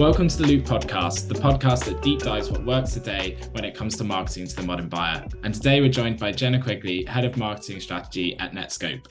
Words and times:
Welcome 0.00 0.28
to 0.28 0.38
the 0.38 0.46
Loop 0.46 0.64
Podcast, 0.64 1.28
the 1.28 1.34
podcast 1.34 1.84
that 1.84 2.00
deep 2.00 2.20
dives 2.20 2.50
what 2.50 2.64
works 2.64 2.94
today 2.94 3.36
when 3.52 3.66
it 3.66 3.74
comes 3.74 3.98
to 3.98 4.04
marketing 4.04 4.46
to 4.46 4.56
the 4.56 4.62
modern 4.62 4.88
buyer. 4.88 5.26
And 5.42 5.52
today 5.52 5.82
we're 5.82 5.90
joined 5.90 6.18
by 6.18 6.32
Jenna 6.32 6.58
Quigley, 6.58 7.04
Head 7.04 7.26
of 7.26 7.36
Marketing 7.36 7.78
Strategy 7.80 8.34
at 8.38 8.52
Netskope. 8.52 9.04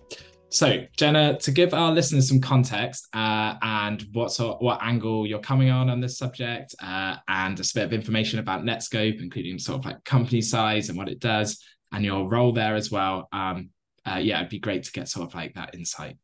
So, 0.50 0.86
Jenna, 0.98 1.38
to 1.38 1.52
give 1.52 1.76
our 1.76 1.92
listeners 1.92 2.28
some 2.28 2.42
context 2.42 3.08
uh, 3.14 3.54
and 3.62 4.04
what 4.14 4.32
sort, 4.32 4.64
what 4.64 4.80
angle 4.82 5.28
you're 5.28 5.38
coming 5.38 5.70
on 5.70 5.92
on 5.92 6.02
this 6.02 6.18
subject, 6.18 6.74
uh, 6.82 7.18
and 7.28 7.60
a 7.60 7.64
bit 7.76 7.84
of 7.84 7.94
information 7.94 8.40
about 8.40 8.64
Netskope, 8.64 9.22
including 9.22 9.60
sort 9.60 9.78
of 9.78 9.86
like 9.86 10.04
company 10.06 10.42
size 10.42 10.90
and 10.90 10.98
what 10.98 11.08
it 11.08 11.20
does, 11.20 11.64
and 11.92 12.04
your 12.04 12.28
role 12.28 12.52
there 12.52 12.74
as 12.74 12.90
well. 12.90 13.28
Um, 13.32 13.70
uh, 14.08 14.18
yeah, 14.18 14.40
it'd 14.40 14.50
be 14.50 14.58
great 14.58 14.86
to 14.86 14.92
get 14.92 15.08
sort 15.08 15.28
of 15.28 15.36
like 15.36 15.54
that 15.54 15.76
insight. 15.76 16.18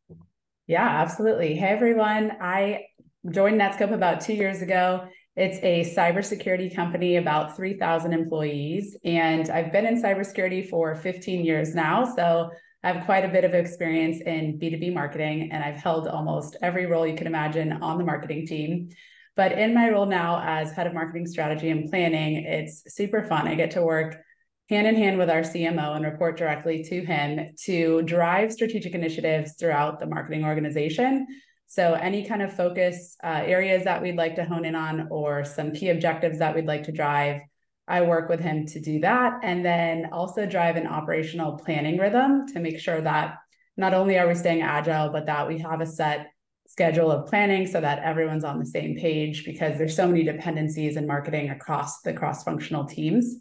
Yeah, 0.66 0.86
absolutely. 0.86 1.54
Hey, 1.54 1.68
everyone. 1.68 2.32
I 2.40 2.86
joined 3.30 3.60
Netskope 3.60 3.92
about 3.94 4.20
two 4.20 4.32
years 4.34 4.62
ago. 4.62 5.06
It's 5.36 5.58
a 5.58 5.84
cybersecurity 5.94 6.74
company, 6.74 7.16
about 7.16 7.54
3,000 7.56 8.12
employees. 8.12 8.96
And 9.04 9.48
I've 9.48 9.70
been 9.70 9.86
in 9.86 10.02
cybersecurity 10.02 10.68
for 10.68 10.96
15 10.96 11.44
years 11.44 11.72
now. 11.74 12.04
So 12.04 12.50
I 12.82 12.92
have 12.92 13.04
quite 13.04 13.24
a 13.24 13.28
bit 13.28 13.44
of 13.44 13.54
experience 13.54 14.20
in 14.20 14.58
B2B 14.58 14.92
marketing, 14.92 15.50
and 15.52 15.62
I've 15.62 15.76
held 15.76 16.08
almost 16.08 16.56
every 16.62 16.86
role 16.86 17.06
you 17.06 17.16
can 17.16 17.28
imagine 17.28 17.72
on 17.74 17.98
the 17.98 18.04
marketing 18.04 18.46
team. 18.46 18.88
But 19.36 19.52
in 19.52 19.72
my 19.72 19.90
role 19.90 20.06
now 20.06 20.42
as 20.44 20.72
head 20.72 20.88
of 20.88 20.94
marketing 20.94 21.26
strategy 21.26 21.70
and 21.70 21.88
planning, 21.88 22.44
it's 22.44 22.82
super 22.92 23.22
fun. 23.22 23.46
I 23.46 23.54
get 23.54 23.72
to 23.72 23.82
work 23.82 24.16
hand 24.68 24.86
in 24.86 24.96
hand 24.96 25.18
with 25.18 25.30
our 25.30 25.42
CMO 25.42 25.96
and 25.96 26.04
report 26.04 26.36
directly 26.36 26.82
to 26.84 27.04
him 27.04 27.54
to 27.64 28.02
drive 28.02 28.52
strategic 28.52 28.94
initiatives 28.94 29.54
throughout 29.58 30.00
the 30.00 30.06
marketing 30.06 30.44
organization 30.44 31.26
so, 31.68 31.94
any 31.94 32.24
kind 32.24 32.42
of 32.42 32.52
focus 32.52 33.16
uh, 33.24 33.42
areas 33.44 33.84
that 33.84 34.00
we'd 34.00 34.16
like 34.16 34.36
to 34.36 34.44
hone 34.44 34.64
in 34.64 34.76
on, 34.76 35.08
or 35.10 35.44
some 35.44 35.72
key 35.72 35.90
objectives 35.90 36.38
that 36.38 36.54
we'd 36.54 36.66
like 36.66 36.84
to 36.84 36.92
drive, 36.92 37.40
I 37.88 38.02
work 38.02 38.28
with 38.28 38.40
him 38.40 38.66
to 38.66 38.80
do 38.80 39.00
that. 39.00 39.40
And 39.42 39.64
then 39.64 40.10
also 40.12 40.46
drive 40.46 40.76
an 40.76 40.86
operational 40.86 41.58
planning 41.58 41.98
rhythm 41.98 42.46
to 42.52 42.60
make 42.60 42.78
sure 42.78 43.00
that 43.00 43.38
not 43.76 43.94
only 43.94 44.16
are 44.16 44.28
we 44.28 44.34
staying 44.36 44.62
agile, 44.62 45.10
but 45.10 45.26
that 45.26 45.48
we 45.48 45.58
have 45.58 45.80
a 45.80 45.86
set 45.86 46.28
schedule 46.68 47.10
of 47.10 47.28
planning 47.28 47.66
so 47.66 47.80
that 47.80 48.02
everyone's 48.02 48.44
on 48.44 48.58
the 48.58 48.66
same 48.66 48.96
page 48.96 49.44
because 49.44 49.76
there's 49.76 49.94
so 49.94 50.06
many 50.06 50.24
dependencies 50.24 50.96
in 50.96 51.06
marketing 51.06 51.50
across 51.50 52.00
the 52.00 52.12
cross 52.12 52.44
functional 52.44 52.84
teams. 52.84 53.36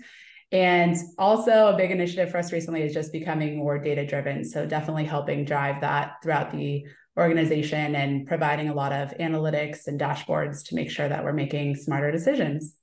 And 0.51 0.95
also, 1.17 1.67
a 1.67 1.77
big 1.77 1.91
initiative 1.91 2.31
for 2.31 2.37
us 2.37 2.53
recently 2.53 2.83
is 2.83 2.93
just 2.93 3.11
becoming 3.11 3.57
more 3.57 3.79
data 3.79 4.05
driven. 4.05 4.43
So, 4.43 4.65
definitely 4.65 5.05
helping 5.05 5.43
drive 5.43 5.81
that 5.81 6.17
throughout 6.21 6.51
the 6.51 6.85
organization 7.17 7.95
and 7.95 8.27
providing 8.27 8.69
a 8.69 8.73
lot 8.73 8.91
of 8.91 9.09
analytics 9.19 9.87
and 9.87 9.99
dashboards 9.99 10.65
to 10.67 10.75
make 10.75 10.91
sure 10.91 11.07
that 11.07 11.23
we're 11.23 11.33
making 11.33 11.75
smarter 11.75 12.11
decisions. 12.11 12.75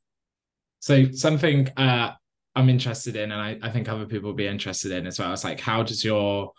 So 0.80 1.12
something 1.12 1.68
uh, 1.76 2.12
I'm 2.56 2.68
interested 2.68 3.16
in, 3.16 3.30
and 3.30 3.40
I, 3.40 3.58
I 3.62 3.70
think 3.70 3.88
other 3.88 4.06
people 4.06 4.30
will 4.30 4.36
be 4.36 4.46
interested 4.46 4.90
in 4.92 5.06
as 5.06 5.18
well. 5.18 5.32
It's 5.32 5.44
like, 5.44 5.60
how 5.60 5.82
does 5.82 6.04
your 6.04 6.52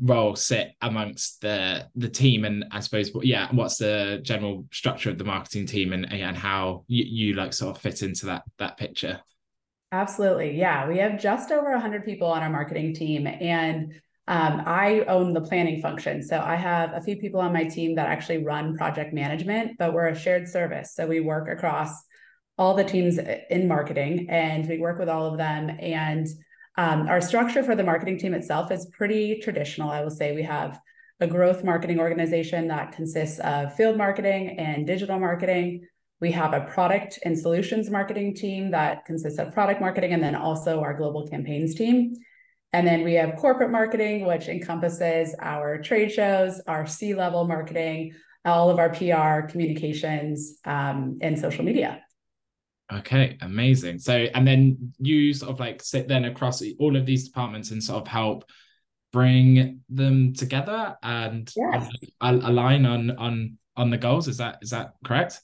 role 0.00 0.36
sit 0.36 0.72
amongst 0.80 1.40
the 1.40 1.88
the 1.96 2.08
team, 2.08 2.44
and 2.44 2.64
I 2.70 2.80
suppose, 2.80 3.10
yeah, 3.22 3.48
what's 3.52 3.78
the 3.78 4.20
general 4.22 4.66
structure 4.72 5.10
of 5.10 5.18
the 5.18 5.24
marketing 5.24 5.66
team, 5.66 5.92
and 5.92 6.10
and 6.12 6.36
how 6.36 6.84
you, 6.86 7.04
you 7.04 7.34
like 7.34 7.52
sort 7.52 7.76
of 7.76 7.82
fit 7.82 8.02
into 8.02 8.26
that 8.26 8.44
that 8.58 8.76
picture? 8.76 9.20
Absolutely, 9.94 10.58
yeah. 10.58 10.88
We 10.88 10.98
have 10.98 11.20
just 11.20 11.52
over 11.52 11.70
100 11.70 12.04
people 12.04 12.26
on 12.26 12.42
our 12.42 12.50
marketing 12.50 12.94
team, 12.94 13.28
and 13.28 13.92
um, 14.26 14.62
I 14.66 15.04
own 15.06 15.32
the 15.32 15.40
planning 15.40 15.80
function. 15.80 16.20
So 16.20 16.40
I 16.40 16.56
have 16.56 16.92
a 16.94 17.00
few 17.00 17.16
people 17.16 17.40
on 17.40 17.52
my 17.52 17.62
team 17.62 17.94
that 17.94 18.08
actually 18.08 18.38
run 18.38 18.76
project 18.76 19.14
management, 19.14 19.78
but 19.78 19.92
we're 19.92 20.08
a 20.08 20.18
shared 20.18 20.48
service. 20.48 20.94
So 20.96 21.06
we 21.06 21.20
work 21.20 21.48
across 21.48 21.92
all 22.58 22.74
the 22.74 22.82
teams 22.82 23.18
in 23.50 23.68
marketing 23.68 24.26
and 24.30 24.66
we 24.68 24.78
work 24.78 24.98
with 24.98 25.08
all 25.08 25.26
of 25.26 25.38
them. 25.38 25.70
And 25.78 26.26
um, 26.76 27.06
our 27.06 27.20
structure 27.20 27.62
for 27.62 27.76
the 27.76 27.84
marketing 27.84 28.18
team 28.18 28.34
itself 28.34 28.72
is 28.72 28.90
pretty 28.96 29.40
traditional. 29.40 29.90
I 29.90 30.00
will 30.00 30.10
say 30.10 30.34
we 30.34 30.42
have 30.42 30.80
a 31.20 31.26
growth 31.28 31.62
marketing 31.62 32.00
organization 32.00 32.66
that 32.68 32.92
consists 32.92 33.38
of 33.40 33.74
field 33.76 33.96
marketing 33.96 34.58
and 34.58 34.86
digital 34.86 35.20
marketing. 35.20 35.86
We 36.24 36.32
have 36.32 36.54
a 36.54 36.62
product 36.62 37.18
and 37.26 37.38
solutions 37.38 37.90
marketing 37.90 38.34
team 38.34 38.70
that 38.70 39.04
consists 39.04 39.38
of 39.38 39.52
product 39.52 39.78
marketing 39.82 40.14
and 40.14 40.22
then 40.22 40.34
also 40.34 40.80
our 40.80 40.94
global 40.94 41.28
campaigns 41.28 41.74
team. 41.74 42.14
And 42.72 42.86
then 42.86 43.04
we 43.04 43.12
have 43.12 43.36
corporate 43.36 43.70
marketing, 43.70 44.24
which 44.24 44.48
encompasses 44.48 45.36
our 45.38 45.82
trade 45.82 46.10
shows, 46.10 46.62
our 46.66 46.86
C 46.86 47.14
level 47.14 47.46
marketing, 47.46 48.14
all 48.42 48.70
of 48.70 48.78
our 48.78 48.88
PR, 48.88 49.46
communications, 49.46 50.60
um, 50.64 51.18
and 51.20 51.38
social 51.38 51.62
media. 51.62 52.02
Okay, 52.90 53.36
amazing. 53.42 53.98
So, 53.98 54.14
and 54.14 54.48
then 54.48 54.94
you 54.98 55.34
sort 55.34 55.52
of 55.52 55.60
like 55.60 55.82
sit 55.82 56.08
then 56.08 56.24
across 56.24 56.62
all 56.78 56.96
of 56.96 57.04
these 57.04 57.28
departments 57.28 57.70
and 57.70 57.84
sort 57.84 58.00
of 58.00 58.08
help 58.08 58.46
bring 59.12 59.80
them 59.90 60.32
together 60.32 60.96
and 61.02 61.52
yes. 61.54 61.90
align 62.22 62.86
on 62.86 63.10
on 63.10 63.58
on 63.76 63.90
the 63.90 63.98
goals. 63.98 64.26
Is 64.26 64.38
that 64.38 64.60
is 64.62 64.70
that 64.70 64.94
correct? 65.04 65.42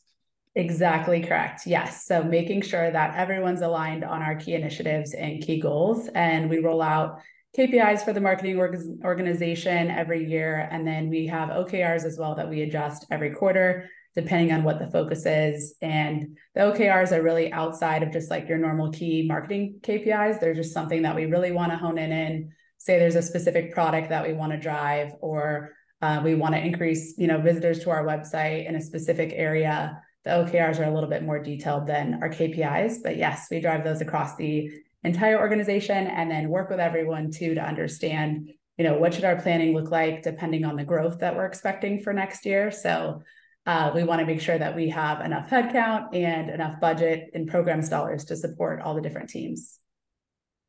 Exactly 0.56 1.20
correct. 1.20 1.66
Yes. 1.66 2.06
So 2.06 2.24
making 2.24 2.62
sure 2.62 2.90
that 2.90 3.14
everyone's 3.16 3.60
aligned 3.60 4.02
on 4.02 4.20
our 4.20 4.34
key 4.34 4.54
initiatives 4.54 5.14
and 5.14 5.40
key 5.42 5.60
goals. 5.60 6.08
And 6.14 6.50
we 6.50 6.58
roll 6.58 6.82
out 6.82 7.20
KPIs 7.56 8.04
for 8.04 8.12
the 8.12 8.20
marketing 8.20 8.58
org- 8.58 9.04
organization 9.04 9.90
every 9.90 10.28
year. 10.28 10.68
And 10.70 10.86
then 10.86 11.08
we 11.08 11.26
have 11.28 11.50
OKRs 11.50 12.04
as 12.04 12.18
well 12.18 12.34
that 12.34 12.48
we 12.48 12.62
adjust 12.62 13.06
every 13.12 13.30
quarter, 13.30 13.88
depending 14.16 14.52
on 14.52 14.64
what 14.64 14.80
the 14.80 14.90
focus 14.90 15.24
is. 15.24 15.74
And 15.82 16.36
the 16.56 16.62
OKRs 16.62 17.12
are 17.12 17.22
really 17.22 17.52
outside 17.52 18.02
of 18.02 18.12
just 18.12 18.28
like 18.28 18.48
your 18.48 18.58
normal 18.58 18.90
key 18.90 19.26
marketing 19.28 19.78
KPIs. 19.82 20.40
They're 20.40 20.54
just 20.54 20.74
something 20.74 21.02
that 21.02 21.14
we 21.14 21.26
really 21.26 21.52
want 21.52 21.70
to 21.70 21.78
hone 21.78 21.98
in 21.98 22.10
in. 22.10 22.50
Say 22.78 22.98
there's 22.98 23.14
a 23.14 23.22
specific 23.22 23.72
product 23.72 24.08
that 24.08 24.26
we 24.26 24.32
want 24.32 24.52
to 24.52 24.58
drive, 24.58 25.12
or 25.20 25.70
uh, 26.02 26.22
we 26.24 26.34
want 26.34 26.54
to 26.54 26.60
increase, 26.64 27.14
you 27.18 27.26
know, 27.26 27.40
visitors 27.40 27.80
to 27.80 27.90
our 27.90 28.04
website 28.04 28.66
in 28.68 28.74
a 28.74 28.80
specific 28.80 29.32
area 29.34 30.00
the 30.24 30.30
OKRs 30.30 30.78
are 30.78 30.84
a 30.84 30.94
little 30.94 31.08
bit 31.08 31.22
more 31.22 31.42
detailed 31.42 31.86
than 31.86 32.18
our 32.22 32.28
KPIs, 32.28 33.02
but 33.02 33.16
yes, 33.16 33.46
we 33.50 33.60
drive 33.60 33.84
those 33.84 34.00
across 34.00 34.36
the 34.36 34.70
entire 35.02 35.38
organization 35.38 36.06
and 36.06 36.30
then 36.30 36.50
work 36.50 36.68
with 36.68 36.80
everyone 36.80 37.30
too 37.30 37.54
to 37.54 37.60
understand, 37.60 38.50
you 38.76 38.84
know, 38.84 38.98
what 38.98 39.14
should 39.14 39.24
our 39.24 39.40
planning 39.40 39.74
look 39.74 39.90
like 39.90 40.22
depending 40.22 40.64
on 40.64 40.76
the 40.76 40.84
growth 40.84 41.20
that 41.20 41.34
we're 41.34 41.46
expecting 41.46 42.00
for 42.00 42.12
next 42.12 42.44
year. 42.44 42.70
So 42.70 43.22
uh, 43.66 43.92
we 43.94 44.04
want 44.04 44.20
to 44.20 44.26
make 44.26 44.40
sure 44.40 44.58
that 44.58 44.76
we 44.76 44.88
have 44.90 45.24
enough 45.24 45.48
headcount 45.48 46.14
and 46.14 46.50
enough 46.50 46.80
budget 46.80 47.30
and 47.34 47.48
programs 47.48 47.88
dollars 47.88 48.24
to 48.26 48.36
support 48.36 48.80
all 48.82 48.94
the 48.94 49.00
different 49.00 49.30
teams. 49.30 49.78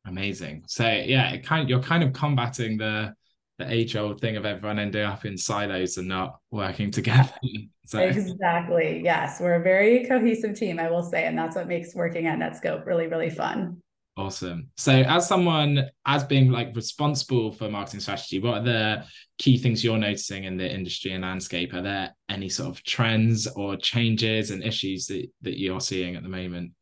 Amazing. 0.06 0.64
So 0.66 0.84
yeah, 0.84 1.30
it 1.32 1.44
kind 1.44 1.68
you're 1.68 1.82
kind 1.82 2.02
of 2.02 2.12
combating 2.12 2.78
the 2.78 3.14
the 3.58 3.72
age 3.72 3.96
old 3.96 4.20
thing 4.20 4.36
of 4.36 4.44
everyone 4.44 4.78
ending 4.78 5.04
up 5.04 5.24
in 5.24 5.36
silos 5.36 5.96
and 5.96 6.08
not 6.08 6.38
working 6.50 6.90
together. 6.90 7.32
so. 7.86 8.00
Exactly. 8.00 9.02
Yes. 9.04 9.40
We're 9.40 9.54
a 9.54 9.62
very 9.62 10.06
cohesive 10.06 10.54
team, 10.54 10.78
I 10.78 10.90
will 10.90 11.02
say. 11.02 11.26
And 11.26 11.38
that's 11.38 11.56
what 11.56 11.68
makes 11.68 11.94
working 11.94 12.26
at 12.26 12.38
Netskope 12.38 12.86
really, 12.86 13.06
really 13.06 13.30
fun. 13.30 13.82
Awesome. 14.14 14.68
So, 14.76 14.92
as 14.92 15.26
someone, 15.26 15.88
as 16.04 16.22
being 16.24 16.50
like 16.50 16.76
responsible 16.76 17.50
for 17.50 17.70
marketing 17.70 18.00
strategy, 18.00 18.40
what 18.40 18.58
are 18.58 18.62
the 18.62 19.04
key 19.38 19.56
things 19.56 19.82
you're 19.82 19.96
noticing 19.96 20.44
in 20.44 20.58
the 20.58 20.70
industry 20.70 21.12
and 21.12 21.22
landscape? 21.22 21.72
Are 21.72 21.80
there 21.80 22.14
any 22.28 22.50
sort 22.50 22.68
of 22.68 22.84
trends 22.84 23.46
or 23.46 23.76
changes 23.76 24.50
and 24.50 24.62
issues 24.62 25.06
that, 25.06 25.30
that 25.40 25.58
you're 25.58 25.80
seeing 25.80 26.14
at 26.14 26.22
the 26.22 26.28
moment? 26.28 26.72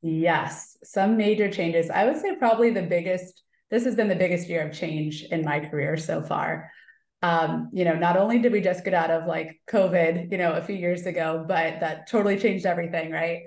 Yes, 0.00 0.78
some 0.82 1.18
major 1.18 1.50
changes. 1.50 1.90
I 1.90 2.06
would 2.06 2.16
say 2.16 2.36
probably 2.36 2.70
the 2.70 2.82
biggest 2.82 3.42
this 3.70 3.84
has 3.84 3.94
been 3.94 4.08
the 4.08 4.14
biggest 4.16 4.48
year 4.48 4.66
of 4.66 4.74
change 4.74 5.24
in 5.24 5.44
my 5.44 5.60
career 5.60 5.96
so 5.96 6.22
far. 6.22 6.70
Um, 7.22 7.70
you 7.72 7.84
know, 7.84 7.94
not 7.94 8.16
only 8.16 8.38
did 8.38 8.52
we 8.52 8.60
just 8.60 8.84
get 8.84 8.94
out 8.94 9.10
of 9.10 9.26
like 9.26 9.60
COVID, 9.68 10.30
you 10.30 10.38
know, 10.38 10.52
a 10.52 10.62
few 10.62 10.76
years 10.76 11.04
ago, 11.06 11.44
but 11.46 11.80
that 11.80 12.08
totally 12.08 12.38
changed 12.38 12.64
everything, 12.64 13.10
right? 13.10 13.42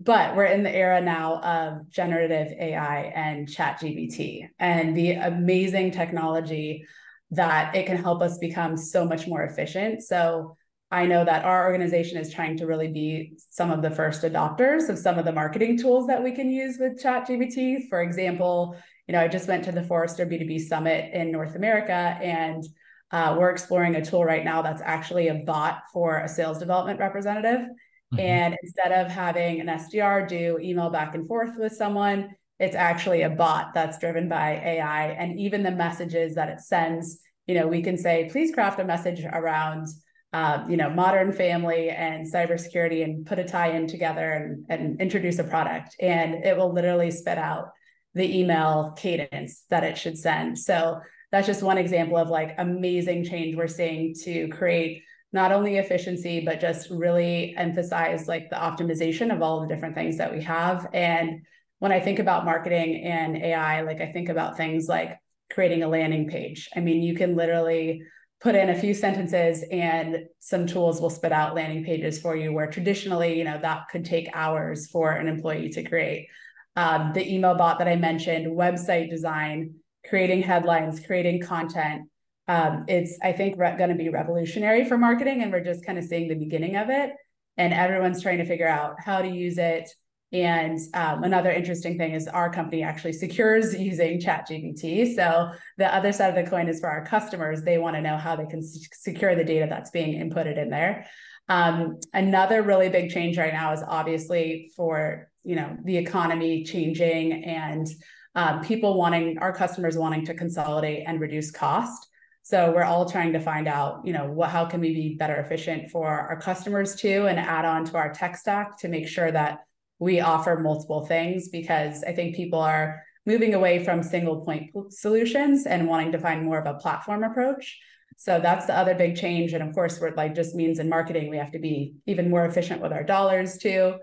But 0.00 0.34
we're 0.34 0.46
in 0.46 0.64
the 0.64 0.74
era 0.74 1.00
now 1.00 1.40
of 1.40 1.88
generative 1.88 2.52
AI 2.58 3.12
and 3.14 3.48
chat 3.48 3.80
GBT 3.80 4.48
and 4.58 4.96
the 4.96 5.12
amazing 5.12 5.92
technology 5.92 6.84
that 7.30 7.74
it 7.74 7.86
can 7.86 7.96
help 7.96 8.20
us 8.20 8.38
become 8.38 8.76
so 8.76 9.04
much 9.04 9.26
more 9.26 9.42
efficient. 9.44 10.02
So 10.02 10.56
I 10.92 11.06
know 11.06 11.24
that 11.24 11.46
our 11.46 11.64
organization 11.64 12.18
is 12.18 12.30
trying 12.30 12.58
to 12.58 12.66
really 12.66 12.88
be 12.88 13.32
some 13.50 13.70
of 13.70 13.80
the 13.80 13.90
first 13.90 14.22
adopters 14.22 14.90
of 14.90 14.98
some 14.98 15.18
of 15.18 15.24
the 15.24 15.32
marketing 15.32 15.78
tools 15.78 16.06
that 16.06 16.22
we 16.22 16.32
can 16.32 16.50
use 16.50 16.76
with 16.78 17.00
chat 17.00 17.26
GBT. 17.26 17.88
For 17.88 18.02
example, 18.02 18.76
you 19.08 19.12
know, 19.12 19.20
I 19.20 19.26
just 19.26 19.48
went 19.48 19.64
to 19.64 19.72
the 19.72 19.82
Forrester 19.82 20.26
B2B 20.26 20.60
Summit 20.60 21.14
in 21.14 21.32
North 21.32 21.54
America, 21.54 21.92
and 21.92 22.62
uh, 23.10 23.34
we're 23.38 23.48
exploring 23.48 23.96
a 23.96 24.04
tool 24.04 24.22
right 24.22 24.44
now 24.44 24.60
that's 24.60 24.82
actually 24.84 25.28
a 25.28 25.34
bot 25.34 25.82
for 25.94 26.18
a 26.18 26.28
sales 26.28 26.58
development 26.58 27.00
representative. 27.00 27.60
Mm-hmm. 27.60 28.20
And 28.20 28.56
instead 28.62 28.92
of 28.92 29.10
having 29.10 29.60
an 29.60 29.68
SDR 29.68 30.28
do 30.28 30.58
email 30.60 30.90
back 30.90 31.14
and 31.14 31.26
forth 31.26 31.54
with 31.56 31.72
someone, 31.72 32.36
it's 32.58 32.76
actually 32.76 33.22
a 33.22 33.30
bot 33.30 33.72
that's 33.72 33.98
driven 33.98 34.28
by 34.28 34.60
AI. 34.62 35.12
And 35.12 35.40
even 35.40 35.62
the 35.62 35.70
messages 35.70 36.34
that 36.34 36.50
it 36.50 36.60
sends, 36.60 37.18
you 37.46 37.54
know, 37.54 37.66
we 37.66 37.82
can 37.82 37.96
say, 37.96 38.28
please 38.30 38.52
craft 38.52 38.78
a 38.78 38.84
message 38.84 39.24
around 39.24 39.88
uh, 40.32 40.64
you 40.68 40.76
know, 40.76 40.88
modern 40.88 41.32
family 41.32 41.90
and 41.90 42.30
cybersecurity 42.30 43.04
and 43.04 43.26
put 43.26 43.38
a 43.38 43.44
tie-in 43.44 43.86
together 43.86 44.32
and, 44.32 44.64
and 44.68 45.00
introduce 45.00 45.38
a 45.38 45.44
product. 45.44 45.94
And 46.00 46.44
it 46.44 46.56
will 46.56 46.72
literally 46.72 47.10
spit 47.10 47.38
out 47.38 47.72
the 48.14 48.38
email 48.38 48.94
cadence 48.96 49.64
that 49.68 49.84
it 49.84 49.98
should 49.98 50.18
send. 50.18 50.58
So 50.58 51.00
that's 51.30 51.46
just 51.46 51.62
one 51.62 51.78
example 51.78 52.16
of 52.16 52.28
like 52.28 52.54
amazing 52.58 53.24
change 53.24 53.56
we're 53.56 53.68
seeing 53.68 54.14
to 54.22 54.48
create 54.48 55.02
not 55.34 55.52
only 55.52 55.76
efficiency, 55.76 56.40
but 56.40 56.60
just 56.60 56.90
really 56.90 57.54
emphasize 57.56 58.28
like 58.28 58.50
the 58.50 58.56
optimization 58.56 59.34
of 59.34 59.40
all 59.42 59.60
the 59.60 59.66
different 59.66 59.94
things 59.94 60.18
that 60.18 60.32
we 60.32 60.42
have. 60.42 60.86
And 60.92 61.42
when 61.78 61.90
I 61.90 62.00
think 62.00 62.18
about 62.18 62.44
marketing 62.44 63.02
and 63.04 63.36
AI, 63.36 63.80
like 63.80 64.00
I 64.00 64.12
think 64.12 64.28
about 64.28 64.56
things 64.56 64.88
like 64.88 65.18
creating 65.50 65.82
a 65.82 65.88
landing 65.88 66.28
page. 66.28 66.68
I 66.76 66.80
mean, 66.80 67.02
you 67.02 67.14
can 67.14 67.34
literally 67.34 68.02
put 68.42 68.54
in 68.54 68.70
a 68.70 68.78
few 68.78 68.92
sentences 68.92 69.64
and 69.70 70.26
some 70.40 70.66
tools 70.66 71.00
will 71.00 71.10
spit 71.10 71.32
out 71.32 71.54
landing 71.54 71.84
pages 71.84 72.20
for 72.20 72.34
you 72.34 72.52
where 72.52 72.66
traditionally 72.66 73.38
you 73.38 73.44
know 73.44 73.58
that 73.60 73.88
could 73.88 74.04
take 74.04 74.28
hours 74.34 74.88
for 74.88 75.12
an 75.12 75.28
employee 75.28 75.68
to 75.70 75.82
create. 75.82 76.28
Um, 76.74 77.12
the 77.12 77.30
email 77.30 77.54
bot 77.54 77.78
that 77.80 77.88
i 77.88 77.96
mentioned 77.96 78.46
website 78.46 79.10
design 79.10 79.74
creating 80.08 80.42
headlines 80.42 81.04
creating 81.04 81.42
content 81.42 82.08
um, 82.48 82.86
it's 82.88 83.18
i 83.22 83.30
think 83.32 83.58
re- 83.58 83.76
going 83.76 83.90
to 83.90 83.96
be 83.96 84.08
revolutionary 84.08 84.86
for 84.86 84.96
marketing 84.96 85.42
and 85.42 85.52
we're 85.52 85.62
just 85.62 85.84
kind 85.84 85.98
of 85.98 86.04
seeing 86.04 86.28
the 86.28 86.34
beginning 86.34 86.76
of 86.76 86.88
it. 86.88 87.12
And 87.56 87.74
everyone's 87.74 88.22
trying 88.22 88.38
to 88.38 88.46
figure 88.46 88.68
out 88.68 88.96
how 88.98 89.20
to 89.20 89.28
use 89.28 89.58
it 89.58 89.90
and 90.32 90.78
um, 90.94 91.24
another 91.24 91.50
interesting 91.50 91.98
thing 91.98 92.12
is 92.14 92.26
our 92.26 92.50
company 92.50 92.82
actually 92.82 93.12
secures 93.12 93.74
using 93.78 94.18
ChatGPT. 94.18 95.14
So 95.14 95.50
the 95.76 95.94
other 95.94 96.12
side 96.12 96.36
of 96.36 96.44
the 96.44 96.50
coin 96.50 96.68
is 96.68 96.80
for 96.80 96.88
our 96.88 97.04
customers, 97.04 97.62
they 97.62 97.78
want 97.78 97.96
to 97.96 98.02
know 98.02 98.16
how 98.16 98.36
they 98.36 98.46
can 98.46 98.62
secure 98.62 99.34
the 99.34 99.44
data 99.44 99.66
that's 99.68 99.90
being 99.90 100.18
inputted 100.18 100.56
in 100.56 100.70
there. 100.70 101.06
Um, 101.48 101.98
another 102.14 102.62
really 102.62 102.88
big 102.88 103.10
change 103.10 103.36
right 103.36 103.52
now 103.52 103.72
is 103.72 103.82
obviously 103.86 104.70
for 104.76 105.28
you 105.44 105.56
know 105.56 105.76
the 105.84 105.96
economy 105.96 106.62
changing 106.64 107.44
and 107.44 107.86
um, 108.34 108.62
people 108.62 108.96
wanting 108.96 109.38
our 109.38 109.52
customers 109.52 109.96
wanting 109.96 110.24
to 110.26 110.34
consolidate 110.34 111.04
and 111.06 111.20
reduce 111.20 111.50
cost. 111.50 112.08
So 112.44 112.72
we're 112.72 112.84
all 112.84 113.08
trying 113.08 113.34
to 113.34 113.40
find 113.40 113.68
out, 113.68 114.00
you 114.04 114.12
know, 114.12 114.30
what 114.30 114.50
how 114.50 114.64
can 114.64 114.80
we 114.80 114.94
be 114.94 115.16
better 115.16 115.36
efficient 115.36 115.90
for 115.90 116.08
our 116.08 116.40
customers 116.40 116.94
too, 116.94 117.26
and 117.26 117.38
add 117.38 117.64
on 117.64 117.84
to 117.86 117.96
our 117.96 118.12
tech 118.12 118.36
stack 118.36 118.78
to 118.78 118.88
make 118.88 119.06
sure 119.06 119.30
that 119.30 119.60
we 120.02 120.18
offer 120.18 120.58
multiple 120.58 121.06
things 121.06 121.48
because 121.48 122.02
I 122.02 122.12
think 122.12 122.34
people 122.34 122.58
are 122.58 123.04
moving 123.24 123.54
away 123.54 123.84
from 123.84 124.02
single 124.02 124.40
point 124.40 124.72
solutions 124.92 125.64
and 125.64 125.86
wanting 125.86 126.10
to 126.10 126.18
find 126.18 126.44
more 126.44 126.58
of 126.58 126.66
a 126.66 126.76
platform 126.76 127.22
approach. 127.22 127.78
So 128.16 128.40
that's 128.40 128.66
the 128.66 128.76
other 128.76 128.96
big 128.96 129.14
change. 129.16 129.52
And 129.52 129.62
of 129.62 129.72
course, 129.72 130.00
we're 130.00 130.12
like 130.16 130.34
just 130.34 130.56
means 130.56 130.80
in 130.80 130.88
marketing, 130.88 131.30
we 131.30 131.36
have 131.36 131.52
to 131.52 131.60
be 131.60 131.94
even 132.06 132.30
more 132.30 132.44
efficient 132.44 132.82
with 132.82 132.92
our 132.92 133.04
dollars 133.04 133.58
too. 133.58 133.94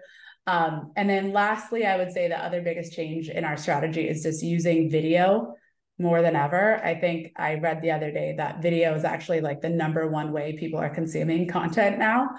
Um, 0.48 0.94
and 0.96 1.10
then 1.10 1.34
lastly, 1.34 1.86
I 1.86 1.98
would 1.98 2.14
say 2.14 2.30
the 2.30 2.42
other 2.42 2.62
biggest 2.62 2.94
change 2.94 3.28
in 3.28 3.44
our 3.44 3.58
strategy 3.58 4.08
is 4.08 4.24
just 4.24 4.42
using 4.42 4.90
video 4.90 5.54
more 6.00 6.22
than 6.22 6.36
ever. 6.36 6.84
I 6.84 6.96
think 6.96 7.34
I 7.36 7.56
read 7.56 7.82
the 7.82 7.92
other 7.92 8.12
day 8.12 8.34
that 8.38 8.62
video 8.62 8.96
is 8.96 9.04
actually 9.04 9.42
like 9.42 9.62
the 9.62 9.70
number 9.70 10.08
one 10.08 10.32
way 10.32 10.56
people 10.58 10.80
are 10.80 10.90
consuming 10.90 11.48
content 11.48 12.00
now. 12.00 12.30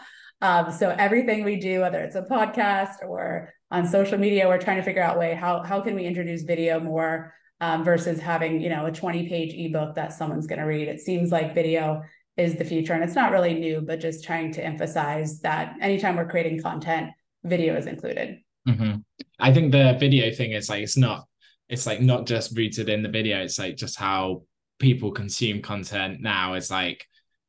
Um, 0.41 0.73
so 0.73 0.89
everything 0.99 1.45
we 1.45 1.57
do, 1.57 1.81
whether 1.81 2.01
it's 2.01 2.17
a 2.17 2.23
podcast 2.23 3.07
or 3.07 3.53
on 3.71 3.87
social 3.87 4.19
media, 4.19 4.49
we're 4.49 4.59
trying 4.59 4.79
to 4.79 4.83
figure 4.83 5.03
out 5.03 5.19
way 5.19 5.35
how 5.35 5.63
how 5.63 5.81
can 5.81 5.95
we 5.95 6.05
introduce 6.05 6.43
video 6.43 6.81
more 6.81 7.35
um, 7.61 7.85
versus 7.85 8.19
having 8.19 8.61
you 8.61 8.71
know 8.71 8.87
a 8.87 8.93
20 8.93 9.29
page 9.29 9.53
ebook 9.55 9.95
that 9.95 10.13
someone's 10.13 10.47
going 10.47 10.59
to 10.59 10.65
read. 10.65 10.89
It 10.89 11.01
seems 11.01 11.31
like 11.31 11.55
video 11.55 12.03
is 12.39 12.57
the 12.57 12.65
future, 12.65 12.95
and 12.95 13.05
it's 13.05 13.15
not 13.15 13.33
really 13.33 13.55
new, 13.55 13.83
but 13.83 14.01
just 14.01 14.25
trying 14.25 14.53
to 14.55 14.65
emphasize 14.65 15.41
that 15.41 15.75
anytime 15.83 16.17
we're 16.17 16.29
creating 16.29 16.63
content, 16.63 17.11
video 17.45 17.77
is 17.77 17.87
included. 17.87 18.39
Mm-hmm. 18.67 19.01
I 19.39 19.53
think 19.53 19.73
the 19.73 19.97
video 20.01 20.35
thing 20.35 20.53
is 20.53 20.69
like 20.71 20.83
it's 20.83 20.97
not 20.97 21.27
it's 21.71 21.87
like 21.87 22.01
not 22.01 22.27
just 22.27 22.57
rooted 22.57 22.89
in 22.89 23.03
the 23.03 23.09
video. 23.09 23.41
It's 23.41 23.59
like 23.59 23.77
just 23.77 23.99
how 23.99 24.43
people 24.81 25.13
consume 25.13 25.63
content 25.63 26.21
now 26.21 26.55
is 26.55 26.71
like 26.71 27.07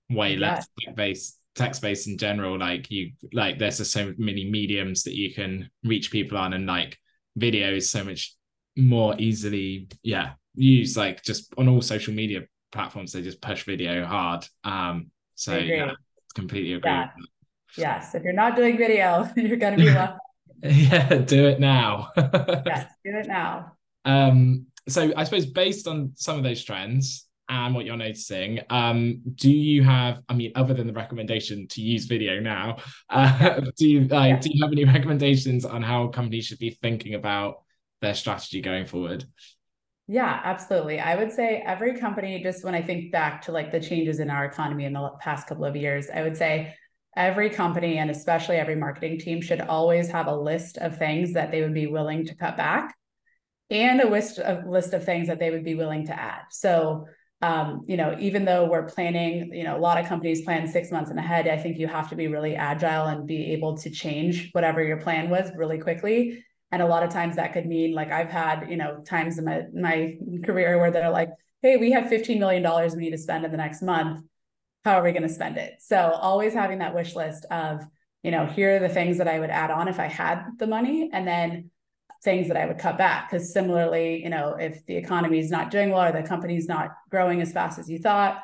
way 0.10 0.36
yeah. 0.36 0.56
less 0.56 0.68
based 0.96 1.40
text 1.56 1.82
based 1.82 2.08
in 2.08 2.18
general 2.18 2.58
like 2.58 2.90
you 2.90 3.12
like 3.34 3.58
there's 3.58 3.78
just 3.78 3.92
so 3.92 4.14
many 4.18 4.50
mediums 4.50 5.04
that 5.04 5.16
you 5.16 5.34
can 5.34 5.70
reach 5.84 6.12
people 6.12 6.38
on 6.38 6.54
and 6.54 6.66
like 6.66 6.98
video 7.36 7.74
is 7.74 7.90
so 7.90 8.04
much 8.04 8.36
more 8.78 9.16
easily 9.18 9.90
yeah 10.04 10.32
used 10.56 10.96
like 10.96 11.22
just 11.24 11.54
on 11.58 11.68
all 11.68 11.82
social 11.82 12.14
media 12.14 12.42
platforms 12.72 13.12
they 13.12 13.22
just 13.22 13.42
push 13.42 13.64
video 13.66 14.06
hard 14.06 14.46
um 14.64 15.08
so 15.36 15.58
yeah 15.58 15.92
completely 16.36 16.74
agree 16.74 16.90
yeah. 16.90 17.10
yes 17.76 18.16
if 18.16 18.24
you're 18.24 18.32
not 18.32 18.56
doing 18.56 18.78
video 18.78 19.30
you're 19.36 19.58
going 19.58 19.78
to 19.78 19.84
be 19.84 19.92
left 19.92 20.20
yeah 20.64 21.16
do 21.16 21.48
it 21.48 21.60
now 21.60 22.10
yes 22.18 22.90
do 23.04 23.12
it 23.18 23.28
now 23.28 23.74
um 24.06 24.66
so 24.88 25.12
i 25.16 25.24
suppose 25.24 25.46
based 25.46 25.88
on 25.88 26.12
some 26.16 26.38
of 26.38 26.44
those 26.44 26.64
trends 26.64 27.28
and 27.52 27.76
what 27.76 27.86
you're 27.86 27.98
noticing. 27.98 28.62
Um, 28.70 29.22
do 29.36 29.52
you 29.52 29.84
have, 29.84 30.22
I 30.30 30.34
mean, 30.34 30.54
other 30.56 30.74
than 30.74 30.88
the 30.88 30.94
recommendation 30.94 31.68
to 31.68 31.82
use 31.82 32.06
video 32.06 32.40
now, 32.40 32.78
uh, 33.10 33.60
do 33.78 33.88
you 33.90 34.06
like, 34.06 34.36
yeah. 34.36 34.40
do 34.40 34.50
you 34.54 34.64
have 34.64 34.72
any 34.72 34.86
recommendations 34.86 35.66
on 35.66 35.84
how 35.84 36.08
companies 36.08 36.46
should 36.46 36.60
be 36.60 36.78
thinking 36.82 37.14
about 37.14 37.64
their 38.02 38.16
strategy 38.16 38.62
going 38.62 38.86
forward? 38.86 39.26
Yeah, 40.08 40.42
absolutely. 40.44 41.00
I 41.00 41.16
would 41.16 41.32
say 41.32 41.62
every 41.66 42.00
company, 42.00 42.42
just 42.42 42.64
when 42.64 42.74
I 42.74 42.82
think 42.82 43.12
back 43.12 43.42
to 43.44 43.52
like 43.52 43.72
the 43.72 43.80
changes 43.80 44.20
in 44.20 44.30
our 44.30 44.46
economy 44.46 44.86
in 44.86 44.94
the 44.94 45.10
past 45.20 45.48
couple 45.48 45.66
of 45.66 45.76
years, 45.76 46.08
I 46.14 46.22
would 46.22 46.38
say 46.38 46.74
every 47.16 47.50
company 47.50 47.98
and 47.98 48.10
especially 48.10 48.56
every 48.56 48.76
marketing 48.76 49.20
team 49.20 49.42
should 49.42 49.62
always 49.62 50.10
have 50.10 50.28
a 50.28 50.36
list 50.36 50.78
of 50.78 50.98
things 50.98 51.34
that 51.34 51.52
they 51.52 51.62
would 51.62 51.74
be 51.74 51.88
willing 51.88 52.26
to 52.26 52.36
cut 52.36 52.56
back 52.56 52.96
and 53.72 54.02
a 54.02 54.10
list 54.10 54.40
list 54.68 54.94
of 54.94 55.04
things 55.04 55.28
that 55.28 55.40
they 55.40 55.50
would 55.50 55.64
be 55.64 55.76
willing 55.76 56.06
to 56.08 56.20
add. 56.20 56.44
So 56.50 57.08
um, 57.42 57.82
you 57.88 57.98
know, 57.98 58.16
even 58.20 58.46
though 58.46 58.66
we're 58.66 58.86
planning, 58.86 59.52
you 59.52 59.64
know, 59.64 59.76
a 59.76 59.80
lot 59.80 60.00
of 60.00 60.06
companies 60.06 60.44
plan 60.44 60.68
six 60.68 60.92
months 60.92 61.10
in 61.10 61.18
ahead, 61.18 61.48
I 61.48 61.58
think 61.58 61.80
you 61.80 61.88
have 61.88 62.10
to 62.10 62.16
be 62.16 62.28
really 62.28 62.56
agile 62.56 63.08
and 63.08 63.26
be 63.26 63.54
able 63.54 63.78
to 63.80 63.90
change 63.90 64.50
whatever 64.52 64.84
your 64.84 64.98
plan 64.98 65.30
was 65.30 65.50
really 65.56 65.80
quickly. 65.80 66.46
And 66.72 66.82
a 66.84 66.86
lot 66.86 67.04
of 67.04 67.10
times 67.10 67.38
that 67.38 67.54
could 67.54 67.66
mean 67.66 67.94
like 67.94 68.12
I've 68.12 68.30
had, 68.30 68.70
you 68.70 68.78
know, 68.78 69.02
times 69.06 69.40
in 69.40 69.46
my, 69.46 69.64
my 69.74 70.18
career 70.44 70.78
where 70.78 70.92
they're 70.92 71.10
like, 71.10 71.30
hey, 71.64 71.78
we 71.78 71.92
have 71.92 72.06
$15 72.06 72.38
million 72.38 72.64
we 72.96 73.02
need 73.02 73.12
to 73.12 73.18
spend 73.18 73.44
in 73.44 73.52
the 73.52 73.58
next 73.58 73.82
month. 73.82 74.24
How 74.86 75.00
are 75.00 75.04
we 75.04 75.12
going 75.12 75.24
to 75.24 75.30
spend 75.30 75.58
it? 75.58 75.74
So 75.80 75.98
always 75.98 76.54
having 76.54 76.80
that 76.80 76.94
wish 76.94 77.16
list 77.16 77.46
of, 77.52 77.82
you 78.24 78.32
know, 78.32 78.46
here 78.46 78.76
are 78.76 78.80
the 78.80 78.90
things 78.90 79.18
that 79.18 79.28
I 79.28 79.40
would 79.40 79.50
add 79.50 79.72
on 79.72 79.88
if 79.88 80.00
I 80.00 80.06
had 80.06 80.44
the 80.60 80.68
money. 80.68 81.10
And 81.12 81.28
then 81.28 81.72
things 82.24 82.48
that 82.48 82.58
I 82.58 82.66
would 82.66 82.78
cut 82.78 82.98
back. 82.98 83.30
Because 83.30 83.52
similarly, 83.52 84.24
you 84.24 84.30
know, 84.30 84.56
if 84.60 84.86
the 84.86 84.96
economy 84.96 85.40
is 85.40 85.50
not 85.50 85.72
doing 85.72 85.90
well 85.90 86.06
or 86.06 86.12
the 86.12 86.28
company's 86.28 86.68
not 86.68 86.92
growing 87.10 87.42
as 87.42 87.52
fast 87.52 87.80
as 87.80 87.90
you 87.90 88.00
thought, 88.00 88.42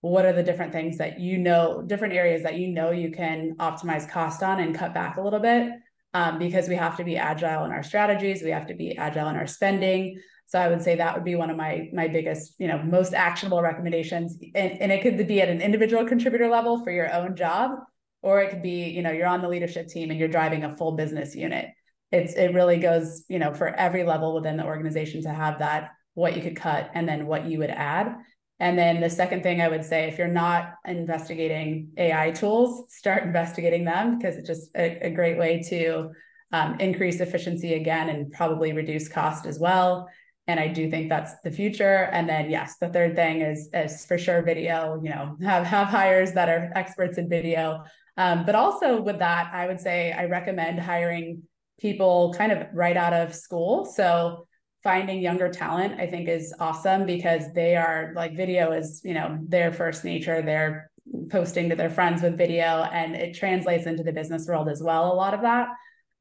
what 0.00 0.24
are 0.24 0.32
the 0.32 0.42
different 0.42 0.72
things 0.72 0.98
that 0.98 1.20
you 1.20 1.38
know, 1.38 1.82
different 1.86 2.14
areas 2.14 2.42
that 2.42 2.56
you 2.56 2.68
know 2.68 2.90
you 2.90 3.10
can 3.10 3.54
optimize 3.58 4.08
cost 4.08 4.42
on 4.42 4.60
and 4.60 4.74
cut 4.74 4.94
back 4.94 5.16
a 5.16 5.20
little 5.20 5.40
bit? 5.40 5.72
Um, 6.12 6.38
because 6.38 6.68
we 6.68 6.74
have 6.74 6.96
to 6.96 7.04
be 7.04 7.16
agile 7.16 7.64
in 7.64 7.70
our 7.70 7.84
strategies, 7.84 8.42
we 8.42 8.50
have 8.50 8.66
to 8.66 8.74
be 8.74 8.96
agile 8.96 9.28
in 9.28 9.36
our 9.36 9.46
spending. 9.46 10.20
So 10.46 10.58
I 10.58 10.66
would 10.66 10.82
say 10.82 10.96
that 10.96 11.14
would 11.14 11.24
be 11.24 11.36
one 11.36 11.50
of 11.50 11.56
my 11.56 11.88
my 11.92 12.08
biggest, 12.08 12.54
you 12.58 12.66
know, 12.66 12.82
most 12.82 13.14
actionable 13.14 13.62
recommendations. 13.62 14.36
And, 14.56 14.80
and 14.82 14.90
it 14.90 15.02
could 15.02 15.24
be 15.28 15.40
at 15.40 15.48
an 15.48 15.60
individual 15.60 16.04
contributor 16.04 16.48
level 16.48 16.82
for 16.82 16.90
your 16.90 17.12
own 17.12 17.36
job, 17.36 17.78
or 18.22 18.42
it 18.42 18.50
could 18.50 18.62
be, 18.62 18.88
you 18.88 19.02
know, 19.02 19.12
you're 19.12 19.28
on 19.28 19.42
the 19.42 19.48
leadership 19.48 19.86
team 19.86 20.10
and 20.10 20.18
you're 20.18 20.28
driving 20.28 20.64
a 20.64 20.76
full 20.76 20.92
business 20.92 21.36
unit 21.36 21.68
it's 22.12 22.34
it 22.34 22.54
really 22.54 22.78
goes 22.78 23.24
you 23.28 23.38
know 23.38 23.54
for 23.54 23.68
every 23.68 24.04
level 24.04 24.34
within 24.34 24.56
the 24.56 24.64
organization 24.64 25.22
to 25.22 25.30
have 25.30 25.58
that 25.60 25.90
what 26.14 26.36
you 26.36 26.42
could 26.42 26.56
cut 26.56 26.90
and 26.94 27.08
then 27.08 27.26
what 27.26 27.46
you 27.46 27.58
would 27.58 27.70
add. 27.70 28.16
And 28.58 28.78
then 28.78 29.00
the 29.00 29.08
second 29.08 29.42
thing 29.42 29.60
i 29.62 29.68
would 29.68 29.84
say 29.84 30.08
if 30.08 30.18
you're 30.18 30.28
not 30.28 30.74
investigating 30.84 31.90
ai 31.96 32.30
tools 32.32 32.92
start 32.94 33.22
investigating 33.22 33.84
them 33.84 34.18
because 34.18 34.36
it's 34.36 34.46
just 34.46 34.70
a, 34.76 35.06
a 35.06 35.10
great 35.10 35.38
way 35.38 35.62
to 35.70 36.10
um, 36.52 36.78
increase 36.80 37.20
efficiency 37.20 37.74
again 37.74 38.08
and 38.08 38.32
probably 38.32 38.72
reduce 38.72 39.08
cost 39.08 39.46
as 39.46 39.58
well. 39.58 40.08
And 40.46 40.58
i 40.58 40.68
do 40.68 40.90
think 40.90 41.08
that's 41.08 41.40
the 41.42 41.50
future. 41.50 42.08
And 42.12 42.28
then 42.28 42.50
yes 42.50 42.76
the 42.78 42.88
third 42.88 43.14
thing 43.14 43.40
is 43.40 43.70
is 43.72 44.04
for 44.04 44.18
sure 44.18 44.42
video 44.42 45.00
you 45.02 45.10
know 45.10 45.36
have 45.42 45.64
have 45.64 45.86
hires 45.88 46.32
that 46.32 46.48
are 46.48 46.70
experts 46.74 47.16
in 47.18 47.28
video. 47.28 47.84
Um, 48.16 48.44
but 48.44 48.54
also 48.54 49.00
with 49.00 49.20
that 49.20 49.50
i 49.54 49.66
would 49.66 49.80
say 49.80 50.12
i 50.12 50.24
recommend 50.26 50.78
hiring 50.80 51.44
people 51.80 52.34
kind 52.36 52.52
of 52.52 52.66
right 52.72 52.96
out 52.96 53.12
of 53.12 53.34
school. 53.34 53.84
So 53.84 54.46
finding 54.82 55.20
younger 55.20 55.48
talent, 55.48 56.00
I 56.00 56.06
think 56.06 56.28
is 56.28 56.54
awesome 56.58 57.06
because 57.06 57.52
they 57.54 57.76
are 57.76 58.12
like 58.14 58.36
video 58.36 58.72
is, 58.72 59.02
you 59.04 59.14
know, 59.14 59.38
their 59.46 59.72
first 59.72 60.04
nature. 60.04 60.42
They're 60.42 60.90
posting 61.30 61.68
to 61.70 61.76
their 61.76 61.90
friends 61.90 62.22
with 62.22 62.38
video 62.38 62.88
and 62.92 63.14
it 63.14 63.34
translates 63.34 63.86
into 63.86 64.02
the 64.02 64.12
business 64.12 64.46
world 64.46 64.68
as 64.68 64.82
well, 64.82 65.12
a 65.12 65.14
lot 65.14 65.34
of 65.34 65.42
that. 65.42 65.68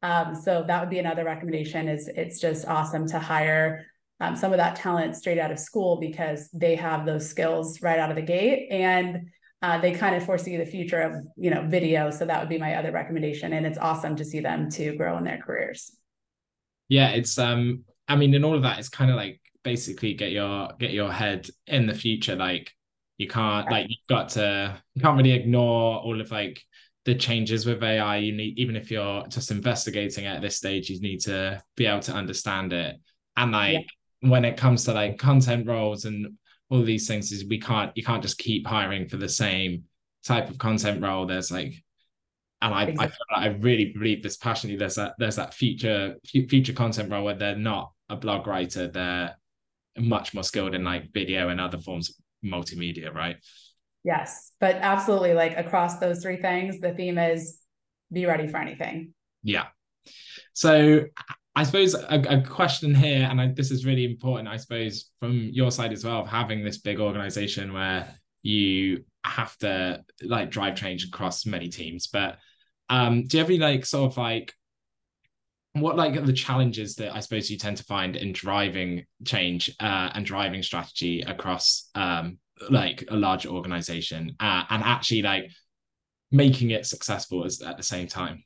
Um, 0.02 0.34
so 0.36 0.64
that 0.68 0.80
would 0.80 0.90
be 0.90 1.00
another 1.00 1.26
recommendation 1.26 1.88
is 1.88 2.08
it's 2.08 2.40
just 2.40 2.66
awesome 2.66 3.08
to 3.10 3.20
hire 3.20 3.86
um, 4.22 4.36
some 4.36 4.52
of 4.52 4.58
that 4.58 4.76
talent 4.76 5.16
straight 5.16 5.40
out 5.40 5.52
of 5.52 5.60
school 5.60 6.00
because 6.00 6.50
they 6.54 6.76
have 6.76 7.06
those 7.06 7.30
skills 7.30 7.82
right 7.82 8.00
out 8.00 8.10
of 8.10 8.16
the 8.16 8.22
gate. 8.22 8.68
And 8.70 9.30
uh, 9.62 9.80
they 9.80 9.92
kind 9.92 10.16
of 10.16 10.26
foresee 10.26 10.58
the 10.58 10.66
future 10.66 11.02
of 11.02 11.14
you 11.36 11.50
know 11.50 11.66
video 11.68 12.12
so 12.12 12.26
that 12.26 12.40
would 12.40 12.50
be 12.50 12.58
my 12.58 12.76
other 12.76 12.92
recommendation 12.92 13.54
and 13.54 13.66
it's 13.66 13.78
awesome 13.78 14.16
to 14.16 14.26
see 14.26 14.40
them 14.40 14.70
to 14.70 14.96
grow 14.96 15.18
in 15.18 15.24
their 15.24 15.38
careers. 15.38 15.96
Yeah 16.88 17.10
it's 17.10 17.38
um 17.38 17.84
i 18.08 18.16
mean 18.16 18.34
in 18.34 18.44
all 18.44 18.56
of 18.56 18.64
that 18.64 18.80
it's 18.80 18.90
kind 18.90 19.12
of 19.12 19.18
like 19.18 19.40
basically 19.64 20.14
get 20.14 20.32
your 20.32 20.70
get 20.80 20.92
your 20.92 21.12
head 21.12 21.48
in 21.68 21.86
the 21.86 21.94
future 21.94 22.36
like 22.36 22.74
you 23.18 23.28
can't 23.28 23.70
like 23.70 23.88
you've 23.90 24.08
got 24.08 24.30
to 24.30 24.82
you 24.96 25.02
can't 25.02 25.18
really 25.18 25.34
ignore 25.34 26.00
all 26.00 26.20
of 26.20 26.32
like 26.32 26.64
the 27.06 27.14
changes 27.14 27.66
with 27.66 27.84
ai 27.84 28.18
you 28.18 28.32
need 28.32 28.58
even 28.58 28.76
if 28.76 28.90
you're 28.90 29.26
just 29.28 29.52
investigating 29.52 30.26
at 30.26 30.42
this 30.42 30.56
stage 30.56 30.90
you 30.90 31.00
need 31.02 31.20
to 31.20 31.62
be 31.76 31.86
able 31.86 32.00
to 32.02 32.14
understand 32.14 32.74
it. 32.74 32.96
And 33.38 33.52
like 33.52 33.88
yeah. 34.22 34.30
when 34.30 34.46
it 34.46 34.58
comes 34.58 34.86
to 34.86 34.94
like 34.94 35.18
content 35.18 35.68
roles 35.68 36.06
and 36.06 36.38
all 36.70 36.84
these 36.84 37.08
things 37.08 37.32
is 37.32 37.46
we 37.46 37.60
can't 37.60 37.92
you 37.96 38.04
can't 38.04 38.22
just 38.22 38.38
keep 38.38 38.66
hiring 38.66 39.08
for 39.08 39.18
the 39.18 39.30
same 39.30 39.84
type 40.24 40.50
of 40.50 40.58
content 40.58 41.02
role. 41.02 41.26
There's 41.26 41.52
like 41.52 41.74
and 42.62 42.74
I, 42.74 42.84
exactly. 42.84 43.18
I, 43.32 43.46
I 43.46 43.48
really 43.48 43.94
believe 43.94 44.22
this 44.22 44.38
passionately. 44.38 44.78
There's 44.78 44.96
that 44.96 45.16
there's 45.18 45.38
that 45.38 45.54
future 45.54 46.16
future 46.26 46.74
content 46.74 47.12
role 47.12 47.24
where 47.24 47.36
they're 47.36 47.56
not 47.56 47.92
a 48.10 48.16
blog 48.16 48.48
writer. 48.48 48.88
They're 48.88 49.36
much 49.98 50.34
more 50.34 50.44
skilled 50.44 50.76
in 50.76 50.84
like 50.84 51.12
video 51.14 51.50
and 51.50 51.60
other 51.60 51.78
forms 51.78 52.10
of 52.10 52.16
multimedia 52.50 53.14
right? 53.14 53.38
Yes 54.04 54.54
but 54.60 54.76
absolutely 54.76 55.34
like 55.34 55.58
across 55.58 56.00
those 56.00 56.22
three 56.22 56.38
things 56.38 56.80
the 56.80 56.94
theme 56.94 57.18
is 57.18 57.60
be 58.12 58.26
ready 58.26 58.48
for 58.48 58.58
anything. 58.58 59.14
Yeah. 59.44 59.68
So 60.54 61.06
I 61.56 61.64
suppose 61.64 61.94
a, 61.94 62.24
a 62.30 62.42
question 62.42 62.94
here, 62.94 63.28
and 63.30 63.42
I, 63.42 63.48
this 63.48 63.72
is 63.72 63.86
really 63.86 64.06
important, 64.06 64.48
I 64.48 64.58
suppose, 64.58 65.12
from 65.20 65.50
your 65.52 65.72
side 65.72 65.92
as 65.92 66.06
well, 66.06 66.22
of 66.22 66.28
having 66.28 66.64
this 66.64 66.78
big 66.78 67.00
organization 67.00 67.74
where 67.74 68.16
you 68.44 69.04
have 69.26 69.58
to 69.58 70.04
like 70.24 70.52
drive 70.52 70.76
change 70.76 71.06
across 71.06 71.46
many 71.46 71.70
teams. 71.70 72.08
But 72.08 72.38
um, 72.90 73.26
do 73.26 73.38
you 73.38 73.44
have 73.44 73.50
any 73.50 73.60
like 73.60 73.86
sort 73.86 74.12
of 74.12 74.18
like 74.18 74.54
what 75.74 75.98
like 75.98 76.24
the 76.26 76.34
challenges 76.34 76.96
that 76.96 77.14
I 77.14 77.20
suppose 77.20 77.50
you 77.50 77.58
tend 77.58 77.78
to 77.78 77.84
find 77.84 78.16
in 78.16 78.34
driving 78.34 79.06
change 79.26 79.70
uh, 79.80 80.10
and 80.14 80.26
driving 80.26 80.64
strategy 80.64 81.22
across 81.22 81.90
um, 81.96 82.40
like 82.70 83.06
a 83.10 83.16
large 83.16 83.46
organization 83.46 84.36
uh, 84.40 84.64
and 84.70 84.84
actually 84.84 85.22
like 85.22 85.52
making 86.32 86.72
it 86.72 86.86
successful 86.86 87.46
as, 87.46 87.62
at 87.62 87.78
the 87.78 87.84
same 87.84 88.08
time? 88.08 88.44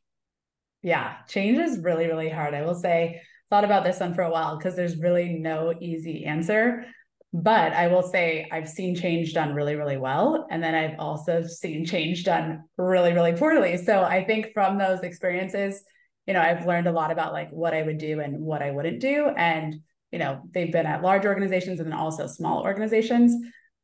Yeah, 0.84 1.16
change 1.28 1.58
is 1.58 1.80
really, 1.80 2.08
really 2.08 2.30
hard. 2.30 2.54
I 2.54 2.64
will 2.64 2.76
say, 2.76 3.22
thought 3.50 3.64
about 3.64 3.84
this 3.84 4.00
one 4.00 4.14
for 4.14 4.24
a 4.24 4.30
while 4.30 4.58
because 4.58 4.76
there's 4.76 4.98
really 4.98 5.34
no 5.34 5.74
easy 5.80 6.26
answer. 6.26 6.86
But 7.32 7.74
I 7.74 7.88
will 7.88 8.04
say 8.04 8.48
I've 8.52 8.70
seen 8.70 8.96
change 8.96 9.34
done 9.34 9.56
really, 9.56 9.76
really 9.76 9.98
well. 9.98 10.46
And 10.52 10.64
then 10.64 10.76
I've 10.76 11.00
also 11.00 11.44
seen 11.44 11.86
change 11.86 12.24
done 12.26 12.64
really, 12.78 13.14
really 13.14 13.34
poorly. 13.34 13.78
So 13.78 14.04
I 14.04 14.24
think 14.24 14.50
from 14.54 14.78
those 14.78 15.02
experiences, 15.02 15.84
you 16.28 16.34
know, 16.34 16.42
I've 16.42 16.68
learned 16.68 16.88
a 16.88 16.92
lot 16.92 17.12
about 17.12 17.34
like 17.34 17.50
what 17.50 17.74
I 17.74 17.82
would 17.82 17.98
do 17.98 18.20
and 18.20 18.40
what 18.40 18.62
I 18.62 18.72
wouldn't 18.72 19.00
do. 19.00 19.30
And, 19.36 19.82
you 20.12 20.20
know, 20.20 20.42
they've 20.52 20.72
been 20.72 20.86
at 20.86 21.02
large 21.02 21.26
organizations 21.26 21.80
and 21.80 21.92
then 21.92 21.98
also 21.98 22.28
small 22.28 22.62
organizations. 22.62 23.36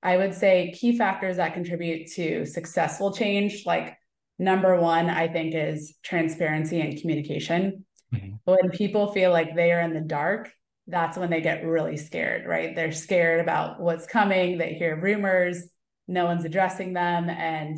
I 0.03 0.18
would 0.18 0.34
say 0.34 0.74
key 0.79 0.98
factors 0.98 1.38
that 1.38 1.53
contribute 1.53 2.12
to 2.13 2.46
successful 2.46 3.12
change, 3.12 3.65
like 3.65 3.98
number 4.39 4.79
one, 4.79 5.10
I 5.10 5.27
think, 5.27 5.53
is 5.53 5.93
transparency 6.03 6.81
and 6.81 7.00
communication. 7.00 7.86
Mm-hmm. 8.13 8.36
When 8.46 8.72
people 8.72 9.12
feel 9.12 9.31
like 9.31 9.55
they 9.55 9.72
are 9.72 9.81
in 9.81 9.93
the 9.93 10.00
dark, 10.00 10.50
that's 10.88 11.17
when 11.17 11.29
they 11.29 11.41
get 11.41 11.63
really 11.63 11.98
scared, 11.98 12.48
right? 12.48 12.75
They're 12.75 12.91
scared 12.91 13.41
about 13.41 13.79
what's 13.79 14.08
coming. 14.08 14.58
They 14.58 14.74
hear 14.74 15.00
rumors, 15.00 15.67
no 16.08 16.25
one's 16.25 16.46
addressing 16.46 16.93
them. 16.93 17.29
And 17.29 17.77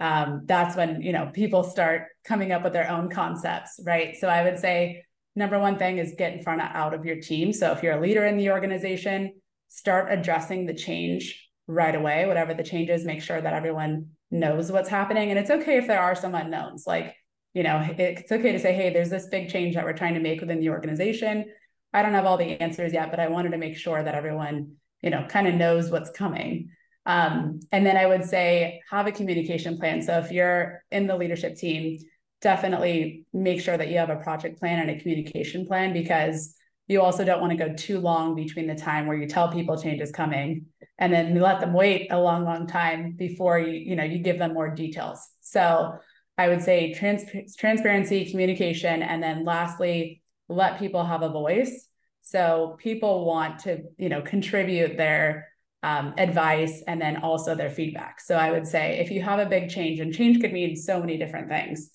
um, 0.00 0.42
that's 0.46 0.76
when, 0.76 1.02
you 1.02 1.12
know, 1.12 1.30
people 1.32 1.62
start 1.62 2.06
coming 2.24 2.50
up 2.50 2.64
with 2.64 2.72
their 2.72 2.90
own 2.90 3.10
concepts, 3.10 3.78
right? 3.84 4.16
So 4.16 4.26
I 4.28 4.42
would 4.42 4.58
say 4.58 5.04
number 5.36 5.58
one 5.58 5.78
thing 5.78 5.98
is 5.98 6.14
get 6.18 6.32
in 6.32 6.42
front 6.42 6.60
of 6.60 6.68
out 6.72 6.94
of 6.94 7.04
your 7.04 7.20
team. 7.20 7.52
So 7.52 7.70
if 7.72 7.82
you're 7.82 7.98
a 7.98 8.00
leader 8.00 8.24
in 8.24 8.36
the 8.36 8.50
organization, 8.50 9.34
start 9.68 10.10
addressing 10.10 10.66
the 10.66 10.74
change 10.74 11.48
right 11.68 11.94
away, 11.94 12.26
whatever 12.26 12.54
the 12.54 12.64
change 12.64 12.90
is, 12.90 13.04
make 13.04 13.22
sure 13.22 13.40
that 13.40 13.54
everyone 13.54 14.10
knows 14.30 14.70
what's 14.70 14.88
happening. 14.88 15.30
And 15.30 15.38
it's 15.38 15.50
okay 15.50 15.78
if 15.78 15.86
there 15.86 16.00
are 16.00 16.14
some 16.14 16.34
unknowns. 16.34 16.84
Like, 16.86 17.14
you 17.54 17.62
know, 17.62 17.84
it's 17.98 18.30
okay 18.30 18.52
to 18.52 18.58
say, 18.58 18.74
hey, 18.74 18.90
there's 18.90 19.10
this 19.10 19.26
big 19.26 19.48
change 19.48 19.74
that 19.74 19.84
we're 19.84 19.92
trying 19.92 20.14
to 20.14 20.20
make 20.20 20.40
within 20.40 20.60
the 20.60 20.70
organization. 20.70 21.46
I 21.92 22.02
don't 22.02 22.14
have 22.14 22.26
all 22.26 22.36
the 22.36 22.60
answers 22.60 22.92
yet, 22.92 23.10
but 23.10 23.20
I 23.20 23.28
wanted 23.28 23.50
to 23.50 23.58
make 23.58 23.76
sure 23.76 24.02
that 24.02 24.14
everyone, 24.14 24.72
you 25.02 25.10
know, 25.10 25.26
kind 25.28 25.48
of 25.48 25.54
knows 25.54 25.90
what's 25.90 26.10
coming. 26.10 26.70
Um, 27.06 27.60
and 27.72 27.86
then 27.86 27.96
I 27.96 28.04
would 28.04 28.24
say 28.24 28.82
have 28.90 29.06
a 29.06 29.12
communication 29.12 29.78
plan. 29.78 30.02
So 30.02 30.18
if 30.18 30.30
you're 30.30 30.82
in 30.90 31.06
the 31.06 31.16
leadership 31.16 31.56
team, 31.56 31.98
definitely 32.42 33.24
make 33.32 33.60
sure 33.60 33.76
that 33.76 33.88
you 33.88 33.96
have 33.96 34.10
a 34.10 34.16
project 34.16 34.60
plan 34.60 34.78
and 34.78 34.90
a 34.90 35.00
communication 35.00 35.66
plan 35.66 35.92
because 35.94 36.54
you 36.88 37.02
also 37.02 37.22
don't 37.22 37.40
want 37.40 37.56
to 37.56 37.68
go 37.68 37.72
too 37.74 38.00
long 38.00 38.34
between 38.34 38.66
the 38.66 38.74
time 38.74 39.06
where 39.06 39.16
you 39.16 39.28
tell 39.28 39.52
people 39.52 39.80
change 39.80 40.00
is 40.00 40.10
coming 40.10 40.66
and 40.98 41.12
then 41.12 41.36
you 41.36 41.42
let 41.42 41.60
them 41.60 41.74
wait 41.74 42.08
a 42.10 42.18
long 42.18 42.44
long 42.44 42.66
time 42.66 43.12
before 43.12 43.58
you 43.58 43.72
you 43.72 43.94
know 43.94 44.02
you 44.02 44.18
give 44.18 44.38
them 44.38 44.54
more 44.54 44.74
details. 44.74 45.28
So 45.40 45.92
i 46.36 46.48
would 46.48 46.62
say 46.62 46.94
trans- 46.94 47.56
transparency 47.56 48.30
communication 48.30 49.02
and 49.02 49.22
then 49.22 49.44
lastly 49.44 50.22
let 50.48 50.78
people 50.78 51.04
have 51.04 51.22
a 51.22 51.28
voice. 51.28 51.86
So 52.22 52.76
people 52.78 53.26
want 53.26 53.60
to 53.60 53.82
you 53.98 54.08
know 54.08 54.22
contribute 54.22 54.96
their 54.96 55.48
um, 55.84 56.14
advice 56.18 56.82
and 56.88 57.00
then 57.00 57.18
also 57.18 57.54
their 57.54 57.70
feedback. 57.70 58.20
So 58.20 58.34
i 58.34 58.50
would 58.50 58.66
say 58.66 58.98
if 58.98 59.10
you 59.10 59.22
have 59.22 59.38
a 59.38 59.46
big 59.46 59.68
change 59.68 60.00
and 60.00 60.12
change 60.12 60.40
could 60.40 60.52
mean 60.52 60.74
so 60.74 61.00
many 61.00 61.18
different 61.18 61.48
things 61.48 61.90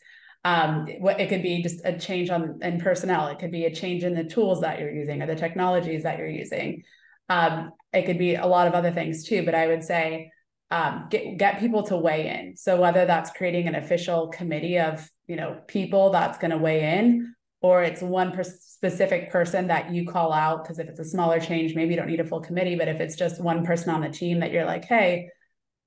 um, 0.46 0.86
what 1.00 1.20
it 1.20 1.30
could 1.30 1.42
be 1.42 1.64
just 1.64 1.82
a 1.86 1.98
change 1.98 2.30
on 2.30 2.60
in 2.62 2.80
personnel 2.80 3.28
it 3.28 3.40
could 3.40 3.52
be 3.52 3.66
a 3.66 3.74
change 3.74 4.04
in 4.04 4.14
the 4.14 4.24
tools 4.24 4.62
that 4.62 4.80
you're 4.80 4.94
using 4.94 5.22
or 5.22 5.28
the 5.28 5.36
technologies 5.36 6.04
that 6.04 6.18
you're 6.18 6.28
using 6.28 6.84
um, 7.30 7.72
it 7.94 8.06
could 8.06 8.18
be 8.18 8.36
a 8.36 8.46
lot 8.46 8.68
of 8.68 8.74
other 8.74 8.92
things 8.92 9.24
too, 9.24 9.44
but 9.46 9.56
I 9.56 9.68
would 9.68 9.84
say 9.84 10.32
um, 10.72 11.08
get 11.10 11.38
get 11.38 11.60
people 11.60 11.84
to 11.84 11.98
weigh 11.98 12.28
in. 12.28 12.58
So 12.58 12.80
whether 12.80 13.06
that's 13.06 13.32
creating 13.32 13.68
an 13.68 13.76
official 13.76 14.28
committee 14.30 14.80
of 14.80 15.08
you 15.28 15.36
know 15.36 15.60
people 15.68 16.10
that's 16.10 16.38
going 16.38 16.52
to 16.52 16.58
weigh 16.58 16.98
in, 16.98 17.34
or 17.62 17.84
it's 17.84 18.02
one 18.02 18.32
per- 18.32 18.44
specific 18.44 19.32
person 19.32 19.68
that 19.68 19.94
you 19.94 20.06
call 20.06 20.34
out 20.34 20.64
because 20.64 20.80
if 20.80 20.90
it's 20.90 21.00
a 21.00 21.06
smaller 21.06 21.40
change, 21.40 21.76
maybe 21.76 21.94
you 21.94 22.00
don't 22.00 22.10
need 22.10 22.20
a 22.20 22.26
full 22.26 22.42
committee. 22.42 22.76
But 22.76 22.88
if 22.88 23.00
it's 23.00 23.16
just 23.16 23.42
one 23.42 23.66
person 23.66 23.92
on 23.92 24.02
the 24.02 24.10
team 24.10 24.40
that 24.40 24.52
you're 24.52 24.66
like, 24.66 24.86
hey, 24.86 25.30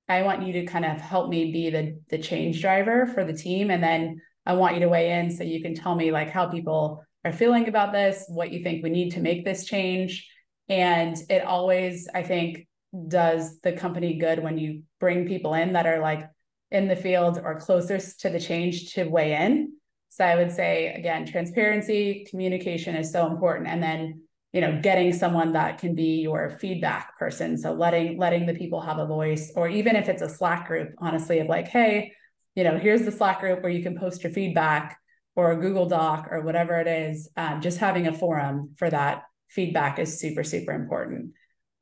I 0.08 0.22
want 0.22 0.46
you 0.46 0.52
to 0.54 0.66
kind 0.66 0.84
of 0.84 1.00
help 1.00 1.28
me 1.28 1.52
be 1.52 1.70
the 1.70 2.00
the 2.08 2.18
change 2.18 2.60
driver 2.60 3.06
for 3.06 3.25
the 3.25 3.34
team, 3.34 3.70
and 3.70 3.82
then 3.82 4.20
I 4.47 4.55
want 4.55 4.75
you 4.75 4.81
to 4.81 4.88
weigh 4.88 5.19
in 5.19 5.31
so 5.31 5.45
you 5.45 5.61
can 5.61 5.75
tell 5.75 5.95
me 5.95 6.12
like 6.12 6.31
how 6.31 6.47
people 6.47 7.05
are 7.25 7.33
feeling 7.33 7.69
about 7.69 7.93
this, 7.93 8.25
what 8.29 8.53
you 8.53 8.62
think 8.62 8.83
we 8.83 8.91
need 8.91 9.11
to 9.12 9.21
make 9.21 9.45
this 9.45 9.67
change 9.67 10.29
and 10.69 11.17
it 11.31 11.45
always, 11.45 12.09
I 12.12 12.23
think, 12.23 12.67
does 13.09 13.61
the 13.61 13.73
company 13.73 14.19
good 14.19 14.43
when 14.43 14.59
you 14.59 14.83
bring 15.00 15.26
people 15.26 15.55
in 15.55 15.75
that 15.75 15.87
are 15.87 16.00
like 16.00 16.29
in 16.71 16.88
the 16.88 16.97
field 16.97 17.38
or 17.43 17.61
closest 17.61 18.21
to 18.21 18.31
the 18.31 18.41
change 18.41 18.95
to 18.95 19.05
weigh 19.05 19.35
in. 19.35 19.73
So 20.09 20.25
I 20.25 20.37
would 20.37 20.50
say 20.50 20.95
again, 20.95 21.26
transparency, 21.26 22.26
communication 22.31 22.97
is 22.97 23.12
so 23.12 23.26
important. 23.26 23.69
And 23.69 23.83
then, 23.83 24.23
you 24.53 24.61
know, 24.61 24.81
getting 24.81 25.12
someone 25.12 25.53
that 25.53 25.79
can 25.79 25.95
be 25.95 26.21
your 26.21 26.57
feedback 26.59 27.19
person. 27.19 27.59
So 27.59 27.75
letting 27.75 28.19
letting 28.19 28.47
the 28.47 28.55
people 28.55 28.81
have 28.81 28.99
a 28.99 29.07
voice, 29.07 29.53
or 29.55 29.69
even 29.69 29.95
if 29.95 30.09
it's 30.09 30.23
a 30.23 30.29
Slack 30.29 30.67
group, 30.67 30.95
honestly, 30.99 31.41
of 31.41 31.49
like, 31.49 31.69
hey, 31.69 32.12
you 32.56 32.64
know, 32.64 32.78
here's 32.78 33.04
the 33.04 33.12
Slack 33.12 33.40
group 33.40 33.62
where 33.62 33.70
you 33.70 33.82
can 33.82 33.96
post 33.96 34.25
your 34.25 34.32
feedback 34.32 34.98
or 35.36 35.52
a 35.52 35.60
Google 35.60 35.86
Doc 35.86 36.28
or 36.30 36.40
whatever 36.40 36.80
it 36.80 36.88
is. 36.88 37.28
Um, 37.36 37.60
just 37.60 37.78
having 37.78 38.08
a 38.08 38.12
forum 38.12 38.75
for 38.76 38.90
that 38.90 39.22
feedback 39.48 39.98
is 39.98 40.18
super 40.18 40.42
super 40.42 40.72
important. 40.72 41.32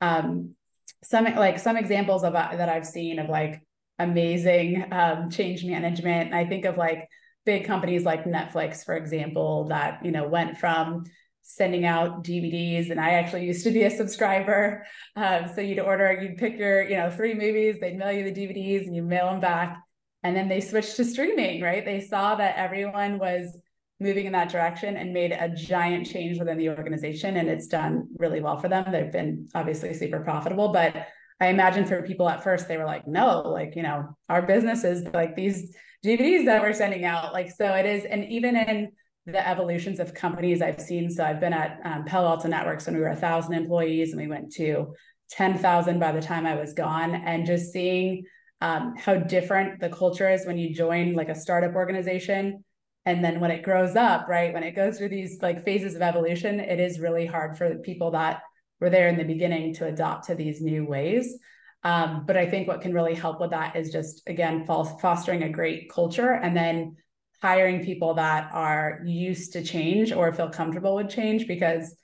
Um, 0.01 0.55
some 1.03 1.25
like 1.25 1.59
some 1.59 1.77
examples 1.77 2.23
of 2.23 2.35
uh, 2.35 2.55
that 2.55 2.69
i've 2.69 2.85
seen 2.85 3.19
of 3.19 3.29
like 3.29 3.61
amazing 3.99 4.85
um, 4.91 5.29
change 5.29 5.63
management. 5.63 6.33
I 6.33 6.45
think 6.45 6.65
of 6.65 6.77
like 6.77 7.07
big 7.45 7.65
companies 7.65 8.03
like 8.03 8.25
netflix 8.25 8.83
for 8.83 8.95
example 8.95 9.67
that 9.69 10.03
you 10.03 10.11
know 10.11 10.27
went 10.27 10.57
from 10.57 11.03
sending 11.43 11.85
out 11.85 12.23
dvds 12.23 12.89
and 12.89 12.99
i 12.99 13.11
actually 13.11 13.45
used 13.45 13.63
to 13.63 13.71
be 13.71 13.83
a 13.83 13.91
subscriber. 13.91 14.85
Um, 15.15 15.47
so 15.53 15.61
you'd 15.61 15.79
order 15.79 16.11
you'd 16.21 16.37
pick 16.37 16.57
your 16.57 16.83
you 16.83 16.97
know 16.97 17.09
three 17.09 17.33
movies 17.33 17.77
they'd 17.79 17.97
mail 17.97 18.11
you 18.11 18.23
the 18.23 18.33
dvds 18.33 18.87
and 18.87 18.95
you 18.95 19.03
mail 19.03 19.27
them 19.27 19.39
back 19.39 19.77
and 20.25 20.35
then 20.35 20.49
they 20.49 20.59
switched 20.59 20.95
to 20.95 21.05
streaming 21.05 21.61
right? 21.61 21.85
They 21.85 22.01
saw 22.01 22.33
that 22.35 22.57
everyone 22.57 23.19
was 23.19 23.55
moving 23.99 24.25
in 24.25 24.31
that 24.33 24.49
direction 24.49 24.97
and 24.97 25.13
made 25.13 25.31
a 25.31 25.47
giant 25.47 26.07
change 26.07 26.39
within 26.39 26.57
the 26.57 26.69
organization 26.69 27.37
and 27.37 27.47
it's 27.47 27.67
done 27.67 28.07
really 28.17 28.41
well 28.41 28.57
for 28.57 28.67
them. 28.67 28.91
They've 28.91 29.11
been 29.11 29.47
obviously 29.53 29.93
super 29.93 30.19
profitable 30.19 30.69
but 30.73 31.07
i 31.41 31.47
imagine 31.47 31.85
for 31.85 32.01
people 32.01 32.29
at 32.29 32.41
first 32.41 32.67
they 32.67 32.77
were 32.77 32.85
like 32.85 33.05
no 33.05 33.41
like 33.41 33.75
you 33.75 33.83
know 33.83 34.17
our 34.29 34.41
business 34.41 34.85
is 34.85 35.03
like 35.13 35.35
these 35.35 35.75
dvds 36.05 36.45
that 36.45 36.61
we're 36.61 36.73
sending 36.73 37.05
out. 37.05 37.33
Like 37.33 37.51
so 37.51 37.73
it 37.73 37.85
is 37.85 38.05
and 38.05 38.25
even 38.25 38.55
in 38.55 38.91
the 39.25 39.47
evolutions 39.47 39.99
of 39.99 40.13
companies 40.13 40.61
i've 40.61 40.81
seen 40.81 41.09
so 41.09 41.23
i've 41.23 41.39
been 41.39 41.53
at 41.53 41.79
um, 41.83 42.05
palo 42.05 42.27
alto 42.27 42.47
networks 42.47 42.85
when 42.85 42.95
we 42.95 43.01
were 43.01 43.09
a 43.09 43.15
thousand 43.15 43.53
employees 43.53 44.11
and 44.11 44.21
we 44.21 44.27
went 44.27 44.51
to 44.53 44.93
10000 45.29 45.99
by 45.99 46.11
the 46.11 46.21
time 46.21 46.45
i 46.45 46.55
was 46.55 46.73
gone 46.73 47.15
and 47.15 47.45
just 47.45 47.71
seeing 47.73 48.23
um, 48.61 48.95
how 48.97 49.15
different 49.15 49.79
the 49.79 49.89
culture 49.89 50.29
is 50.29 50.45
when 50.45 50.57
you 50.57 50.73
join 50.73 51.13
like 51.13 51.29
a 51.29 51.35
startup 51.35 51.75
organization 51.75 52.63
and 53.05 53.23
then 53.23 53.39
when 53.39 53.51
it 53.51 53.63
grows 53.63 53.95
up 53.95 54.27
right 54.27 54.53
when 54.53 54.63
it 54.63 54.75
goes 54.75 54.97
through 54.97 55.09
these 55.09 55.41
like 55.41 55.65
phases 55.65 55.95
of 55.95 56.01
evolution 56.01 56.59
it 56.59 56.79
is 56.79 56.99
really 56.99 57.25
hard 57.25 57.57
for 57.57 57.75
people 57.79 58.11
that 58.11 58.41
were 58.79 58.89
there 58.89 59.07
in 59.07 59.17
the 59.17 59.23
beginning 59.23 59.73
to 59.73 59.85
adopt 59.85 60.27
to 60.27 60.35
these 60.35 60.61
new 60.61 60.85
ways 60.85 61.37
um, 61.83 62.23
but 62.25 62.37
i 62.37 62.49
think 62.49 62.67
what 62.67 62.81
can 62.81 62.93
really 62.93 63.15
help 63.15 63.39
with 63.39 63.51
that 63.51 63.75
is 63.75 63.91
just 63.91 64.23
again 64.27 64.65
fostering 64.65 65.43
a 65.43 65.49
great 65.49 65.91
culture 65.91 66.31
and 66.31 66.55
then 66.55 66.95
hiring 67.41 67.83
people 67.83 68.15
that 68.15 68.49
are 68.53 69.01
used 69.05 69.53
to 69.53 69.63
change 69.63 70.11
or 70.11 70.33
feel 70.33 70.49
comfortable 70.49 70.95
with 70.95 71.09
change 71.09 71.47
because 71.47 71.95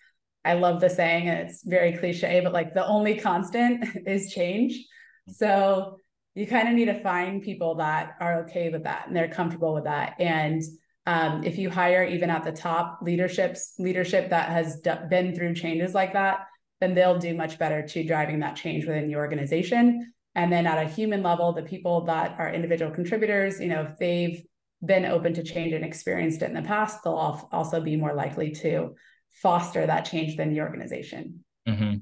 I 0.44 0.54
love 0.54 0.82
the 0.82 0.90
saying, 0.90 1.30
and 1.30 1.48
it's 1.48 1.64
very 1.64 1.98
cliche, 1.98 2.42
but 2.44 2.54
like 2.54 2.74
the 2.74 2.86
only 2.86 3.16
constant 3.16 3.86
is 4.08 4.34
change. 4.34 4.86
So 5.28 5.98
you 6.36 6.48
kind 6.48 6.68
of 6.68 6.74
need 6.74 6.86
to 6.86 7.02
find 7.02 7.42
people 7.42 7.76
that 7.76 8.16
are 8.20 8.44
okay 8.44 8.70
with 8.70 8.84
that 8.84 9.08
and 9.08 9.16
they're 9.16 9.28
comfortable 9.28 9.74
with 9.74 9.84
that. 9.84 10.16
And 10.20 10.62
um, 11.06 11.44
if 11.44 11.58
you 11.58 11.70
hire 11.70 12.04
even 12.04 12.30
at 12.30 12.44
the 12.44 12.52
top 12.52 13.00
leaderships 13.02 13.74
leadership 13.80 14.30
that 14.30 14.50
has 14.50 14.80
d- 14.82 14.92
been 15.10 15.36
through 15.36 15.56
changes 15.56 15.94
like 15.94 16.14
that, 16.14 16.46
then 16.80 16.94
they'll 16.94 17.20
do 17.20 17.34
much 17.34 17.60
better 17.60 17.86
to 17.86 18.04
driving 18.04 18.40
that 18.40 18.56
change 18.56 18.86
within 18.86 19.08
the 19.08 19.16
organization. 19.16 20.14
And 20.36 20.52
then 20.52 20.66
at 20.66 20.84
a 20.84 20.90
human 20.90 21.22
level, 21.22 21.52
the 21.52 21.64
people 21.64 22.06
that 22.06 22.36
are 22.40 22.52
individual 22.52 22.92
contributors, 22.92 23.60
you 23.60 23.68
know, 23.68 23.82
if 23.82 23.98
they've 23.98 24.44
been 24.84 25.06
open 25.06 25.34
to 25.34 25.44
change 25.44 25.74
and 25.74 25.84
experienced 25.84 26.42
it 26.42 26.50
in 26.50 26.56
the 26.56 26.62
past, 26.62 27.04
they'll 27.04 27.48
also 27.52 27.82
be 27.82 27.96
more 27.98 28.14
likely 28.14 28.52
to 28.52 28.96
foster 29.42 29.86
that 29.86 30.06
change 30.06 30.34
within 30.34 30.54
the 30.54 30.62
organization. 30.62 31.44
Mm-hmm. 31.68 31.98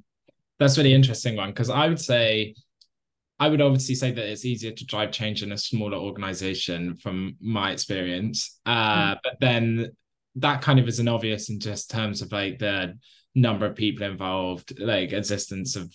That's 0.60 0.78
really 0.78 0.94
interesting 0.94 1.36
one 1.36 1.50
because 1.50 1.70
I 1.70 1.88
would 1.88 2.00
say 2.00 2.54
I 3.40 3.48
would 3.48 3.62
obviously 3.62 3.96
say 3.96 4.12
that 4.12 4.30
it's 4.30 4.46
easier 4.46 4.72
to 4.72 4.86
drive 4.86 5.12
change 5.12 5.44
in 5.44 5.52
a 5.52 5.58
smaller 5.58 5.98
organization 5.98 6.98
from 6.98 7.36
my 7.40 7.72
experience. 7.72 8.60
Uh, 8.66 9.16
mm. 9.16 9.20
But 9.24 9.34
then 9.40 9.92
that 10.36 10.62
kind 10.62 10.80
of 10.80 10.88
is 10.88 11.00
an 11.00 11.08
obvious 11.08 11.50
in 11.50 11.60
just 11.60 11.90
terms 11.90 12.22
of 12.22 12.32
like 12.32 12.60
the 12.60 12.98
number 13.36 13.66
of 13.66 13.76
people 13.76 14.06
involved, 14.06 14.80
like 14.80 15.14
existence 15.14 15.76
of 15.76 15.94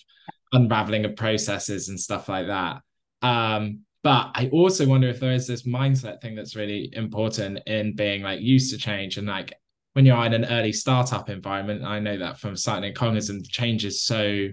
unraveling 0.52 1.04
of 1.04 1.16
processes 1.16 1.88
and 1.88 2.00
stuff 2.00 2.28
like 2.28 2.46
that. 2.46 2.80
Um, 3.22 3.80
but 4.02 4.30
I 4.34 4.48
also 4.52 4.86
wonder 4.86 5.08
if 5.08 5.20
there 5.20 5.32
is 5.32 5.46
this 5.46 5.62
mindset 5.62 6.20
thing 6.20 6.34
that's 6.34 6.56
really 6.56 6.90
important 6.92 7.60
in 7.66 7.94
being 7.94 8.22
like 8.22 8.40
used 8.40 8.70
to 8.72 8.78
change 8.78 9.16
and 9.16 9.26
like 9.26 9.54
when 9.94 10.04
you're 10.04 10.24
in 10.24 10.34
an 10.34 10.44
early 10.46 10.72
startup 10.72 11.30
environment, 11.30 11.84
I 11.84 12.00
know 12.00 12.18
that 12.18 12.38
from 12.38 12.56
starting 12.56 12.90
in 12.90 12.94
Cognism, 12.94 13.42
change 13.44 13.84
is 13.84 14.02
so 14.02 14.48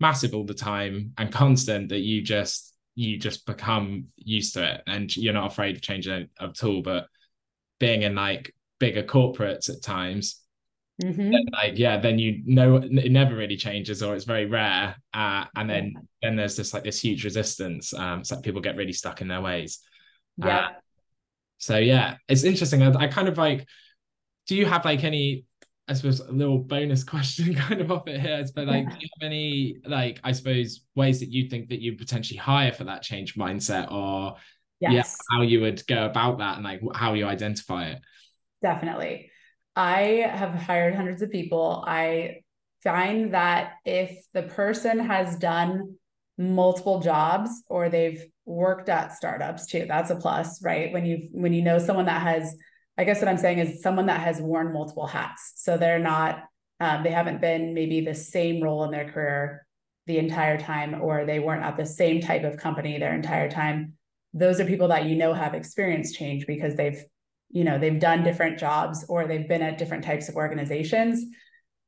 massive 0.00 0.34
all 0.34 0.44
the 0.44 0.54
time 0.54 1.12
and 1.18 1.32
constant 1.32 1.88
that 1.88 2.00
you 2.00 2.22
just 2.22 2.74
you 2.94 3.18
just 3.18 3.44
become 3.46 4.06
used 4.16 4.54
to 4.54 4.74
it 4.74 4.82
and 4.86 5.16
you're 5.16 5.32
not 5.32 5.50
afraid 5.50 5.76
of 5.76 5.82
changing 5.82 6.28
at 6.40 6.64
all. 6.64 6.82
But 6.82 7.06
being 7.80 8.02
in 8.02 8.14
like 8.14 8.54
bigger 8.78 9.02
corporates 9.02 9.68
at 9.68 9.82
times, 9.82 10.40
mm-hmm. 11.02 11.30
then, 11.30 11.44
like 11.52 11.78
yeah, 11.78 11.98
then 11.98 12.18
you 12.18 12.42
know 12.44 12.76
it 12.76 13.10
never 13.10 13.34
really 13.34 13.56
changes 13.56 14.02
or 14.02 14.14
it's 14.14 14.24
very 14.24 14.46
rare. 14.46 14.96
Uh, 15.12 15.44
and 15.56 15.68
then 15.68 15.92
yeah. 15.94 16.00
then 16.22 16.36
there's 16.36 16.56
just 16.56 16.72
like 16.74 16.84
this 16.84 17.00
huge 17.00 17.24
resistance. 17.24 17.92
Um, 17.92 18.24
so 18.24 18.40
people 18.40 18.60
get 18.60 18.76
really 18.76 18.92
stuck 18.92 19.20
in 19.20 19.28
their 19.28 19.40
ways. 19.40 19.80
Yeah. 20.36 20.58
Uh, 20.58 20.68
so 21.58 21.78
yeah, 21.78 22.16
it's 22.28 22.44
interesting. 22.44 22.82
I, 22.82 22.92
I 22.94 23.06
kind 23.08 23.28
of 23.28 23.38
like 23.38 23.66
do 24.46 24.54
you 24.54 24.66
have 24.66 24.84
like 24.84 25.04
any 25.04 25.44
I 25.86 25.92
suppose 25.92 26.20
a 26.20 26.32
little 26.32 26.58
bonus 26.58 27.04
question 27.14 27.54
kind 27.54 27.80
of 27.80 27.90
off 27.90 28.08
it 28.08 28.20
here, 28.20 28.44
but 28.54 28.66
like, 28.66 28.84
yeah. 28.84 28.90
do 28.90 28.96
you 29.00 29.08
have 29.20 29.26
any 29.26 29.76
like 29.86 30.20
I 30.24 30.32
suppose 30.32 30.80
ways 30.94 31.20
that 31.20 31.30
you 31.30 31.48
think 31.48 31.68
that 31.68 31.80
you 31.80 31.96
potentially 31.96 32.38
hire 32.38 32.72
for 32.72 32.84
that 32.84 33.02
change 33.02 33.34
mindset, 33.36 33.92
or 33.92 34.36
yes. 34.80 34.92
yeah, 34.92 35.36
how 35.36 35.42
you 35.42 35.60
would 35.60 35.86
go 35.86 36.06
about 36.06 36.38
that 36.38 36.56
and 36.56 36.64
like 36.64 36.80
how 36.94 37.14
you 37.14 37.26
identify 37.26 37.88
it? 37.88 38.00
Definitely, 38.62 39.30
I 39.76 40.28
have 40.30 40.54
hired 40.54 40.94
hundreds 40.94 41.22
of 41.22 41.30
people. 41.30 41.84
I 41.86 42.40
find 42.82 43.34
that 43.34 43.72
if 43.84 44.16
the 44.32 44.42
person 44.42 44.98
has 44.98 45.36
done 45.36 45.96
multiple 46.36 47.00
jobs 47.00 47.62
or 47.68 47.88
they've 47.88 48.24
worked 48.46 48.88
at 48.88 49.12
startups 49.12 49.66
too, 49.66 49.86
that's 49.86 50.10
a 50.10 50.16
plus, 50.16 50.62
right? 50.64 50.92
When 50.92 51.04
you 51.04 51.28
when 51.32 51.52
you 51.52 51.62
know 51.62 51.78
someone 51.78 52.06
that 52.06 52.22
has 52.22 52.54
I 52.96 53.04
guess 53.04 53.20
what 53.20 53.28
I'm 53.28 53.38
saying 53.38 53.58
is 53.58 53.82
someone 53.82 54.06
that 54.06 54.20
has 54.20 54.40
worn 54.40 54.72
multiple 54.72 55.06
hats. 55.06 55.52
So 55.56 55.76
they're 55.76 55.98
not, 55.98 56.44
um, 56.80 57.02
they 57.02 57.10
haven't 57.10 57.40
been 57.40 57.74
maybe 57.74 58.00
the 58.00 58.14
same 58.14 58.62
role 58.62 58.84
in 58.84 58.90
their 58.90 59.10
career 59.10 59.66
the 60.06 60.18
entire 60.18 60.58
time, 60.58 61.00
or 61.00 61.24
they 61.24 61.40
weren't 61.40 61.64
at 61.64 61.76
the 61.76 61.86
same 61.86 62.20
type 62.20 62.44
of 62.44 62.58
company 62.58 62.98
their 62.98 63.14
entire 63.14 63.50
time. 63.50 63.94
Those 64.32 64.60
are 64.60 64.64
people 64.64 64.88
that 64.88 65.06
you 65.06 65.16
know 65.16 65.32
have 65.32 65.54
experienced 65.54 66.16
change 66.16 66.46
because 66.46 66.74
they've, 66.74 67.02
you 67.50 67.64
know, 67.64 67.78
they've 67.78 67.98
done 67.98 68.22
different 68.22 68.58
jobs 68.58 69.04
or 69.08 69.26
they've 69.26 69.48
been 69.48 69.62
at 69.62 69.78
different 69.78 70.04
types 70.04 70.28
of 70.28 70.36
organizations. 70.36 71.24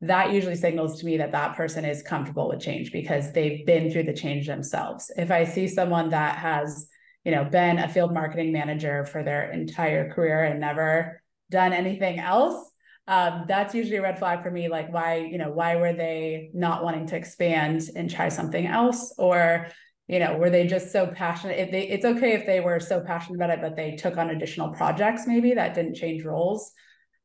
That 0.00 0.32
usually 0.32 0.56
signals 0.56 1.00
to 1.00 1.06
me 1.06 1.18
that 1.18 1.32
that 1.32 1.56
person 1.56 1.84
is 1.84 2.02
comfortable 2.02 2.48
with 2.48 2.60
change 2.60 2.90
because 2.90 3.32
they've 3.32 3.64
been 3.66 3.90
through 3.90 4.04
the 4.04 4.14
change 4.14 4.46
themselves. 4.46 5.10
If 5.16 5.30
I 5.30 5.44
see 5.44 5.68
someone 5.68 6.10
that 6.10 6.38
has, 6.38 6.86
you 7.26 7.32
know, 7.32 7.44
been 7.44 7.80
a 7.80 7.88
field 7.88 8.14
marketing 8.14 8.52
manager 8.52 9.04
for 9.04 9.24
their 9.24 9.50
entire 9.50 10.08
career 10.12 10.44
and 10.44 10.60
never 10.60 11.20
done 11.50 11.72
anything 11.72 12.20
else, 12.20 12.70
um, 13.08 13.46
that's 13.48 13.74
usually 13.74 13.96
a 13.96 14.02
red 14.02 14.20
flag 14.20 14.44
for 14.44 14.50
me. 14.52 14.68
Like, 14.68 14.92
why, 14.92 15.16
you 15.16 15.36
know, 15.36 15.50
why 15.50 15.74
were 15.74 15.92
they 15.92 16.50
not 16.54 16.84
wanting 16.84 17.08
to 17.08 17.16
expand 17.16 17.82
and 17.96 18.08
try 18.08 18.28
something 18.28 18.64
else? 18.64 19.12
Or, 19.18 19.66
you 20.06 20.20
know, 20.20 20.36
were 20.36 20.50
they 20.50 20.68
just 20.68 20.92
so 20.92 21.08
passionate? 21.08 21.58
If 21.58 21.72
they, 21.72 21.88
it's 21.88 22.04
okay 22.04 22.34
if 22.34 22.46
they 22.46 22.60
were 22.60 22.78
so 22.78 23.00
passionate 23.00 23.38
about 23.38 23.50
it, 23.50 23.60
but 23.60 23.74
they 23.74 23.96
took 23.96 24.16
on 24.18 24.30
additional 24.30 24.68
projects, 24.68 25.26
maybe 25.26 25.54
that 25.54 25.74
didn't 25.74 25.96
change 25.96 26.24
roles. 26.24 26.70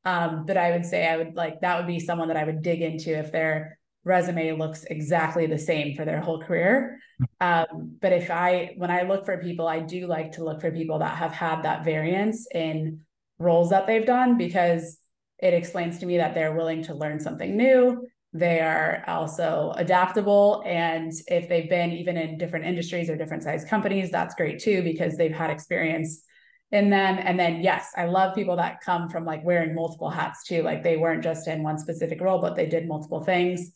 Um, 0.04 0.46
but 0.48 0.58
I 0.58 0.72
would 0.72 0.86
say 0.88 1.08
I 1.08 1.18
would 1.18 1.36
like 1.36 1.62
that 1.62 1.78
would 1.78 1.86
be 1.86 2.00
someone 2.00 2.30
that 2.30 2.38
I 2.38 2.44
would 2.44 2.64
dig 2.64 2.82
into 2.82 3.16
if 3.16 3.32
they're 3.32 3.78
resume 4.04 4.54
looks 4.54 4.84
exactly 4.86 5.46
the 5.46 5.58
same 5.58 5.96
for 5.96 6.06
their 6.06 6.22
whole 6.22 6.42
career. 6.42 7.00
Um, 7.40 7.98
but 8.02 8.14
if 8.14 8.32
I, 8.32 8.74
when 8.78 8.90
I 8.90 9.04
look 9.04 9.26
for 9.26 9.38
people, 9.38 9.68
I 9.68 9.80
do 9.80 10.08
like 10.08 10.34
to 10.34 10.44
look 10.44 10.62
for 10.62 10.72
people 10.72 11.00
that 11.00 11.18
have 11.18 11.32
had 11.32 11.64
that 11.64 11.86
variance 11.86 12.48
in 12.54 13.02
roles 13.38 13.70
that 13.70 13.88
they've 13.88 14.06
done 14.06 14.38
because 14.38 14.98
it 15.40 15.54
explains 15.54 16.00
to 16.00 16.06
me 16.06 16.18
that 16.18 16.34
they're 16.34 16.56
willing 16.56 16.84
to 16.84 16.94
learn 16.94 17.20
something 17.20 17.56
new. 17.56 18.08
They 18.34 18.60
are 18.62 19.04
also 19.08 19.74
adaptable. 19.76 20.64
And 20.66 21.12
if 21.28 21.50
they've 21.50 21.70
been 21.70 21.92
even 21.92 22.18
in 22.18 22.38
different 22.38 22.66
industries 22.66 23.10
or 23.10 23.18
different 23.18 23.44
size 23.44 23.66
companies, 23.66 24.10
that's 24.10 24.36
great 24.36 24.60
too, 24.60 24.82
because 24.84 25.18
they've 25.18 25.34
had 25.34 25.50
experience 25.50 26.24
in 26.72 26.90
them. 26.90 27.20
And 27.22 27.38
then, 27.38 27.62
yes, 27.62 27.92
I 27.98 28.06
love 28.06 28.34
people 28.34 28.56
that 28.56 28.80
come 28.82 29.10
from 29.10 29.26
like 29.26 29.44
wearing 29.44 29.76
multiple 29.76 30.10
hats 30.10 30.44
too. 30.44 30.64
Like 30.64 30.82
they 30.82 30.98
weren't 30.98 31.24
just 31.24 31.48
in 31.48 31.62
one 31.62 31.78
specific 31.78 32.22
role, 32.22 32.40
but 32.40 32.56
they 32.56 32.66
did 32.66 32.88
multiple 32.88 33.24
things 33.24 33.72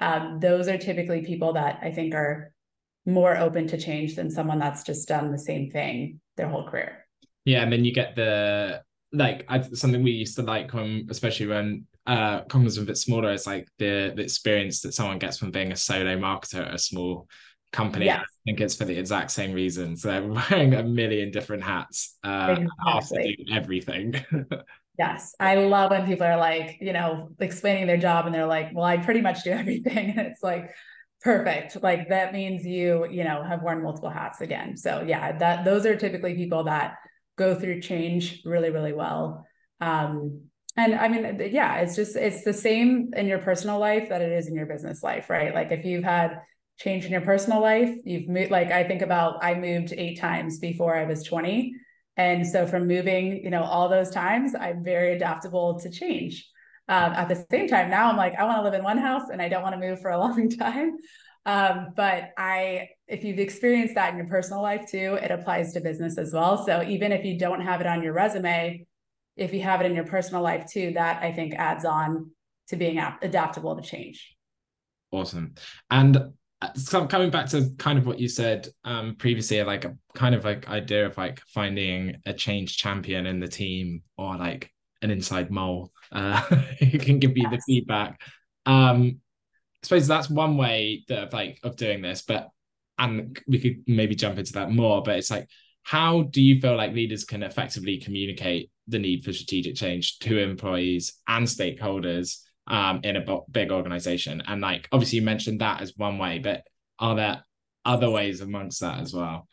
um, 0.00 0.38
those 0.40 0.68
are 0.68 0.78
typically 0.78 1.24
people 1.24 1.54
that 1.54 1.80
I 1.82 1.90
think 1.90 2.14
are 2.14 2.52
more 3.06 3.36
open 3.36 3.66
to 3.68 3.78
change 3.78 4.16
than 4.16 4.30
someone 4.30 4.58
that's 4.58 4.82
just 4.82 5.08
done 5.08 5.32
the 5.32 5.38
same 5.38 5.70
thing 5.70 6.20
their 6.36 6.48
whole 6.48 6.68
career. 6.68 7.06
Yeah, 7.44 7.62
and 7.62 7.72
then 7.72 7.84
you 7.84 7.92
get 7.92 8.14
the 8.14 8.82
like 9.12 9.46
I, 9.48 9.62
something 9.62 10.02
we 10.02 10.10
used 10.10 10.36
to 10.36 10.42
like 10.42 10.72
when, 10.74 11.06
especially 11.10 11.46
when 11.46 11.86
uh 12.06 12.42
companies 12.42 12.78
are 12.78 12.82
a 12.82 12.86
bit 12.86 12.98
smaller. 12.98 13.32
It's 13.32 13.46
like 13.46 13.68
the 13.78 14.12
the 14.14 14.22
experience 14.22 14.82
that 14.82 14.94
someone 14.94 15.18
gets 15.18 15.38
from 15.38 15.50
being 15.50 15.72
a 15.72 15.76
solo 15.76 16.16
marketer 16.16 16.66
at 16.66 16.74
a 16.74 16.78
small 16.78 17.26
company. 17.72 18.06
Yes. 18.06 18.20
I 18.20 18.40
think 18.44 18.60
it's 18.60 18.76
for 18.76 18.84
the 18.84 18.98
exact 18.98 19.30
same 19.30 19.52
reasons. 19.52 20.02
They're 20.02 20.26
wearing 20.26 20.74
a 20.74 20.82
million 20.82 21.30
different 21.30 21.62
hats, 21.62 22.18
uh, 22.22 22.56
exactly. 22.58 23.46
everything. 23.52 24.14
Yes. 24.98 25.34
I 25.38 25.54
love 25.54 25.92
when 25.92 26.06
people 26.06 26.26
are 26.26 26.36
like, 26.36 26.78
you 26.80 26.92
know, 26.92 27.28
explaining 27.38 27.86
their 27.86 27.96
job 27.98 28.26
and 28.26 28.34
they're 28.34 28.46
like, 28.46 28.70
well, 28.74 28.84
I 28.84 28.96
pretty 28.96 29.20
much 29.20 29.44
do 29.44 29.50
everything. 29.52 30.10
And 30.10 30.26
it's 30.26 30.42
like, 30.42 30.70
perfect. 31.22 31.82
Like 31.82 32.08
that 32.08 32.32
means 32.32 32.64
you, 32.64 33.06
you 33.08 33.24
know, 33.24 33.42
have 33.42 33.62
worn 33.62 33.82
multiple 33.82 34.10
hats 34.10 34.40
again. 34.40 34.76
So 34.76 35.04
yeah, 35.06 35.36
that 35.38 35.64
those 35.64 35.86
are 35.86 35.96
typically 35.96 36.34
people 36.34 36.64
that 36.64 36.96
go 37.36 37.54
through 37.54 37.80
change 37.80 38.42
really, 38.44 38.70
really 38.70 38.92
well. 38.92 39.46
Um, 39.80 40.42
and 40.76 40.94
I 40.94 41.08
mean, 41.08 41.50
yeah, 41.52 41.76
it's 41.78 41.96
just 41.96 42.14
it's 42.14 42.44
the 42.44 42.52
same 42.52 43.10
in 43.16 43.26
your 43.26 43.40
personal 43.40 43.78
life 43.80 44.08
that 44.10 44.22
it 44.22 44.30
is 44.30 44.46
in 44.46 44.54
your 44.54 44.66
business 44.66 45.02
life, 45.02 45.28
right? 45.28 45.52
Like 45.52 45.72
if 45.72 45.84
you've 45.84 46.04
had 46.04 46.40
change 46.78 47.04
in 47.04 47.10
your 47.10 47.20
personal 47.20 47.60
life, 47.60 47.96
you've 48.04 48.28
moved 48.28 48.52
like 48.52 48.70
I 48.70 48.84
think 48.84 49.02
about 49.02 49.42
I 49.42 49.54
moved 49.54 49.92
eight 49.96 50.20
times 50.20 50.60
before 50.60 50.96
I 50.96 51.04
was 51.04 51.24
20 51.24 51.74
and 52.18 52.44
so 52.44 52.66
from 52.66 52.88
moving, 52.88 53.44
you 53.44 53.48
know, 53.48 53.62
all 53.62 53.88
those 53.88 54.10
times, 54.10 54.52
I'm 54.54 54.82
very 54.82 55.14
adaptable 55.14 55.78
to 55.80 55.88
change. 55.88 56.50
Um, 56.88 57.12
at 57.12 57.28
the 57.28 57.46
same 57.48 57.68
time, 57.68 57.90
now 57.90 58.10
I'm 58.10 58.16
like, 58.16 58.34
I 58.34 58.42
want 58.42 58.58
to 58.58 58.62
live 58.62 58.74
in 58.74 58.82
one 58.82 58.98
house 58.98 59.30
and 59.32 59.40
I 59.40 59.48
don't 59.48 59.62
want 59.62 59.80
to 59.80 59.80
move 59.80 60.00
for 60.00 60.10
a 60.10 60.18
long 60.24 60.50
time. 60.50 60.96
Um, 61.46 61.92
but 61.94 62.30
I, 62.36 62.88
if 63.06 63.22
you've 63.22 63.38
experienced 63.38 63.94
that 63.94 64.12
in 64.12 64.18
your 64.18 64.26
personal 64.26 64.62
life 64.62 64.90
too, 64.90 65.16
it 65.22 65.30
applies 65.30 65.72
to 65.74 65.80
business 65.80 66.18
as 66.18 66.32
well. 66.32 66.66
So 66.66 66.82
even 66.82 67.12
if 67.12 67.24
you 67.24 67.38
don't 67.38 67.60
have 67.60 67.80
it 67.80 67.86
on 67.86 68.02
your 68.02 68.12
resume, 68.12 68.84
if 69.36 69.54
you 69.54 69.62
have 69.62 69.80
it 69.80 69.86
in 69.86 69.94
your 69.94 70.04
personal 70.04 70.42
life 70.42 70.66
too, 70.68 70.92
that 70.94 71.22
I 71.22 71.32
think 71.32 71.54
adds 71.54 71.84
on 71.84 72.32
to 72.68 72.76
being 72.76 73.00
adaptable 73.22 73.76
to 73.76 73.82
change. 73.82 74.34
Awesome. 75.12 75.54
And 75.88 76.32
so 76.74 77.06
coming 77.06 77.30
back 77.30 77.46
to 77.50 77.70
kind 77.78 77.98
of 77.98 78.06
what 78.06 78.18
you 78.18 78.28
said 78.28 78.68
um, 78.84 79.14
previously, 79.16 79.62
like 79.62 79.84
a 79.84 79.96
kind 80.14 80.34
of 80.34 80.44
like 80.44 80.68
idea 80.68 81.06
of 81.06 81.16
like 81.16 81.40
finding 81.54 82.16
a 82.26 82.32
change 82.32 82.76
champion 82.76 83.26
in 83.26 83.38
the 83.38 83.48
team 83.48 84.02
or 84.16 84.36
like 84.36 84.70
an 85.02 85.10
inside 85.10 85.50
mole 85.50 85.92
uh, 86.10 86.40
who 86.80 86.98
can 86.98 87.18
give 87.18 87.36
you 87.36 87.48
the 87.48 87.60
feedback. 87.66 88.20
Um, 88.66 89.20
I 89.82 89.86
suppose 89.86 90.08
that's 90.08 90.28
one 90.28 90.56
way 90.56 91.04
that 91.08 91.32
like 91.32 91.60
of 91.62 91.76
doing 91.76 92.02
this, 92.02 92.22
but 92.22 92.48
and 92.98 93.38
we 93.46 93.60
could 93.60 93.84
maybe 93.86 94.16
jump 94.16 94.38
into 94.38 94.54
that 94.54 94.72
more. 94.72 95.02
But 95.02 95.18
it's 95.18 95.30
like, 95.30 95.48
how 95.84 96.22
do 96.22 96.42
you 96.42 96.60
feel 96.60 96.76
like 96.76 96.92
leaders 96.92 97.24
can 97.24 97.44
effectively 97.44 97.98
communicate 97.98 98.70
the 98.88 98.98
need 98.98 99.22
for 99.22 99.32
strategic 99.32 99.76
change 99.76 100.18
to 100.18 100.38
employees 100.38 101.14
and 101.28 101.46
stakeholders 101.46 102.40
um, 102.68 103.00
in 103.02 103.16
a 103.16 103.40
big 103.50 103.70
organization? 103.70 104.42
And 104.46 104.60
like, 104.60 104.88
obviously, 104.92 105.18
you 105.18 105.24
mentioned 105.24 105.60
that 105.60 105.80
as 105.80 105.94
one 105.96 106.18
way, 106.18 106.38
but 106.38 106.64
are 106.98 107.16
there 107.16 107.44
other 107.84 108.10
ways 108.10 108.40
amongst 108.40 108.80
that 108.80 109.00
as 109.00 109.14
well? 109.14 109.48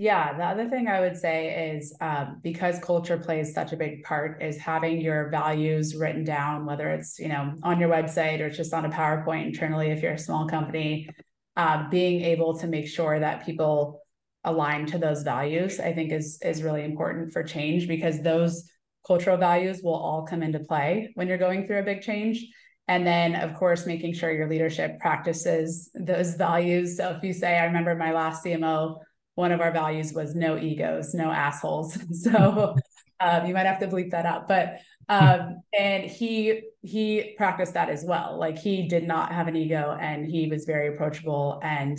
Yeah, 0.00 0.36
the 0.36 0.44
other 0.44 0.68
thing 0.68 0.86
I 0.86 1.00
would 1.00 1.16
say 1.16 1.72
is 1.72 1.92
um, 2.00 2.38
because 2.40 2.78
culture 2.78 3.18
plays 3.18 3.52
such 3.52 3.72
a 3.72 3.76
big 3.76 4.04
part 4.04 4.40
is 4.40 4.56
having 4.56 5.00
your 5.00 5.28
values 5.28 5.96
written 5.96 6.22
down, 6.22 6.66
whether 6.66 6.88
it's 6.90 7.18
you 7.18 7.26
know 7.26 7.54
on 7.64 7.80
your 7.80 7.88
website 7.88 8.38
or 8.38 8.48
just 8.48 8.72
on 8.72 8.84
a 8.84 8.90
PowerPoint 8.90 9.46
internally 9.46 9.90
if 9.90 10.00
you're 10.00 10.12
a 10.12 10.18
small 10.18 10.48
company. 10.48 11.08
Uh, 11.56 11.88
being 11.90 12.22
able 12.22 12.56
to 12.56 12.68
make 12.68 12.86
sure 12.86 13.18
that 13.18 13.44
people 13.44 14.00
align 14.44 14.86
to 14.86 14.98
those 14.98 15.24
values, 15.24 15.80
I 15.80 15.92
think 15.92 16.12
is 16.12 16.38
is 16.42 16.62
really 16.62 16.84
important 16.84 17.32
for 17.32 17.42
change 17.42 17.88
because 17.88 18.22
those 18.22 18.70
cultural 19.08 19.36
values 19.36 19.80
will 19.82 19.96
all 19.96 20.22
come 20.22 20.44
into 20.44 20.60
play 20.60 21.10
when 21.14 21.26
you're 21.26 21.38
going 21.38 21.66
through 21.66 21.80
a 21.80 21.82
big 21.82 22.02
change. 22.02 22.46
And 22.86 23.06
then, 23.06 23.34
of 23.34 23.54
course, 23.54 23.86
making 23.86 24.14
sure 24.14 24.30
your 24.30 24.48
leadership 24.48 25.00
practices 25.00 25.90
those 25.94 26.34
values. 26.34 26.96
So 26.96 27.10
if 27.10 27.22
you 27.24 27.32
say, 27.32 27.58
I 27.58 27.64
remember 27.64 27.96
my 27.96 28.12
last 28.12 28.44
CMO 28.44 28.98
one 29.38 29.52
of 29.52 29.60
our 29.60 29.70
values 29.70 30.12
was 30.12 30.34
no 30.34 30.58
egos, 30.58 31.14
no 31.14 31.30
assholes. 31.30 31.96
So 32.12 32.74
um, 33.20 33.46
you 33.46 33.54
might 33.54 33.66
have 33.66 33.78
to 33.80 33.86
bleep 33.86 34.10
that 34.10 34.26
out. 34.26 34.48
But 34.48 34.80
um, 35.08 35.62
and 35.78 36.04
he 36.04 36.62
he 36.82 37.34
practiced 37.36 37.74
that 37.74 37.88
as 37.88 38.04
well. 38.04 38.36
Like 38.36 38.58
he 38.58 38.88
did 38.88 39.06
not 39.06 39.32
have 39.32 39.46
an 39.46 39.54
ego, 39.54 39.96
and 40.00 40.26
he 40.26 40.48
was 40.48 40.64
very 40.64 40.88
approachable. 40.88 41.60
And 41.62 41.96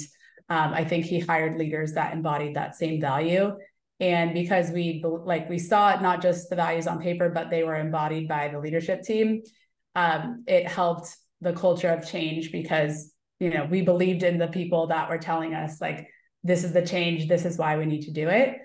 um, 0.50 0.74
I 0.74 0.84
think 0.84 1.06
he 1.06 1.20
hired 1.20 1.58
leaders 1.58 1.94
that 1.94 2.14
embodied 2.14 2.58
that 2.58 2.76
same 2.76 3.00
value. 3.00 3.56
And 4.00 4.34
because 4.34 4.72
we 4.72 5.04
like 5.04 5.50
we 5.50 5.60
saw 5.60 6.00
not 6.00 6.22
just 6.22 6.50
the 6.50 6.56
values 6.56 6.88
on 6.88 7.02
paper, 7.02 7.30
but 7.30 7.50
they 7.50 7.64
were 7.64 7.76
embodied 7.76 8.28
by 8.28 8.48
the 8.48 8.60
leadership 8.60 9.04
team. 9.04 9.42
Um, 9.96 10.44
it 10.48 10.68
helped 10.68 11.16
the 11.42 11.54
culture 11.54 11.90
of 11.90 12.08
change 12.08 12.52
because 12.52 13.14
you 13.40 13.50
know 13.50 13.66
we 13.66 13.82
believed 13.82 14.24
in 14.24 14.38
the 14.38 14.48
people 14.48 14.88
that 14.88 15.10
were 15.10 15.18
telling 15.18 15.54
us 15.54 15.80
like 15.82 16.08
this 16.44 16.64
is 16.64 16.74
the 16.74 16.86
change 16.86 17.28
this 17.28 17.46
is 17.46 17.58
why 17.58 17.78
we 17.78 17.86
need 17.86 18.02
to 18.02 18.12
do 18.12 18.28
it 18.28 18.58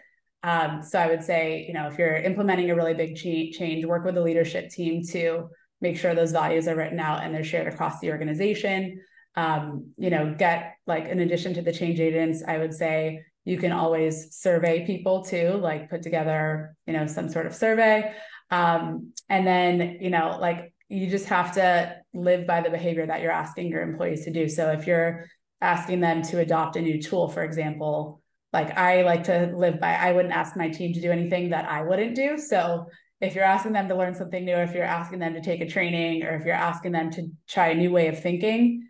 um, 0.43 0.83
so 0.83 0.99
i 0.99 1.07
would 1.07 1.23
say 1.23 1.65
you 1.67 1.75
know 1.75 1.87
if 1.87 1.99
you're 1.99 2.17
implementing 2.17 2.71
a 2.71 2.75
really 2.75 2.95
big 2.95 3.17
change 3.17 3.85
work 3.85 4.05
with 4.05 4.15
the 4.15 4.21
leadership 4.21 4.71
team 4.71 5.03
to 5.05 5.49
make 5.81 5.97
sure 5.97 6.15
those 6.15 6.33
values 6.33 6.69
are 6.69 6.77
written 6.77 7.01
out 7.01 7.23
and 7.23 7.35
they're 7.35 7.45
shared 7.45 7.73
across 7.73 8.01
the 8.01 8.11
organization 8.11 9.01
um, 9.37 9.93
you 9.97 10.11
know 10.11 10.35
get 10.37 10.75
like 10.87 11.07
in 11.07 11.21
addition 11.21 11.55
to 11.55 11.63
the 11.63 11.73
change 11.73 12.01
agents 12.01 12.43
i 12.47 12.59
would 12.59 12.75
say 12.75 13.25
you 13.45 13.59
can 13.59 13.73
always 13.73 14.35
survey 14.37 14.87
people 14.87 15.25
too 15.25 15.59
like 15.61 15.91
put 15.91 16.03
together 16.03 16.77
you 16.87 16.93
know 16.93 17.07
some 17.07 17.29
sort 17.29 17.47
of 17.47 17.55
survey 17.55 18.15
um, 18.51 19.13
and 19.29 19.47
then 19.47 19.99
you 20.01 20.11
know 20.11 20.37
like 20.41 20.73
you 20.89 21.09
just 21.09 21.27
have 21.27 21.55
to 21.55 21.97
live 22.13 22.47
by 22.47 22.61
the 22.61 22.71
behavior 22.71 23.07
that 23.07 23.21
you're 23.21 23.33
asking 23.33 23.69
your 23.69 23.83
employees 23.83 24.25
to 24.25 24.31
do 24.31 24.49
so 24.49 24.71
if 24.71 24.87
you're 24.87 25.27
asking 25.65 26.01
them 26.01 26.23
to 26.23 26.39
adopt 26.39 26.77
a 26.77 26.81
new 26.81 27.01
tool, 27.01 27.29
for 27.29 27.43
example. 27.43 28.21
Like 28.53 28.77
I 28.77 29.03
like 29.03 29.25
to 29.25 29.53
live 29.57 29.81
by, 29.81 29.95
I 29.95 30.13
wouldn't 30.13 30.35
ask 30.35 30.57
my 30.57 30.69
team 30.69 30.93
to 30.93 31.01
do 31.01 31.11
anything 31.11 31.51
that 31.51 31.69
I 31.69 31.83
wouldn't 31.83 32.15
do. 32.15 32.39
So 32.39 32.87
if 33.21 33.35
you're 33.35 33.45
asking 33.45 33.73
them 33.73 33.89
to 33.89 33.97
learn 33.97 34.15
something 34.15 34.45
new, 34.45 34.55
if 34.57 34.75
you're 34.75 34.85
asking 34.85 35.19
them 35.19 35.35
to 35.35 35.41
take 35.41 35.61
a 35.61 35.69
training, 35.69 36.23
or 36.23 36.37
if 36.37 36.45
you're 36.45 36.55
asking 36.55 36.93
them 36.93 37.11
to 37.13 37.29
try 37.49 37.69
a 37.69 37.75
new 37.75 37.91
way 37.91 38.09
of 38.09 38.23
thinking, 38.23 38.89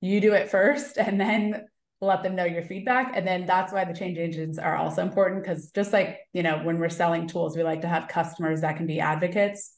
you 0.00 0.20
do 0.20 0.34
it 0.34 0.50
first 0.50 0.98
and 0.98 1.20
then 1.20 1.64
let 2.00 2.22
them 2.22 2.36
know 2.36 2.44
your 2.44 2.62
feedback. 2.62 3.12
And 3.14 3.26
then 3.26 3.46
that's 3.46 3.72
why 3.72 3.84
the 3.84 3.94
change 3.94 4.18
agents 4.18 4.58
are 4.58 4.76
also 4.76 5.02
important 5.02 5.42
because 5.42 5.70
just 5.70 5.92
like, 5.92 6.18
you 6.32 6.42
know, 6.42 6.58
when 6.58 6.78
we're 6.78 6.88
selling 6.88 7.26
tools, 7.26 7.56
we 7.56 7.62
like 7.62 7.80
to 7.82 7.88
have 7.88 8.08
customers 8.08 8.60
that 8.60 8.76
can 8.76 8.86
be 8.86 9.00
advocates. 9.00 9.72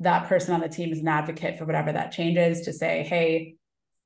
That 0.00 0.28
person 0.28 0.54
on 0.54 0.60
the 0.60 0.68
team 0.68 0.92
is 0.92 1.00
an 1.00 1.08
advocate 1.08 1.58
for 1.58 1.64
whatever 1.66 1.92
that 1.92 2.12
change 2.12 2.38
is 2.38 2.62
to 2.62 2.72
say, 2.72 3.02
hey, 3.02 3.56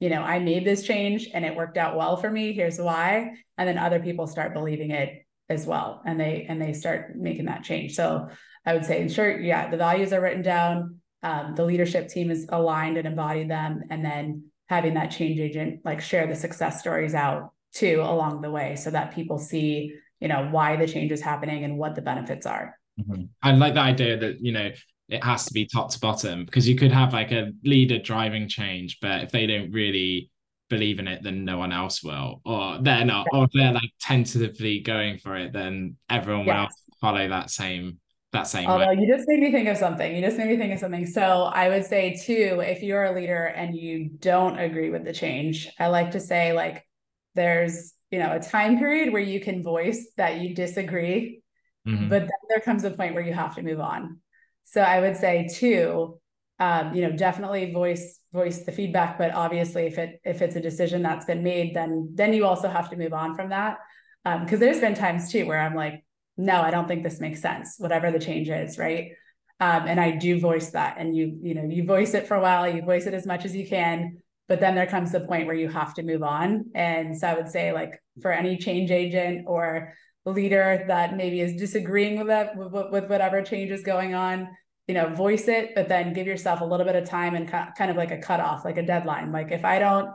you 0.01 0.09
know, 0.09 0.23
I 0.23 0.41
made 0.41 0.65
this 0.65 0.83
change 0.83 1.29
and 1.33 1.45
it 1.45 1.55
worked 1.55 1.77
out 1.77 1.97
well 1.97 2.17
for 2.17 2.29
me. 2.29 2.53
Here's 2.53 2.79
why. 2.79 3.31
And 3.57 3.69
then 3.69 3.79
other 3.79 4.01
people 4.01 4.27
start 4.27 4.55
believing 4.55 4.91
it 4.91 5.25
as 5.49 5.65
well. 5.65 6.03
And 6.05 6.19
they 6.19 6.47
and 6.49 6.61
they 6.61 6.73
start 6.73 7.15
making 7.15 7.45
that 7.45 7.63
change. 7.63 7.95
So 7.95 8.29
I 8.67 8.75
would 8.75 8.85
say 8.85 9.01
ensure, 9.01 9.39
yeah, 9.39 9.71
the 9.71 9.77
values 9.77 10.13
are 10.13 10.21
written 10.21 10.43
down. 10.43 10.99
Um, 11.23 11.55
the 11.55 11.65
leadership 11.65 12.09
team 12.09 12.33
is 12.33 12.47
aligned 12.49 12.97
and 12.97 13.07
embodied 13.07 13.49
them. 13.49 13.83
And 13.91 14.05
then 14.05 14.47
having 14.69 14.95
that 14.95 15.11
change 15.11 15.39
agent 15.39 15.81
like 15.85 16.01
share 16.01 16.27
the 16.27 16.35
success 16.35 16.81
stories 16.81 17.15
out 17.15 17.53
too 17.73 18.01
along 18.03 18.43
the 18.43 18.51
way 18.51 18.77
so 18.77 18.91
that 18.91 19.15
people 19.15 19.39
see, 19.39 19.95
you 20.21 20.29
know, 20.29 20.49
why 20.51 20.77
the 20.77 20.87
change 20.87 21.11
is 21.13 21.21
happening 21.21 21.65
and 21.65 21.79
what 21.79 21.95
the 21.95 22.03
benefits 22.03 22.47
are. 22.47 22.79
Mm-hmm. 23.01 23.25
I 23.43 23.53
like 23.53 23.75
the 23.75 23.81
idea 23.81 24.17
that, 24.19 24.41
you 24.41 24.53
know, 24.53 24.71
it 25.09 25.25
has 25.25 25.45
to 25.47 25.53
be 25.53 25.67
top 25.67 25.91
to 25.91 26.01
bottom 26.01 26.45
because 26.45 26.69
you 26.69 26.77
could 26.77 26.93
have 26.93 27.13
like 27.13 27.33
a 27.33 27.53
leader 27.65 27.99
driving 27.99 28.49
change, 28.49 28.99
but 29.01 29.23
if 29.23 29.31
they 29.31 29.47
don't 29.47 29.71
really 29.73 30.31
believe 30.71 30.99
in 30.99 31.09
it, 31.09 31.23
then 31.23 31.45
no 31.45 31.59
one 31.59 31.73
else 31.73 32.03
will, 32.03 32.41
or 32.47 32.79
they're 32.81 33.05
not, 33.05 33.27
or 33.33 33.45
if 33.45 33.51
they're 33.53 33.73
like 33.73 33.91
tentatively 34.01 34.81
going 34.81 35.19
for 35.19 35.37
it, 35.37 35.53
then 35.53 35.97
everyone 36.09 36.47
will 36.47 36.69
follow 37.01 37.29
that 37.29 37.51
same 37.51 37.99
that 38.33 38.45
same 38.45 38.67
Although 38.67 38.89
way. 38.89 38.99
you 38.99 39.15
just 39.15 39.29
made 39.29 39.41
me 39.41 39.53
think 39.53 39.69
of 39.69 39.77
something. 39.77 40.17
You 40.17 40.23
just 40.23 40.39
made 40.39 40.49
me 40.49 40.57
think 40.57 40.73
of 40.73 40.79
something. 40.79 41.07
So 41.07 41.43
I 41.43 41.69
would 41.69 41.85
say 41.85 42.15
too, 42.15 42.63
if 42.65 42.83
you're 42.83 43.05
a 43.05 43.15
leader 43.15 43.45
and 43.45 43.77
you 43.77 44.09
don't 44.09 44.59
agree 44.59 44.89
with 44.91 45.05
the 45.05 45.13
change, 45.13 45.69
I 45.79 45.89
like 45.89 46.13
to 46.13 46.21
say 46.21 46.55
like 46.55 46.87
there's 47.35 47.93
you 48.11 48.19
know 48.19 48.33
a 48.33 48.41
time 48.41 48.79
period 48.79 49.13
where 49.13 49.23
you 49.23 49.41
can 49.41 49.63
voice 49.63 50.09
that 50.17 50.41
you 50.41 50.55
disagree, 50.55 51.43
mm-hmm. 51.87 52.09
but 52.09 52.21
then 52.21 52.31
there 52.49 52.61
comes 52.61 52.85
a 52.85 52.91
point 52.91 53.15
where 53.15 53.25
you 53.25 53.35
have 53.35 53.55
to 53.57 53.63
move 53.63 53.81
on. 53.81 54.21
So 54.65 54.81
I 54.81 55.01
would 55.01 55.17
say 55.17 55.49
too, 55.53 56.19
um, 56.59 56.95
you 56.95 57.03
know, 57.03 57.15
definitely 57.15 57.71
voice 57.73 58.19
voice 58.33 58.61
the 58.65 58.73
feedback, 58.73 59.19
but 59.19 59.33
obviously 59.35 59.83
if 59.85 59.99
it 59.99 60.21
if 60.25 60.41
it's 60.41 60.57
a 60.57 60.61
decision 60.61 61.03
that's 61.03 61.27
been 61.27 61.43
made, 61.43 61.75
then 61.75 62.13
then 62.15 62.33
you 62.33 62.47
also 62.47 62.69
have 62.69 62.89
to 62.91 62.97
move 62.97 63.13
on 63.13 63.35
from 63.35 63.51
that. 63.51 63.77
Because 64.25 64.55
um, 64.55 64.61
there's 64.61 64.81
been 64.81 64.95
times 64.95 65.31
too 65.31 65.45
where 65.45 65.61
I'm 65.61 65.75
like, 65.75 66.03
no, 66.43 66.61
I 66.61 66.71
don't 66.71 66.89
think 66.89 67.05
this 67.05 67.21
makes 67.21 67.41
sense, 67.41 67.77
whatever 67.79 68.11
the 68.11 68.19
change 68.19 68.49
is, 68.49 68.79
right? 68.79 69.13
Um, 69.61 69.87
and 69.87 70.01
I 70.01 70.11
do 70.11 70.41
voice 70.41 70.71
that, 70.71 70.97
and 70.99 71.17
you 71.17 71.39
you 71.41 71.55
know 71.55 71.65
you 71.65 71.85
voice 71.85 72.15
it 72.15 72.27
for 72.27 72.35
a 72.37 72.41
while, 72.41 72.69
you 72.69 72.83
voice 72.83 73.07
it 73.07 73.15
as 73.15 73.27
much 73.27 73.45
as 73.45 73.55
you 73.55 73.67
can, 73.67 74.19
but 74.49 74.59
then 74.59 74.75
there 74.75 74.87
comes 74.87 75.13
the 75.13 75.21
point 75.21 75.47
where 75.47 75.55
you 75.55 75.69
have 75.69 75.95
to 75.95 76.03
move 76.03 76.23
on. 76.23 76.67
And 76.75 77.17
so 77.17 77.29
I 77.29 77.35
would 77.35 77.49
say 77.49 77.73
like 77.73 78.03
for 78.21 78.33
any 78.33 78.57
change 78.57 78.91
agent 78.91 79.45
or 79.47 79.95
leader 80.25 80.85
that 80.89 81.17
maybe 81.17 81.41
is 81.41 81.55
disagreeing 81.57 82.19
with 82.19 82.29
that 82.29 82.57
with, 82.57 82.73
with 82.91 83.09
whatever 83.09 83.43
change 83.43 83.71
is 83.71 83.83
going 83.83 84.15
on 84.15 84.49
you 84.87 84.95
know 84.95 85.09
voice 85.09 85.49
it 85.49 85.75
but 85.75 85.89
then 85.89 86.13
give 86.13 86.29
yourself 86.29 86.61
a 86.61 86.65
little 86.65 86.87
bit 86.87 86.95
of 86.95 87.05
time 87.05 87.35
and 87.35 87.51
kind 87.51 87.91
of 87.91 87.97
like 87.97 88.13
a 88.13 88.19
cutoff 88.19 88.65
like 88.65 88.77
a 88.77 88.87
deadline 88.87 89.33
like 89.33 89.51
if 89.51 89.65
i 89.65 89.81
don't 89.81 90.11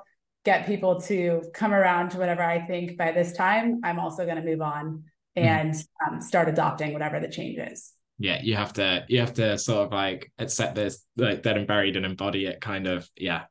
get 0.45 0.65
people 0.65 1.01
to 1.01 1.43
come 1.53 1.73
around 1.73 2.09
to 2.09 2.17
whatever 2.17 2.41
i 2.41 2.65
think 2.65 2.95
by 2.97 3.11
this 3.11 3.33
time 3.33 3.81
i'm 3.83 3.99
also 3.99 4.23
going 4.23 4.37
to 4.37 4.43
move 4.43 4.61
on. 4.61 5.03
And 5.37 5.73
mm-hmm. 5.73 6.15
um, 6.15 6.21
start 6.21 6.49
adopting 6.49 6.93
whatever 6.93 7.19
the 7.19 7.27
change 7.27 7.57
is 7.57 7.93
yeah 8.19 8.39
you 8.41 8.55
have 8.55 8.73
to 8.73 9.05
you 9.07 9.19
have 9.19 9.33
to 9.33 9.57
sort 9.57 9.85
of 9.85 9.93
like 9.93 10.31
accept 10.39 10.75
this 10.75 11.05
like 11.15 11.43
dead 11.43 11.57
and 11.57 11.67
buried 11.67 11.95
and 11.95 12.05
embody 12.05 12.45
it 12.45 12.59
kind 12.59 12.87
of 12.87 13.07
yeah 13.15 13.43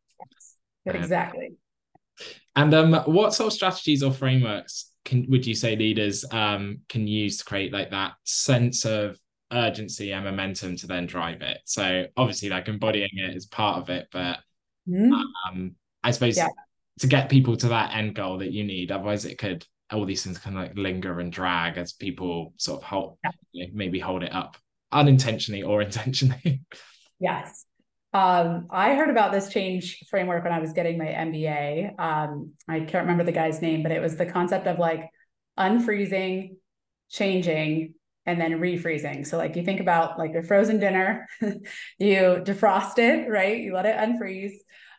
yes. 0.85 0.95
exactly 0.97 1.53
and 2.55 2.75
um 2.75 2.95
what 3.07 3.35
sort 3.35 3.49
of 3.49 3.53
strategies 3.53 4.03
or 4.03 4.13
frameworks 4.13 4.91
can 5.07 5.25
would 5.31 5.47
you 5.47 5.55
say 5.55 5.77
leaders 5.77 6.25
um, 6.31 6.81
can 6.91 7.07
use 7.07 7.39
to 7.39 7.45
create 7.45 7.73
like 7.73 7.91
that 7.93 8.15
sense 8.25 8.85
of 8.85 9.19
urgency 9.53 10.13
and 10.13 10.25
momentum 10.25 10.77
to 10.77 10.87
then 10.87 11.07
drive 11.07 11.41
it? 11.41 11.59
So 11.65 12.07
obviously, 12.17 12.51
like 12.51 12.69
embodying 12.69 13.09
it 13.15 13.35
is 13.35 13.47
part 13.47 13.79
of 13.79 13.89
it, 13.89 14.09
but 14.13 14.39
mm-hmm. 14.87 15.13
um, 15.49 15.77
I 16.03 16.11
suppose 16.11 16.37
yeah. 16.37 16.49
to 16.99 17.07
get 17.07 17.31
people 17.31 17.57
to 17.59 17.69
that 17.69 17.95
end 17.95 18.15
goal 18.15 18.39
that 18.39 18.53
you 18.53 18.65
need, 18.65 18.91
otherwise 18.93 19.25
it 19.25 19.39
could 19.39 19.65
all 19.93 20.05
these 20.05 20.25
things 20.25 20.39
can 20.39 20.55
like 20.55 20.77
linger 20.77 21.21
and 21.21 21.33
drag 21.33 21.79
as 21.79 21.93
people 21.93 22.53
sort 22.57 22.83
of 22.83 22.85
hold 22.85 23.19
yeah. 23.23 23.31
you 23.53 23.67
know, 23.67 23.73
maybe 23.75 23.99
hold 23.99 24.23
it 24.23 24.35
up 24.35 24.57
unintentionally 24.93 25.63
or 25.63 25.83
intentionally. 25.83 26.63
yes. 27.19 27.65
Um, 28.13 28.69
I 28.71 28.95
heard 28.95 29.11
about 29.11 29.33
this 29.33 29.51
change 29.51 29.99
framework 30.09 30.43
when 30.43 30.53
I 30.53 30.59
was 30.59 30.73
getting 30.73 30.97
my 30.97 31.07
MBA. 31.07 32.01
Um, 32.01 32.55
I 32.67 32.81
can't 32.81 33.05
remember 33.05 33.25
the 33.25 33.33
guy's 33.33 33.61
name, 33.61 33.83
but 33.83 33.93
it 33.93 34.01
was 34.01 34.17
the 34.17 34.25
concept 34.25 34.67
of 34.67 34.79
like 34.79 35.11
unfreezing, 35.59 36.57
changing, 37.11 37.95
and 38.25 38.41
then 38.41 38.53
refreezing. 38.53 39.27
So 39.27 39.37
like 39.37 39.55
you 39.55 39.65
think 39.65 39.81
about 39.81 40.19
like 40.19 40.33
your 40.33 40.43
frozen 40.43 40.81
dinner, 40.81 41.29
you 41.99 42.43
defrost 42.43 42.99
it, 42.99 43.29
right? 43.29 43.59
You 43.59 43.75
let 43.75 43.87
it 43.87 43.97
unfreeze. 43.97 44.55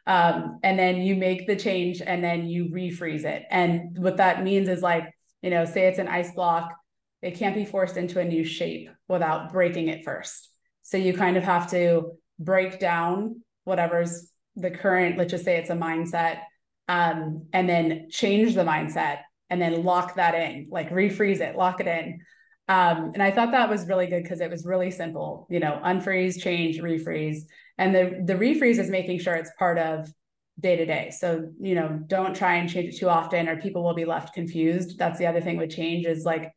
Um, 0.08 0.60
and 0.64 0.80
then 0.80 1.02
you 1.02 1.16
make 1.16 1.48
the 1.48 1.56
change 1.58 2.02
and 2.02 2.24
then 2.24 2.48
you 2.48 2.70
refreeze 2.70 3.26
it. 3.26 3.44
And 3.52 3.98
what 4.00 4.18
that 4.18 4.42
means 4.42 4.70
is 4.70 4.82
like, 4.82 5.14
you 5.42 5.50
know, 5.50 5.66
say 5.66 5.88
it's 5.88 6.00
an 6.00 6.08
ice 6.08 6.32
block, 6.34 6.74
it 7.22 7.36
can't 7.36 7.56
be 7.56 7.66
forced 7.66 7.98
into 7.98 8.20
a 8.20 8.26
new 8.26 8.46
shape 8.46 8.90
without 9.10 9.52
breaking 9.52 9.90
it 9.90 10.06
first. 10.06 10.50
So 10.84 10.98
you 10.98 11.14
kind 11.14 11.36
of 11.36 11.44
have 11.44 11.70
to 11.72 12.14
break 12.40 12.80
down 12.80 13.42
whatever's 13.66 14.32
the 14.56 14.72
current, 14.72 15.18
let's 15.18 15.32
just 15.32 15.44
say 15.44 15.58
it's 15.58 15.70
a 15.70 15.76
mindset, 15.76 16.40
um, 16.88 17.48
and 17.52 17.68
then 17.68 18.08
change 18.10 18.56
the 18.56 18.64
mindset 18.64 19.20
and 19.50 19.62
then 19.62 19.84
lock 19.84 20.16
that 20.16 20.36
in, 20.36 20.68
like 20.72 20.90
refreeze 20.90 21.42
it, 21.42 21.58
lock 21.58 21.82
it 21.82 21.88
in. 21.88 22.22
Um, 22.70 23.12
and 23.14 23.24
I 23.24 23.32
thought 23.32 23.52
that 23.52 23.70
was 23.70 23.88
really 23.88 24.08
good 24.08 24.24
because 24.24 24.42
it 24.42 24.52
was 24.52 24.66
really 24.66 24.92
simple, 24.92 25.48
you 25.50 25.60
know, 25.60 25.80
unfreeze, 25.84 26.42
change, 26.42 26.80
refreeze. 26.80 27.44
And 27.78 27.96
the 27.96 28.22
the 28.26 28.34
refreeze 28.34 28.78
is 28.78 28.90
making 28.90 29.20
sure 29.20 29.36
it's 29.36 29.52
part 29.58 29.78
of 29.78 30.12
day 30.60 30.76
to 30.76 30.86
day. 30.86 31.12
So, 31.18 31.52
you 31.60 31.76
know, 31.76 32.00
don't 32.08 32.36
try 32.36 32.56
and 32.56 32.70
change 32.70 32.96
it 32.96 32.98
too 32.98 33.10
often 33.10 33.48
or 33.48 33.62
people 33.62 33.84
will 33.84 33.94
be 33.94 34.06
left 34.06 34.34
confused. 34.34 34.98
That's 34.98 35.20
the 35.20 35.28
other 35.28 35.40
thing 35.40 35.58
with 35.58 35.70
change 35.70 36.06
is 36.06 36.26
like, 36.26 36.52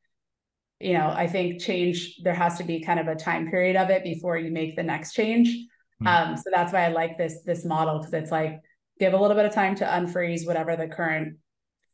you 0.80 0.94
know, 0.94 1.08
I 1.08 1.26
think 1.26 1.60
change, 1.60 2.18
there 2.22 2.34
has 2.34 2.56
to 2.58 2.64
be 2.64 2.80
kind 2.80 2.98
of 2.98 3.08
a 3.08 3.14
time 3.14 3.50
period 3.50 3.76
of 3.76 3.90
it 3.90 4.02
before 4.02 4.38
you 4.38 4.50
make 4.50 4.74
the 4.74 4.82
next 4.82 5.12
change. 5.12 5.48
Mm-hmm. 6.02 6.06
Um, 6.06 6.36
so 6.38 6.44
that's 6.50 6.72
why 6.72 6.86
I 6.86 6.88
like 6.88 7.18
this 7.18 7.42
this 7.44 7.64
model 7.64 7.98
because 7.98 8.14
it's 8.14 8.30
like 8.30 8.60
give 8.98 9.12
a 9.12 9.18
little 9.18 9.36
bit 9.36 9.44
of 9.44 9.52
time 9.52 9.74
to 9.76 9.84
unfreeze 9.84 10.46
whatever 10.46 10.76
the 10.76 10.88
current 10.88 11.36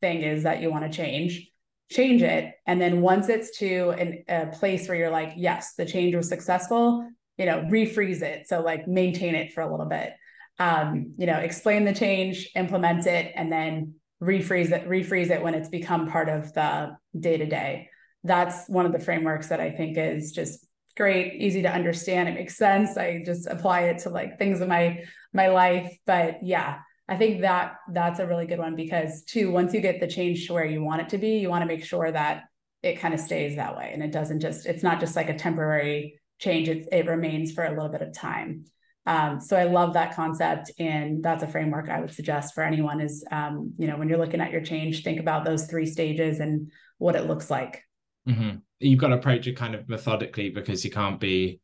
thing 0.00 0.22
is 0.22 0.44
that 0.44 0.62
you 0.62 0.70
want 0.70 0.90
to 0.90 0.96
change 0.96 1.50
change 1.90 2.22
it. 2.22 2.54
And 2.66 2.80
then 2.80 3.00
once 3.00 3.28
it's 3.28 3.58
to 3.58 3.90
an, 3.90 4.24
a 4.28 4.46
place 4.46 4.88
where 4.88 4.96
you're 4.96 5.10
like 5.10 5.32
yes 5.36 5.74
the 5.74 5.86
change 5.86 6.14
was 6.14 6.28
successful 6.28 7.08
you 7.38 7.46
know 7.46 7.62
refreeze 7.70 8.22
it. 8.22 8.48
So 8.48 8.60
like 8.60 8.88
maintain 8.88 9.34
it 9.34 9.52
for 9.52 9.62
a 9.62 9.70
little 9.70 9.86
bit. 9.86 10.12
Um, 10.58 11.12
you 11.18 11.26
know 11.26 11.38
explain 11.38 11.84
the 11.84 11.94
change 11.94 12.48
implement 12.54 13.06
it 13.06 13.32
and 13.36 13.52
then 13.52 13.94
refreeze 14.22 14.72
it 14.72 14.88
refreeze 14.88 15.30
it 15.30 15.42
when 15.42 15.54
it's 15.54 15.68
become 15.68 16.08
part 16.08 16.30
of 16.30 16.52
the 16.54 16.96
day 17.20 17.36
to 17.36 17.44
day 17.44 17.90
that's 18.24 18.66
one 18.66 18.86
of 18.86 18.92
the 18.92 18.98
frameworks 18.98 19.48
that 19.48 19.60
i 19.60 19.70
think 19.70 19.98
is 19.98 20.32
just 20.32 20.66
great 20.96 21.34
easy 21.34 21.62
to 21.62 21.72
understand. 21.72 22.28
It 22.28 22.34
makes 22.34 22.56
sense. 22.56 22.96
I 22.96 23.22
just 23.24 23.46
apply 23.46 23.82
it 23.82 23.98
to 24.00 24.10
like 24.10 24.38
things 24.38 24.60
in 24.60 24.68
my 24.68 25.04
my 25.32 25.48
life. 25.48 25.96
But 26.06 26.38
yeah 26.42 26.78
I 27.08 27.16
think 27.16 27.42
that 27.42 27.76
that's 27.92 28.18
a 28.18 28.26
really 28.26 28.46
good 28.46 28.58
one 28.58 28.74
because 28.74 29.22
too, 29.22 29.50
once 29.50 29.72
you 29.72 29.80
get 29.80 30.00
the 30.00 30.08
change 30.08 30.46
to 30.46 30.54
where 30.54 30.64
you 30.64 30.82
want 30.82 31.02
it 31.02 31.08
to 31.10 31.18
be, 31.18 31.38
you 31.38 31.48
want 31.48 31.62
to 31.62 31.66
make 31.66 31.84
sure 31.84 32.10
that 32.10 32.44
it 32.82 32.98
kind 32.98 33.14
of 33.14 33.20
stays 33.20 33.56
that 33.56 33.76
way 33.76 33.90
and 33.92 34.02
it 34.02 34.12
doesn't 34.12 34.40
just, 34.40 34.66
it's 34.66 34.82
not 34.82 34.98
just 34.98 35.14
like 35.14 35.28
a 35.28 35.38
temporary 35.38 36.20
change. 36.38 36.68
It, 36.68 36.88
it 36.90 37.06
remains 37.06 37.52
for 37.52 37.64
a 37.64 37.70
little 37.70 37.88
bit 37.88 38.02
of 38.02 38.12
time. 38.12 38.64
Um, 39.06 39.40
so 39.40 39.56
I 39.56 39.64
love 39.64 39.94
that 39.94 40.16
concept. 40.16 40.72
And 40.80 41.22
that's 41.22 41.44
a 41.44 41.46
framework 41.46 41.88
I 41.88 42.00
would 42.00 42.12
suggest 42.12 42.54
for 42.54 42.64
anyone 42.64 43.00
is, 43.00 43.24
um, 43.30 43.72
you 43.78 43.86
know, 43.86 43.96
when 43.96 44.08
you're 44.08 44.18
looking 44.18 44.40
at 44.40 44.50
your 44.50 44.62
change, 44.62 45.04
think 45.04 45.20
about 45.20 45.44
those 45.44 45.66
three 45.66 45.86
stages 45.86 46.40
and 46.40 46.72
what 46.98 47.14
it 47.14 47.28
looks 47.28 47.48
like. 47.48 47.84
Mm-hmm. 48.28 48.58
You've 48.80 48.98
got 48.98 49.08
to 49.08 49.14
approach 49.14 49.46
it 49.46 49.56
kind 49.56 49.76
of 49.76 49.88
methodically 49.88 50.50
because 50.50 50.84
you 50.84 50.90
can't 50.90 51.20
be 51.20 51.60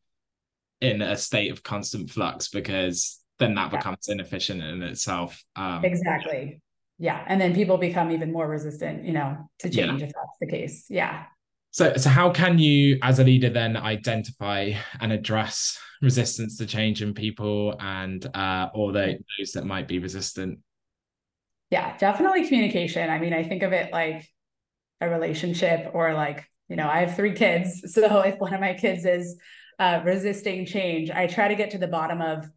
in 0.80 1.02
a 1.02 1.16
state 1.16 1.50
of 1.50 1.62
constant 1.62 2.10
flux 2.10 2.48
because 2.48 3.21
then 3.38 3.54
that 3.54 3.70
becomes 3.70 4.08
inefficient 4.08 4.62
in 4.62 4.82
itself. 4.82 5.42
Um, 5.56 5.84
exactly. 5.84 6.60
Yeah. 6.98 7.24
And 7.26 7.40
then 7.40 7.54
people 7.54 7.78
become 7.78 8.10
even 8.10 8.32
more 8.32 8.48
resistant, 8.48 9.04
you 9.04 9.12
know, 9.12 9.48
to 9.60 9.70
change 9.70 10.00
yeah. 10.00 10.06
if 10.06 10.12
that's 10.12 10.38
the 10.40 10.46
case. 10.46 10.86
Yeah. 10.88 11.24
So, 11.72 11.96
so 11.96 12.10
how 12.10 12.30
can 12.30 12.58
you, 12.58 12.98
as 13.02 13.18
a 13.18 13.24
leader, 13.24 13.48
then 13.48 13.76
identify 13.76 14.74
and 15.00 15.10
address 15.10 15.78
resistance 16.02 16.58
to 16.58 16.66
change 16.66 17.02
in 17.02 17.14
people 17.14 17.74
and 17.80 18.24
uh, 18.36 18.68
or 18.74 18.92
the, 18.92 19.18
those 19.38 19.52
that 19.52 19.64
might 19.64 19.88
be 19.88 19.98
resistant? 19.98 20.58
Yeah, 21.70 21.96
definitely 21.96 22.46
communication. 22.46 23.08
I 23.08 23.18
mean, 23.18 23.32
I 23.32 23.42
think 23.42 23.62
of 23.62 23.72
it 23.72 23.92
like 23.92 24.28
a 25.00 25.08
relationship 25.08 25.90
or 25.94 26.12
like, 26.12 26.46
you 26.68 26.76
know, 26.76 26.86
I 26.86 27.00
have 27.00 27.16
three 27.16 27.32
kids. 27.32 27.82
So 27.92 28.20
if 28.20 28.38
one 28.38 28.52
of 28.52 28.60
my 28.60 28.74
kids 28.74 29.06
is 29.06 29.38
uh, 29.78 30.02
resisting 30.04 30.66
change, 30.66 31.10
I 31.10 31.26
try 31.26 31.48
to 31.48 31.54
get 31.54 31.70
to 31.70 31.78
the 31.78 31.88
bottom 31.88 32.20
of 32.20 32.48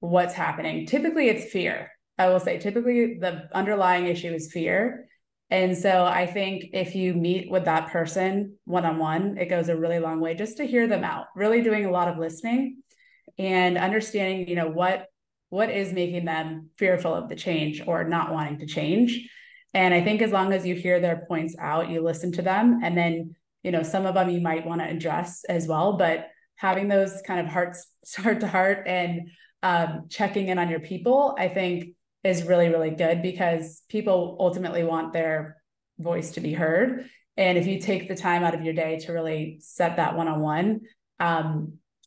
what's 0.00 0.34
happening. 0.34 0.86
Typically, 0.86 1.28
it's 1.28 1.50
fear. 1.50 1.90
I 2.18 2.28
will 2.28 2.40
say, 2.40 2.58
typically, 2.58 3.18
the 3.18 3.48
underlying 3.52 4.06
issue 4.06 4.32
is 4.32 4.52
fear. 4.52 5.06
And 5.50 5.76
so 5.76 6.04
I 6.04 6.26
think 6.26 6.70
if 6.72 6.94
you 6.94 7.14
meet 7.14 7.50
with 7.50 7.64
that 7.64 7.90
person 7.90 8.58
one 8.64 8.84
on 8.84 8.98
one, 8.98 9.38
it 9.38 9.48
goes 9.48 9.68
a 9.68 9.76
really 9.76 9.98
long 9.98 10.20
way 10.20 10.34
just 10.34 10.58
to 10.58 10.64
hear 10.64 10.86
them 10.86 11.04
out, 11.04 11.26
really 11.34 11.62
doing 11.62 11.86
a 11.86 11.90
lot 11.90 12.08
of 12.08 12.18
listening 12.18 12.82
and 13.38 13.78
understanding, 13.78 14.48
you 14.48 14.56
know, 14.56 14.68
what 14.68 15.06
what 15.50 15.70
is 15.70 15.94
making 15.94 16.26
them 16.26 16.68
fearful 16.76 17.14
of 17.14 17.30
the 17.30 17.36
change 17.36 17.82
or 17.86 18.04
not 18.04 18.32
wanting 18.32 18.58
to 18.58 18.66
change. 18.66 19.30
And 19.72 19.94
I 19.94 20.02
think 20.02 20.20
as 20.20 20.30
long 20.30 20.52
as 20.52 20.66
you 20.66 20.74
hear 20.74 21.00
their 21.00 21.24
points 21.26 21.56
out, 21.58 21.88
you 21.88 22.02
listen 22.02 22.32
to 22.32 22.42
them 22.42 22.80
and 22.82 22.96
then, 22.96 23.34
you 23.62 23.70
know, 23.70 23.82
some 23.82 24.04
of 24.04 24.14
them 24.14 24.28
you 24.28 24.42
might 24.42 24.66
want 24.66 24.82
to 24.82 24.88
address 24.88 25.44
as 25.48 25.66
well, 25.66 25.96
but 25.96 26.28
having 26.56 26.88
those 26.88 27.22
kind 27.26 27.40
of 27.40 27.46
hearts 27.46 27.86
heart 28.18 28.40
to 28.40 28.48
heart 28.48 28.82
and 28.86 29.30
um, 29.62 30.06
checking 30.08 30.48
in 30.48 30.58
on 30.58 30.68
your 30.68 30.80
people, 30.80 31.34
I 31.38 31.48
think 31.48 31.94
is 32.24 32.44
really, 32.44 32.68
really 32.68 32.90
good 32.90 33.22
because 33.22 33.82
people 33.88 34.36
ultimately 34.40 34.84
want 34.84 35.12
their 35.12 35.56
voice 35.98 36.32
to 36.32 36.40
be 36.40 36.52
heard. 36.52 37.08
And 37.36 37.56
if 37.56 37.66
you 37.66 37.80
take 37.80 38.08
the 38.08 38.16
time 38.16 38.42
out 38.42 38.54
of 38.54 38.62
your 38.64 38.74
day 38.74 38.98
to 39.00 39.12
really 39.12 39.58
set 39.60 39.96
that 39.96 40.16
one 40.16 40.28
on 40.28 40.40
one, 40.40 40.80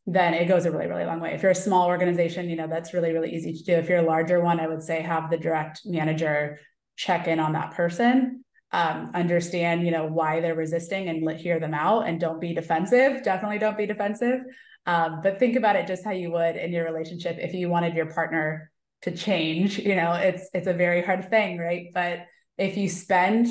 then 0.08 0.34
it 0.34 0.48
goes 0.48 0.66
a 0.66 0.72
really, 0.72 0.88
really 0.88 1.06
long 1.06 1.20
way. 1.20 1.34
If 1.34 1.44
you're 1.44 1.52
a 1.52 1.56
small 1.56 1.88
organization, 1.88 2.50
you 2.50 2.56
know, 2.56 2.68
that's 2.68 2.94
really, 2.94 3.14
really 3.14 3.34
easy 3.34 3.54
to 3.54 3.64
do. 3.64 3.74
If 3.74 3.88
you're 3.88 4.00
a 4.00 4.04
larger 4.04 4.42
one, 4.42 4.60
I 4.60 4.68
would 4.68 4.84
say 4.84 5.02
have 5.02 5.30
the 5.30 5.38
direct 5.38 5.82
manager 5.86 6.60
check 6.98 7.28
in 7.28 7.40
on 7.40 7.54
that 7.54 7.72
person, 7.72 8.44
um, 8.72 9.12
understand, 9.14 9.86
you 9.86 9.92
know, 9.92 10.06
why 10.06 10.40
they're 10.40 10.56
resisting 10.56 11.08
and 11.08 11.24
let, 11.24 11.38
hear 11.38 11.60
them 11.60 11.74
out 11.74 12.08
and 12.08 12.20
don't 12.20 12.42
be 12.42 12.54
defensive. 12.54 13.24
Definitely 13.24 13.60
don't 13.60 13.78
be 13.78 13.86
defensive. 13.86 14.42
Um, 14.86 15.22
but 15.22 15.40
think 15.40 15.56
about 15.56 15.76
it 15.76 15.88
just 15.88 16.04
how 16.04 16.12
you 16.12 16.32
would 16.32 16.56
in 16.56 16.72
your 16.72 16.86
relationship 16.86 17.38
if 17.40 17.54
you 17.54 17.70
wanted 17.70 17.94
your 17.94 18.08
partner 18.08 18.72
to 19.04 19.12
change. 19.12 19.78
You 19.80 19.96
know, 19.96 20.14
it's 20.14 20.50
it's 20.54 20.68
a 20.68 20.74
very 20.74 21.02
hard 21.04 21.30
thing, 21.30 21.58
right? 21.58 21.88
But 21.94 22.26
if 22.58 22.78
you 22.78 22.90
spend 22.90 23.48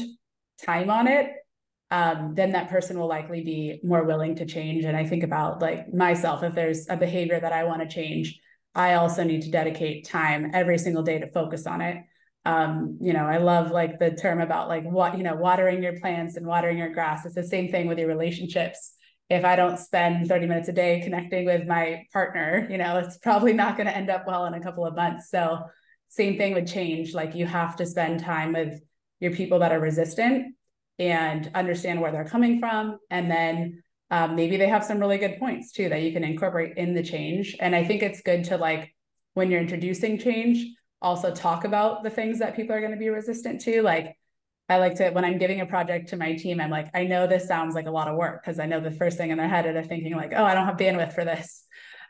time 0.64 0.90
on 0.90 1.06
it, 1.06 1.30
um, 1.90 2.34
then 2.34 2.52
that 2.52 2.68
person 2.68 2.98
will 2.98 3.08
likely 3.08 3.42
be 3.42 3.80
more 3.82 4.04
willing 4.04 4.36
to 4.36 4.46
change. 4.46 4.84
And 4.84 4.96
I 4.96 5.04
think 5.04 5.24
about 5.24 5.60
like 5.60 5.92
myself, 5.92 6.42
if 6.42 6.54
there's 6.54 6.88
a 6.88 6.96
behavior 6.96 7.40
that 7.40 7.52
I 7.52 7.64
want 7.64 7.82
to 7.82 7.88
change, 7.88 8.38
I 8.74 8.94
also 8.94 9.24
need 9.24 9.42
to 9.42 9.50
dedicate 9.50 10.06
time 10.06 10.50
every 10.54 10.78
single 10.78 11.02
day 11.02 11.18
to 11.18 11.30
focus 11.32 11.66
on 11.66 11.80
it. 11.80 11.96
Um, 12.44 12.98
you 13.00 13.12
know, 13.12 13.26
I 13.26 13.38
love 13.38 13.70
like 13.70 13.98
the 13.98 14.12
term 14.12 14.40
about 14.40 14.68
like 14.68 14.84
what, 14.84 15.18
you 15.18 15.24
know, 15.24 15.34
watering 15.34 15.82
your 15.82 15.98
plants 15.98 16.36
and 16.36 16.46
watering 16.46 16.78
your 16.78 16.90
grass. 16.90 17.26
It's 17.26 17.34
the 17.34 17.44
same 17.44 17.70
thing 17.70 17.86
with 17.86 17.98
your 17.98 18.08
relationships 18.08 18.92
if 19.30 19.44
I 19.44 19.54
don't 19.54 19.78
spend 19.78 20.26
30 20.26 20.46
minutes 20.46 20.68
a 20.68 20.72
day 20.72 21.00
connecting 21.02 21.46
with 21.46 21.64
my 21.64 22.04
partner, 22.12 22.66
you 22.68 22.76
know, 22.76 22.98
it's 22.98 23.16
probably 23.18 23.52
not 23.52 23.76
going 23.76 23.86
to 23.86 23.96
end 23.96 24.10
up 24.10 24.26
well 24.26 24.44
in 24.46 24.54
a 24.54 24.60
couple 24.60 24.84
of 24.84 24.96
months. 24.96 25.30
So, 25.30 25.60
same 26.08 26.36
thing 26.36 26.54
would 26.54 26.66
change. 26.66 27.14
Like, 27.14 27.36
you 27.36 27.46
have 27.46 27.76
to 27.76 27.86
spend 27.86 28.18
time 28.18 28.52
with 28.52 28.80
your 29.20 29.30
people 29.30 29.60
that 29.60 29.70
are 29.70 29.78
resistant 29.78 30.56
and 30.98 31.48
understand 31.54 32.00
where 32.00 32.10
they're 32.10 32.24
coming 32.24 32.58
from. 32.58 32.98
And 33.08 33.30
then 33.30 33.84
um, 34.10 34.34
maybe 34.34 34.56
they 34.56 34.68
have 34.68 34.84
some 34.84 34.98
really 34.98 35.18
good 35.18 35.38
points 35.38 35.70
too 35.70 35.88
that 35.88 36.02
you 36.02 36.12
can 36.12 36.24
incorporate 36.24 36.76
in 36.76 36.94
the 36.94 37.02
change. 37.04 37.56
And 37.60 37.76
I 37.76 37.84
think 37.84 38.02
it's 38.02 38.22
good 38.22 38.42
to, 38.44 38.56
like, 38.56 38.92
when 39.34 39.48
you're 39.48 39.60
introducing 39.60 40.18
change, 40.18 40.66
also 41.00 41.32
talk 41.32 41.64
about 41.64 42.02
the 42.02 42.10
things 42.10 42.40
that 42.40 42.56
people 42.56 42.74
are 42.74 42.80
going 42.80 42.92
to 42.92 42.98
be 42.98 43.08
resistant 43.08 43.60
to. 43.60 43.82
Like, 43.82 44.16
I 44.70 44.78
like 44.78 44.94
to, 44.96 45.10
when 45.10 45.24
I'm 45.24 45.36
giving 45.36 45.60
a 45.60 45.66
project 45.66 46.10
to 46.10 46.16
my 46.16 46.36
team, 46.36 46.60
I'm 46.60 46.70
like, 46.70 46.88
I 46.94 47.04
know 47.04 47.26
this 47.26 47.48
sounds 47.48 47.74
like 47.74 47.86
a 47.86 47.90
lot 47.90 48.08
of 48.08 48.16
work 48.16 48.42
because 48.42 48.60
I 48.60 48.66
know 48.66 48.80
the 48.80 48.92
first 48.92 49.18
thing 49.18 49.30
in 49.30 49.38
their 49.38 49.48
head 49.48 49.64
they're 49.64 49.82
thinking 49.82 50.14
like, 50.14 50.32
oh, 50.34 50.44
I 50.44 50.54
don't 50.54 50.66
have 50.66 50.76
bandwidth 50.76 51.12
for 51.12 51.24
this. 51.24 51.64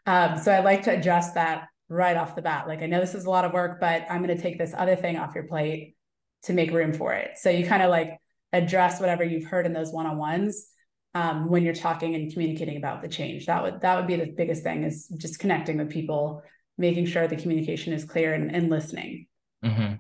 Um, 0.06 0.36
so 0.38 0.52
I 0.52 0.60
like 0.60 0.82
to 0.82 0.96
adjust 0.96 1.34
that 1.34 1.68
right 1.88 2.16
off 2.16 2.36
the 2.36 2.42
bat. 2.42 2.68
Like, 2.68 2.82
I 2.82 2.86
know 2.86 3.00
this 3.00 3.14
is 3.14 3.24
a 3.24 3.30
lot 3.30 3.46
of 3.46 3.52
work, 3.52 3.80
but 3.80 4.04
I'm 4.10 4.22
going 4.22 4.36
to 4.36 4.42
take 4.42 4.58
this 4.58 4.74
other 4.76 4.94
thing 4.94 5.16
off 5.16 5.34
your 5.34 5.44
plate 5.44 5.96
to 6.44 6.52
make 6.52 6.70
room 6.70 6.92
for 6.92 7.14
it. 7.14 7.32
So 7.36 7.48
you 7.50 7.66
kind 7.66 7.82
of 7.82 7.90
like 7.90 8.18
address 8.52 9.00
whatever 9.00 9.24
you've 9.24 9.46
heard 9.46 9.66
in 9.66 9.72
those 9.72 9.90
one-on-ones 9.90 10.66
um, 11.14 11.48
when 11.48 11.62
you're 11.62 11.74
talking 11.74 12.14
and 12.14 12.32
communicating 12.32 12.76
about 12.76 13.02
the 13.02 13.08
change. 13.08 13.46
That 13.46 13.62
would 13.62 13.80
that 13.80 13.96
would 13.96 14.06
be 14.06 14.16
the 14.16 14.32
biggest 14.36 14.62
thing 14.62 14.84
is 14.84 15.08
just 15.08 15.38
connecting 15.38 15.78
with 15.78 15.90
people, 15.90 16.42
making 16.78 17.06
sure 17.06 17.26
the 17.26 17.36
communication 17.36 17.92
is 17.92 18.04
clear 18.04 18.34
and, 18.34 18.54
and 18.54 18.70
listening. 18.70 19.26
Mm-hmm. 19.64 19.94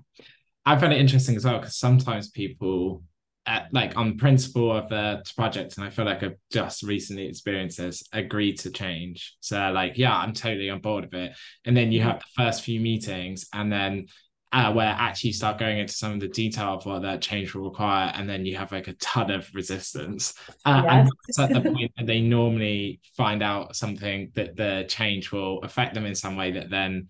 I 0.66 0.76
find 0.78 0.92
it 0.92 1.00
interesting 1.00 1.36
as 1.36 1.44
well 1.44 1.58
because 1.58 1.76
sometimes 1.76 2.30
people 2.30 3.02
at, 3.46 3.72
like 3.72 3.96
on 3.96 4.18
principle 4.18 4.70
of 4.70 4.88
the 4.88 5.24
project, 5.34 5.76
and 5.76 5.86
I 5.86 5.90
feel 5.90 6.04
like 6.04 6.22
I've 6.22 6.36
just 6.52 6.82
recently 6.82 7.26
experienced 7.26 7.78
this, 7.78 8.02
agree 8.12 8.54
to 8.58 8.70
change. 8.70 9.36
So 9.40 9.70
like, 9.72 9.96
yeah, 9.96 10.16
I'm 10.16 10.32
totally 10.32 10.70
on 10.70 10.80
board 10.80 11.04
with 11.04 11.14
it. 11.14 11.32
And 11.64 11.76
then 11.76 11.90
you 11.90 12.00
mm-hmm. 12.00 12.10
have 12.10 12.20
the 12.20 12.42
first 12.42 12.62
few 12.62 12.80
meetings, 12.80 13.46
and 13.52 13.72
then 13.72 14.06
uh, 14.52 14.72
where 14.72 14.88
actually 14.88 15.28
you 15.28 15.34
start 15.34 15.58
going 15.58 15.78
into 15.78 15.92
some 15.92 16.12
of 16.12 16.20
the 16.20 16.28
detail 16.28 16.74
of 16.74 16.84
what 16.84 17.02
that 17.02 17.22
change 17.22 17.54
will 17.54 17.70
require, 17.70 18.12
and 18.14 18.28
then 18.28 18.44
you 18.44 18.56
have 18.56 18.72
like 18.72 18.88
a 18.88 18.94
ton 18.94 19.30
of 19.30 19.48
resistance. 19.54 20.34
Uh, 20.64 20.82
yes. 20.84 20.92
And 20.92 21.10
that's 21.26 21.38
at 21.38 21.62
the 21.62 21.70
point 21.70 21.92
that 21.96 22.06
they 22.06 22.20
normally 22.20 23.00
find 23.16 23.42
out 23.42 23.76
something 23.76 24.32
that 24.34 24.56
the 24.56 24.84
change 24.88 25.32
will 25.32 25.60
affect 25.62 25.94
them 25.94 26.04
in 26.04 26.14
some 26.14 26.36
way 26.36 26.52
that 26.52 26.68
then 26.68 27.08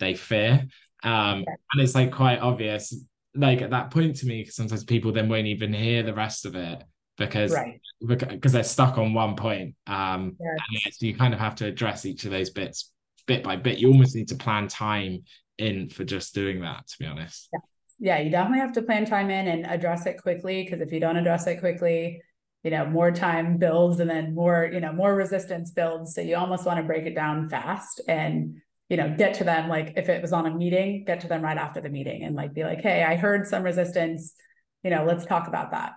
they 0.00 0.14
fear. 0.14 0.66
Um, 1.02 1.44
yeah. 1.46 1.54
And 1.72 1.82
it's 1.82 1.94
like 1.94 2.12
quite 2.12 2.38
obvious, 2.38 2.94
like 3.34 3.62
at 3.62 3.70
that 3.70 3.90
point 3.90 4.16
to 4.16 4.26
me, 4.26 4.42
because 4.42 4.56
sometimes 4.56 4.84
people 4.84 5.12
then 5.12 5.28
won't 5.28 5.46
even 5.46 5.72
hear 5.72 6.02
the 6.02 6.14
rest 6.14 6.46
of 6.46 6.54
it 6.54 6.82
because 7.16 7.52
right. 7.52 7.80
because 8.06 8.52
they're 8.52 8.62
stuck 8.62 8.96
on 8.96 9.12
one 9.12 9.36
point. 9.36 9.74
Um, 9.86 10.36
yes. 10.40 10.58
and 10.84 10.94
so 10.94 11.06
you 11.06 11.14
kind 11.14 11.34
of 11.34 11.40
have 11.40 11.56
to 11.56 11.66
address 11.66 12.06
each 12.06 12.24
of 12.24 12.30
those 12.30 12.50
bits 12.50 12.92
bit 13.26 13.44
by 13.44 13.56
bit. 13.56 13.78
You 13.78 13.88
almost 13.88 14.16
need 14.16 14.28
to 14.28 14.36
plan 14.36 14.66
time 14.66 15.22
in 15.58 15.88
for 15.88 16.04
just 16.04 16.34
doing 16.34 16.60
that, 16.62 16.88
to 16.88 16.98
be 16.98 17.06
honest. 17.06 17.48
Yeah, 17.52 18.16
yeah 18.16 18.22
you 18.24 18.30
definitely 18.30 18.60
have 18.60 18.72
to 18.72 18.82
plan 18.82 19.04
time 19.04 19.30
in 19.30 19.46
and 19.46 19.66
address 19.66 20.06
it 20.06 20.20
quickly 20.22 20.64
because 20.64 20.80
if 20.80 20.92
you 20.92 20.98
don't 20.98 21.16
address 21.16 21.46
it 21.46 21.60
quickly, 21.60 22.22
you 22.64 22.70
know, 22.72 22.86
more 22.86 23.12
time 23.12 23.58
builds 23.58 24.00
and 24.00 24.10
then 24.10 24.34
more, 24.34 24.68
you 24.72 24.80
know, 24.80 24.92
more 24.92 25.14
resistance 25.14 25.70
builds. 25.70 26.14
So 26.14 26.20
you 26.20 26.36
almost 26.36 26.66
want 26.66 26.78
to 26.78 26.84
break 26.84 27.06
it 27.06 27.14
down 27.14 27.48
fast 27.48 28.00
and 28.08 28.60
you 28.88 28.96
know, 28.96 29.14
get 29.16 29.34
to 29.34 29.44
them 29.44 29.68
like 29.68 29.94
if 29.96 30.08
it 30.08 30.22
was 30.22 30.32
on 30.32 30.46
a 30.46 30.54
meeting, 30.54 31.04
get 31.04 31.20
to 31.20 31.28
them 31.28 31.42
right 31.42 31.58
after 31.58 31.80
the 31.80 31.90
meeting 31.90 32.24
and 32.24 32.34
like 32.34 32.54
be 32.54 32.64
like, 32.64 32.80
hey, 32.80 33.04
I 33.04 33.16
heard 33.16 33.46
some 33.46 33.62
resistance, 33.62 34.34
you 34.82 34.90
know, 34.90 35.04
let's 35.04 35.26
talk 35.26 35.48
about 35.48 35.72
that. 35.72 35.92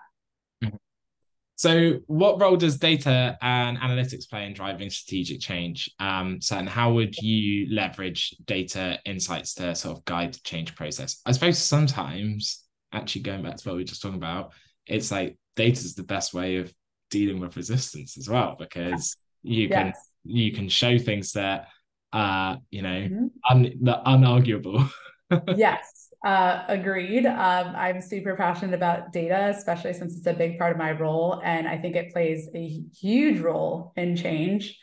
So, 1.62 2.00
what 2.08 2.42
role 2.42 2.58
does 2.58 2.80
data 2.80 3.38
and 3.40 3.78
analytics 3.78 4.28
play 4.28 4.48
in 4.48 4.54
driving 4.54 4.90
strategic 4.90 5.42
change? 5.42 5.92
Um, 6.00 6.42
so, 6.42 6.58
and 6.58 6.68
how 6.68 6.94
would 6.94 7.16
you 7.18 7.68
leverage 7.72 8.36
data 8.46 8.98
insights 9.06 9.54
to 9.56 9.76
sort 9.76 9.96
of 9.96 10.04
guide 10.06 10.34
the 10.34 10.40
change 10.44 10.74
process? 10.74 11.22
I 11.24 11.34
suppose 11.34 11.60
sometimes, 11.60 12.64
actually 12.92 13.22
going 13.22 13.44
back 13.44 13.58
to 13.58 13.70
what 13.70 13.76
we 13.76 13.84
were 13.84 13.88
just 13.88 14.02
talking 14.02 14.18
about, 14.18 14.54
it's 14.88 15.12
like 15.12 15.38
data 15.56 15.80
is 15.82 15.94
the 15.94 16.02
best 16.02 16.34
way 16.34 16.56
of 16.56 16.74
dealing 17.12 17.40
with 17.40 17.56
resistance 17.56 18.18
as 18.18 18.28
well 18.28 18.56
because 18.58 19.16
you 19.44 19.70
can 19.70 19.88
yes. 19.88 20.10
you 20.24 20.52
can 20.54 20.68
show 20.68 20.98
things 20.98 21.34
that 21.34 21.68
are 22.14 22.60
you 22.70 22.82
know 22.82 22.90
mm-hmm. 22.90 23.28
un, 23.50 23.64
the 23.82 24.02
unarguable. 24.06 24.90
yes 25.56 26.12
uh, 26.24 26.64
agreed. 26.68 27.26
Um, 27.26 27.74
I'm 27.76 28.00
super 28.02 28.36
passionate 28.36 28.76
about 28.76 29.12
data, 29.12 29.52
especially 29.56 29.94
since 29.94 30.16
it's 30.16 30.28
a 30.28 30.34
big 30.34 30.60
part 30.60 30.72
of 30.72 30.78
my 30.78 30.92
role. 30.92 31.42
And 31.44 31.68
I 31.68 31.78
think 31.78 31.96
it 31.96 32.14
plays 32.14 32.48
a 32.54 32.84
huge 33.00 33.40
role 33.40 33.92
in 33.96 34.16
change. 34.16 34.78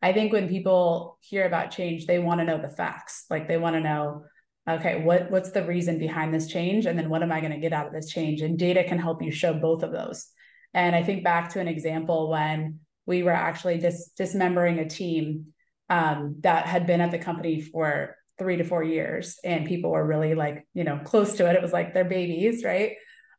I 0.00 0.12
think 0.12 0.32
when 0.32 0.48
people 0.48 1.18
hear 1.20 1.44
about 1.44 1.72
change, 1.72 2.06
they 2.06 2.18
want 2.18 2.40
to 2.40 2.46
know 2.46 2.60
the 2.60 2.70
facts. 2.70 3.26
Like 3.28 3.48
they 3.48 3.58
want 3.58 3.76
to 3.76 3.80
know, 3.80 4.24
okay, 4.68 5.02
what, 5.02 5.30
what's 5.30 5.50
the 5.50 5.64
reason 5.64 5.98
behind 5.98 6.32
this 6.32 6.46
change? 6.46 6.86
And 6.86 6.98
then 6.98 7.10
what 7.10 7.22
am 7.22 7.32
I 7.32 7.40
going 7.40 7.52
to 7.52 7.58
get 7.58 7.72
out 7.72 7.88
of 7.88 7.92
this 7.92 8.08
change? 8.08 8.40
And 8.40 8.58
data 8.58 8.84
can 8.84 8.98
help 8.98 9.22
you 9.22 9.30
show 9.30 9.52
both 9.52 9.82
of 9.82 9.92
those. 9.92 10.26
And 10.72 10.96
I 10.96 11.02
think 11.02 11.22
back 11.22 11.50
to 11.50 11.60
an 11.60 11.68
example 11.68 12.30
when 12.30 12.80
we 13.04 13.22
were 13.22 13.32
actually 13.32 13.78
dis- 13.78 14.12
dismembering 14.16 14.78
a 14.78 14.88
team 14.88 15.52
um, 15.90 16.36
that 16.40 16.66
had 16.66 16.86
been 16.86 17.00
at 17.00 17.10
the 17.10 17.18
company 17.18 17.60
for 17.60 18.16
three 18.38 18.56
to 18.56 18.64
four 18.64 18.82
years 18.82 19.38
and 19.42 19.66
people 19.66 19.90
were 19.90 20.06
really 20.06 20.34
like 20.34 20.66
you 20.74 20.84
know 20.84 21.00
close 21.04 21.34
to 21.36 21.48
it. 21.48 21.56
It 21.56 21.62
was 21.62 21.72
like 21.72 21.94
their 21.94 22.04
babies 22.04 22.64
right? 22.64 22.92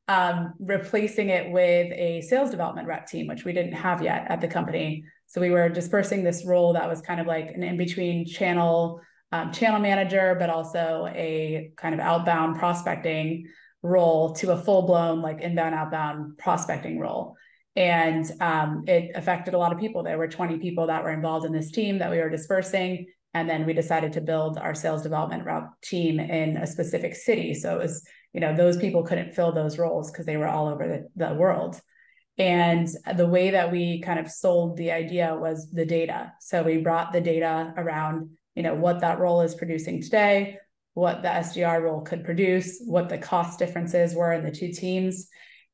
Um, 0.08 0.54
replacing 0.60 1.30
it 1.30 1.52
with 1.52 1.92
a 1.94 2.22
sales 2.22 2.50
development 2.50 2.88
rep 2.88 3.08
team 3.08 3.28
which 3.28 3.46
we 3.46 3.54
didn't 3.54 3.74
have 3.74 4.02
yet 4.02 4.26
at 4.30 4.42
the 4.42 4.48
company. 4.48 5.06
So 5.28 5.40
we 5.40 5.52
were 5.52 5.70
dispersing 5.70 6.24
this 6.24 6.46
role 6.46 6.74
that 6.74 6.90
was 6.90 7.02
kind 7.02 7.22
of 7.22 7.28
like 7.28 7.52
an 7.54 7.64
in-between 7.64 8.26
channel 8.26 9.02
um, 9.32 9.52
channel 9.52 9.80
manager 9.80 10.36
but 10.40 10.50
also 10.50 11.08
a 11.14 11.72
kind 11.78 11.94
of 11.94 12.02
outbound 12.02 12.58
prospecting 12.58 13.48
role 13.82 14.34
to 14.34 14.52
a 14.52 14.58
full-blown 14.58 15.22
like 15.22 15.40
inbound 15.40 15.74
outbound 15.76 16.38
prospecting 16.38 17.00
role 17.00 17.38
and 17.80 18.30
um, 18.42 18.84
it 18.88 19.12
affected 19.16 19.54
a 19.54 19.58
lot 19.58 19.72
of 19.72 19.80
people. 19.80 20.04
There 20.04 20.18
were 20.18 20.28
20 20.28 20.60
people 20.60 20.88
that 20.88 21.02
were 21.02 21.14
involved 21.14 21.46
in 21.46 21.54
this 21.54 21.72
team 21.72 22.00
that 22.00 22.12
we 22.12 22.18
were 22.18 22.30
dispersing 22.30 23.08
and 23.34 23.50
then 23.50 23.66
we 23.66 23.74
decided 23.74 24.14
to 24.14 24.22
build 24.22 24.58
our 24.58 24.76
sales 24.76 25.02
development 25.02 25.48
team 25.82 26.20
in 26.20 26.58
a 26.58 26.68
specific 26.68 27.16
city. 27.16 27.54
So 27.54 27.76
it 27.76 27.80
was 27.80 28.06
you 28.34 28.42
know 28.42 28.56
those 28.56 28.78
people 28.78 29.04
couldn't 29.04 29.34
fill 29.34 29.54
those 29.54 29.80
roles 29.80 30.12
because 30.12 30.26
they 30.26 30.38
were 30.38 30.48
all 30.48 30.68
over 30.68 31.08
the, 31.16 31.28
the 31.28 31.34
world. 31.34 31.80
And 32.38 32.88
the 33.16 33.28
way 33.28 33.52
that 33.52 33.72
we 33.72 34.02
kind 34.02 34.20
of 34.20 34.30
sold 34.30 34.78
the 34.78 34.92
idea 34.92 35.36
was 35.36 35.70
the 35.72 35.86
data. 35.86 36.34
So 36.40 36.64
we 36.64 36.78
brought 36.78 37.12
the 37.12 37.22
data 37.22 37.74
around 37.76 38.30
you 38.56 38.64
know 38.64 38.76
what 38.76 39.00
that 39.00 39.20
role 39.20 39.40
is 39.42 39.56
producing 39.56 40.02
today 40.02 40.58
what 40.94 41.22
the 41.22 41.30
sdr 41.30 41.82
role 41.82 42.02
could 42.02 42.26
produce 42.26 42.82
what 42.86 43.08
the 43.08 43.18
cost 43.18 43.58
differences 43.58 44.14
were 44.14 44.34
in 44.34 44.44
the 44.44 44.52
two 44.52 44.74
teams 44.74 45.30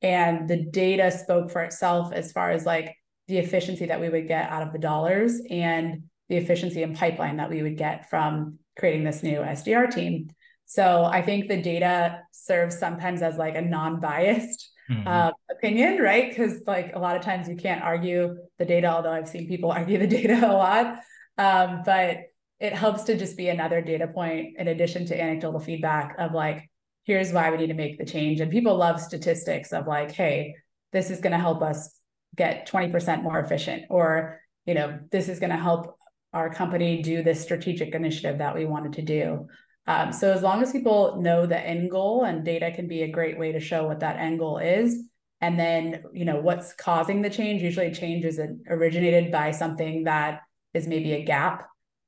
and 0.06 0.48
the 0.48 0.58
data 0.58 1.10
spoke 1.10 1.50
for 1.50 1.64
itself 1.64 2.14
as 2.14 2.32
far 2.32 2.52
as 2.52 2.64
like 2.64 2.96
the 3.28 3.40
efficiency 3.40 3.88
that 3.88 4.00
we 4.00 4.08
would 4.08 4.28
get 4.28 4.52
out 4.52 4.62
of 4.62 4.72
the 4.72 4.78
dollars 4.78 5.42
and 5.50 6.04
the 6.30 6.38
efficiency 6.38 6.84
and 6.84 6.96
pipeline 6.96 7.38
that 7.38 7.50
we 7.50 7.64
would 7.64 7.76
get 7.76 8.08
from 8.08 8.60
creating 8.78 9.04
this 9.04 9.24
new 9.24 9.40
SDR 9.40 9.92
team. 9.92 10.30
So 10.68 11.06
I 11.06 11.24
think 11.24 11.48
the 11.48 11.60
data 11.60 12.22
serves 12.32 12.78
sometimes 12.78 13.24
as 13.24 13.38
like 13.38 13.56
a 13.56 13.62
non-biased 13.62 14.72
mm-hmm. 14.92 15.08
uh, 15.08 15.32
opinion, 15.50 15.98
right? 15.98 16.30
Because 16.30 16.62
like 16.68 16.96
a 16.96 17.00
lot 17.00 17.16
of 17.16 17.24
times 17.24 17.50
you 17.50 17.56
can't 17.56 17.82
argue 17.82 18.36
the 18.60 18.66
data, 18.66 18.88
although 18.88 19.12
I've 19.12 19.28
seen 19.28 19.48
people 19.48 19.72
argue 19.80 19.98
the 19.98 20.06
data 20.06 20.40
a 20.48 20.54
lot. 20.54 21.00
Um, 21.40 21.82
but 21.84 22.20
it 22.60 22.74
helps 22.74 23.04
to 23.06 23.18
just 23.18 23.38
be 23.38 23.50
another 23.50 23.82
data 23.82 24.08
point 24.08 24.58
in 24.60 24.68
addition 24.68 25.08
to 25.08 25.20
anecdotal 25.20 25.60
feedback 25.60 26.16
of 26.20 26.32
like, 26.32 26.70
here's 27.06 27.32
why 27.32 27.50
we 27.50 27.58
need 27.58 27.68
to 27.68 27.74
make 27.74 27.98
the 27.98 28.06
change. 28.06 28.42
And 28.42 28.52
people 28.52 28.76
love 28.76 29.00
statistics 29.00 29.72
of 29.72 29.88
like, 29.88 30.12
hey, 30.12 30.56
this 30.92 31.10
is 31.10 31.22
going 31.22 31.32
to 31.32 31.40
help 31.40 31.62
us 31.62 31.98
get 32.36 32.68
20% 32.68 33.24
more 33.24 33.40
efficient, 33.40 33.84
or 33.90 34.42
you 34.66 34.74
know, 34.74 35.00
this 35.12 35.30
is 35.30 35.40
going 35.40 35.52
to 35.52 35.58
help 35.58 35.98
our 36.34 36.50
company 36.54 37.02
do 37.02 37.24
this 37.24 37.42
strategic 37.42 37.96
initiative 37.96 38.40
that 38.40 38.56
we 38.56 38.66
wanted 38.66 38.94
to 38.94 39.02
do. 39.02 39.48
Um, 39.88 40.12
so 40.12 40.34
as 40.34 40.42
long 40.42 40.62
as 40.62 40.72
people 40.72 41.22
know 41.22 41.46
the 41.46 41.60
end 41.60 41.92
goal 41.92 42.24
and 42.24 42.44
data 42.44 42.72
can 42.72 42.88
be 42.88 43.04
a 43.04 43.12
great 43.12 43.38
way 43.38 43.52
to 43.52 43.60
show 43.60 43.86
what 43.86 44.00
that 44.00 44.18
end 44.18 44.40
goal 44.40 44.58
is, 44.58 45.00
and 45.42 45.60
then 45.60 46.04
you 46.14 46.26
know 46.26 46.38
what's 46.38 46.74
causing 46.74 47.22
the 47.22 47.30
change. 47.30 47.62
Usually, 47.62 47.92
change 47.94 48.26
is 48.26 48.40
originated 48.68 49.32
by 49.32 49.52
something 49.52 50.06
that 50.06 50.42
is 50.74 50.88
maybe 50.88 51.14
a 51.14 51.24
gap, 51.24 51.68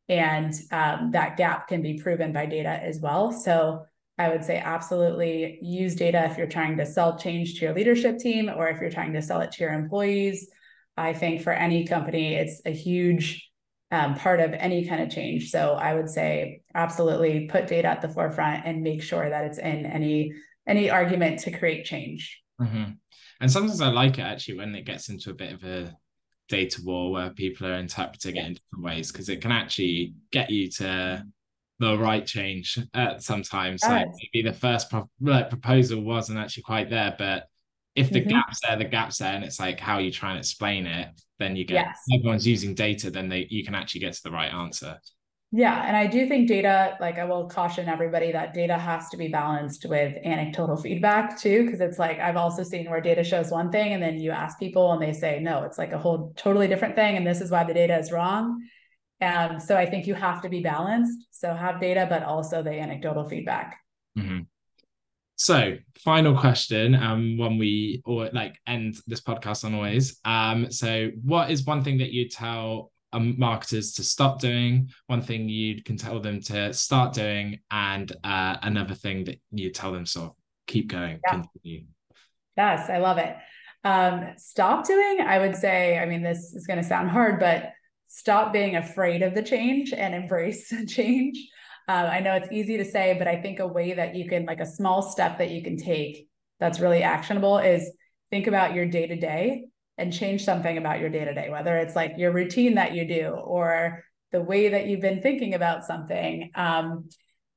and 0.09 0.53
um, 0.71 1.11
that 1.11 1.37
gap 1.37 1.67
can 1.67 1.81
be 1.81 2.01
proven 2.01 2.33
by 2.33 2.47
data 2.47 2.69
as 2.69 2.99
well. 2.99 3.31
So 3.31 3.85
I 4.17 4.29
would 4.29 4.43
say 4.43 4.57
absolutely 4.57 5.59
use 5.61 5.95
data 5.95 6.25
if 6.25 6.37
you're 6.37 6.47
trying 6.47 6.77
to 6.77 6.85
sell 6.85 7.17
change 7.17 7.55
to 7.55 7.65
your 7.65 7.75
leadership 7.75 8.17
team 8.17 8.49
or 8.49 8.67
if 8.67 8.81
you're 8.81 8.89
trying 8.89 9.13
to 9.13 9.21
sell 9.21 9.41
it 9.41 9.51
to 9.53 9.63
your 9.63 9.73
employees. 9.73 10.49
I 10.95 11.13
think 11.13 11.41
for 11.41 11.53
any 11.53 11.85
company, 11.85 12.33
it's 12.33 12.61
a 12.65 12.71
huge 12.71 13.47
um, 13.91 14.15
part 14.15 14.39
of 14.39 14.53
any 14.53 14.85
kind 14.87 15.01
of 15.01 15.09
change. 15.09 15.51
So 15.51 15.73
I 15.73 15.93
would 15.93 16.09
say 16.09 16.61
absolutely 16.73 17.47
put 17.47 17.67
data 17.67 17.87
at 17.87 18.01
the 18.01 18.09
forefront 18.09 18.65
and 18.65 18.81
make 18.81 19.03
sure 19.03 19.29
that 19.29 19.45
it's 19.45 19.59
in 19.59 19.85
any 19.85 20.33
any 20.65 20.89
argument 20.89 21.39
to 21.39 21.57
create 21.57 21.85
change. 21.85 22.41
Mm-hmm. 22.59 22.91
And 23.39 23.51
sometimes 23.51 23.79
I 23.79 23.89
like 23.89 24.17
it 24.17 24.23
actually 24.23 24.57
when 24.57 24.75
it 24.75 24.85
gets 24.85 25.09
into 25.09 25.29
a 25.29 25.35
bit 25.35 25.53
of 25.53 25.63
a 25.63 25.95
data 26.49 26.81
war 26.83 27.11
where 27.11 27.29
people 27.29 27.67
are 27.67 27.75
interpreting 27.75 28.35
it 28.35 28.45
in 28.45 28.53
different 28.53 28.83
ways 28.83 29.11
because 29.11 29.29
it 29.29 29.41
can 29.41 29.51
actually 29.51 30.15
get 30.31 30.49
you 30.49 30.69
to 30.71 31.23
the 31.79 31.97
right 31.97 32.25
change 32.25 32.79
uh, 32.93 33.19
sometimes. 33.19 33.81
Yes. 33.83 33.91
Like 33.91 34.07
maybe 34.33 34.49
the 34.49 34.55
first 34.55 34.89
pro- 34.89 35.09
like, 35.21 35.49
proposal 35.49 36.01
wasn't 36.01 36.39
actually 36.39 36.63
quite 36.63 36.89
there, 36.89 37.15
but 37.17 37.47
if 37.95 38.11
the 38.11 38.21
mm-hmm. 38.21 38.29
gap's 38.29 38.59
there, 38.61 38.77
the 38.77 38.85
gap's 38.85 39.17
there, 39.17 39.33
and 39.33 39.43
it's 39.43 39.59
like 39.59 39.79
how 39.79 39.97
you 39.97 40.11
try 40.11 40.29
and 40.31 40.39
explain 40.39 40.85
it, 40.85 41.09
then 41.39 41.55
you 41.55 41.65
get 41.65 41.85
yes. 41.85 41.97
everyone's 42.13 42.47
using 42.47 42.75
data, 42.75 43.09
then 43.09 43.29
they 43.29 43.47
you 43.49 43.63
can 43.63 43.75
actually 43.75 44.01
get 44.01 44.13
to 44.13 44.23
the 44.23 44.31
right 44.31 44.53
answer. 44.53 44.99
Yeah, 45.51 45.87
and 45.87 45.95
I 45.95 46.07
do 46.07 46.27
think 46.27 46.49
data, 46.49 46.97
like 46.99 47.17
I 47.17 47.23
will 47.23 47.47
caution 47.47 47.87
everybody 47.87 48.33
that 48.33 48.53
data 48.53 48.77
has 48.77 49.07
to 49.09 49.17
be 49.17 49.29
balanced 49.29 49.85
with 49.87 50.13
anecdotal 50.25 50.75
feedback 50.75 51.39
too, 51.39 51.63
because 51.63 51.79
it's 51.79 51.97
like 51.97 52.19
I've 52.19 52.35
also 52.35 52.63
seen 52.63 52.89
where 52.89 52.99
data 52.99 53.23
shows 53.23 53.49
one 53.49 53.71
thing 53.71 53.93
and 53.93 54.03
then 54.03 54.19
you 54.19 54.31
ask 54.31 54.59
people 54.59 54.91
and 54.91 55.01
they 55.01 55.13
say, 55.13 55.39
no, 55.39 55.63
it's 55.63 55.77
like 55.77 55.93
a 55.93 55.97
whole 55.97 56.33
totally 56.35 56.67
different 56.67 56.95
thing. 56.95 57.15
And 57.15 57.25
this 57.25 57.39
is 57.39 57.49
why 57.49 57.63
the 57.63 57.73
data 57.73 57.97
is 57.97 58.11
wrong. 58.11 58.61
And 59.19 59.61
so 59.61 59.75
I 59.75 59.85
think 59.85 60.05
you 60.05 60.13
have 60.13 60.41
to 60.43 60.49
be 60.49 60.61
balanced. 60.61 61.17
So 61.31 61.53
have 61.53 61.81
data, 61.81 62.05
but 62.09 62.23
also 62.23 62.61
the 62.61 62.73
anecdotal 62.73 63.27
feedback. 63.27 63.77
Mm-hmm. 64.17 64.41
So, 65.39 65.77
final 65.99 66.35
question, 66.35 66.95
um, 66.95 67.37
when 67.37 67.59
we 67.59 68.01
or 68.05 68.27
like 68.33 68.59
end 68.65 68.95
this 69.05 69.21
podcast 69.21 69.63
on 69.65 69.75
always. 69.75 70.19
Um, 70.25 70.71
so 70.71 71.11
what 71.23 71.51
is 71.51 71.63
one 71.63 71.83
thing 71.83 71.99
that 71.99 72.11
you 72.11 72.27
tell 72.27 72.91
um, 73.13 73.35
marketers 73.37 73.93
to 73.93 74.03
stop 74.03 74.41
doing? 74.41 74.89
One 75.05 75.21
thing 75.21 75.47
you 75.47 75.83
can 75.83 75.95
tell 75.95 76.19
them 76.19 76.41
to 76.43 76.73
start 76.73 77.13
doing, 77.13 77.59
and 77.69 78.11
uh, 78.23 78.57
another 78.63 78.95
thing 78.95 79.25
that 79.25 79.39
you 79.51 79.69
tell 79.69 79.91
them 79.91 80.07
so 80.07 80.35
keep 80.65 80.87
going, 80.87 81.19
yeah. 81.23 81.31
continue. 81.31 81.85
Yes, 82.57 82.89
I 82.89 82.97
love 82.97 83.19
it. 83.19 83.35
Um, 83.83 84.33
stop 84.37 84.87
doing, 84.87 85.21
I 85.21 85.37
would 85.37 85.55
say, 85.55 85.99
I 85.99 86.05
mean, 86.05 86.23
this 86.23 86.53
is 86.55 86.65
going 86.65 86.81
to 86.81 86.87
sound 86.87 87.11
hard, 87.11 87.39
but 87.39 87.71
stop 88.07 88.53
being 88.53 88.75
afraid 88.75 89.21
of 89.21 89.35
the 89.35 89.43
change 89.43 89.93
and 89.93 90.15
embrace 90.15 90.73
change. 90.87 91.37
Uh, 91.87 92.09
I 92.11 92.19
know 92.19 92.33
it's 92.35 92.51
easy 92.51 92.77
to 92.77 92.85
say, 92.85 93.15
but 93.17 93.27
I 93.27 93.41
think 93.41 93.59
a 93.59 93.67
way 93.67 93.93
that 93.93 94.15
you 94.15 94.27
can, 94.27 94.45
like 94.45 94.59
a 94.59 94.65
small 94.65 95.01
step 95.01 95.37
that 95.37 95.51
you 95.51 95.63
can 95.63 95.77
take 95.77 96.27
that's 96.59 96.79
really 96.79 97.03
actionable 97.03 97.59
is 97.59 97.91
think 98.29 98.47
about 98.47 98.73
your 98.73 98.85
day 98.85 99.07
to 99.07 99.15
day 99.15 99.65
and 99.97 100.13
change 100.13 100.43
something 100.43 100.77
about 100.77 100.99
your 100.99 101.09
day 101.09 101.25
to 101.25 101.33
day, 101.33 101.49
whether 101.49 101.77
it's 101.77 101.95
like 101.95 102.13
your 102.17 102.31
routine 102.31 102.75
that 102.75 102.93
you 102.93 103.07
do 103.07 103.29
or 103.29 104.03
the 104.31 104.41
way 104.41 104.69
that 104.69 104.87
you've 104.87 105.01
been 105.01 105.21
thinking 105.21 105.53
about 105.53 105.85
something. 105.85 106.51
Um, 106.55 107.09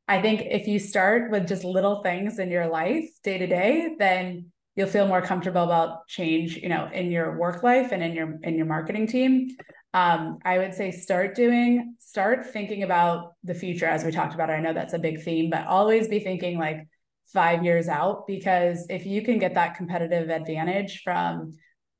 I 0.06 0.22
think 0.22 0.42
if 0.42 0.66
you 0.66 0.78
start 0.78 1.30
with 1.30 1.48
just 1.48 1.64
little 1.64 2.02
things 2.02 2.38
in 2.38 2.50
your 2.50 2.68
life 2.68 3.08
day 3.22 3.38
to 3.38 3.46
day, 3.46 3.94
then 3.98 4.46
you'll 4.74 4.88
feel 4.88 5.06
more 5.06 5.22
comfortable 5.22 5.62
about 5.62 6.06
change, 6.08 6.56
you 6.56 6.68
know, 6.68 6.88
in 6.92 7.10
your 7.10 7.38
work 7.38 7.62
life 7.62 7.92
and 7.92 8.02
in 8.02 8.12
your 8.12 8.38
in 8.42 8.56
your 8.56 8.66
marketing 8.66 9.06
team. 9.06 9.48
Um, 9.92 10.38
I 10.44 10.58
would 10.58 10.74
say 10.74 10.92
start 10.92 11.34
doing, 11.34 11.96
start 11.98 12.46
thinking 12.46 12.82
about 12.84 13.32
the 13.42 13.54
future 13.54 13.86
as 13.86 14.04
we 14.04 14.12
talked 14.12 14.34
about. 14.34 14.50
I 14.50 14.60
know 14.60 14.72
that's 14.72 14.94
a 14.94 14.98
big 14.98 15.22
theme, 15.22 15.50
but 15.50 15.66
always 15.66 16.06
be 16.06 16.20
thinking 16.20 16.58
like 16.58 16.86
five 17.32 17.64
years 17.64 17.88
out 17.88 18.26
because 18.26 18.86
if 18.88 19.06
you 19.06 19.22
can 19.22 19.38
get 19.38 19.54
that 19.54 19.76
competitive 19.76 20.30
advantage 20.30 21.02
from 21.02 21.52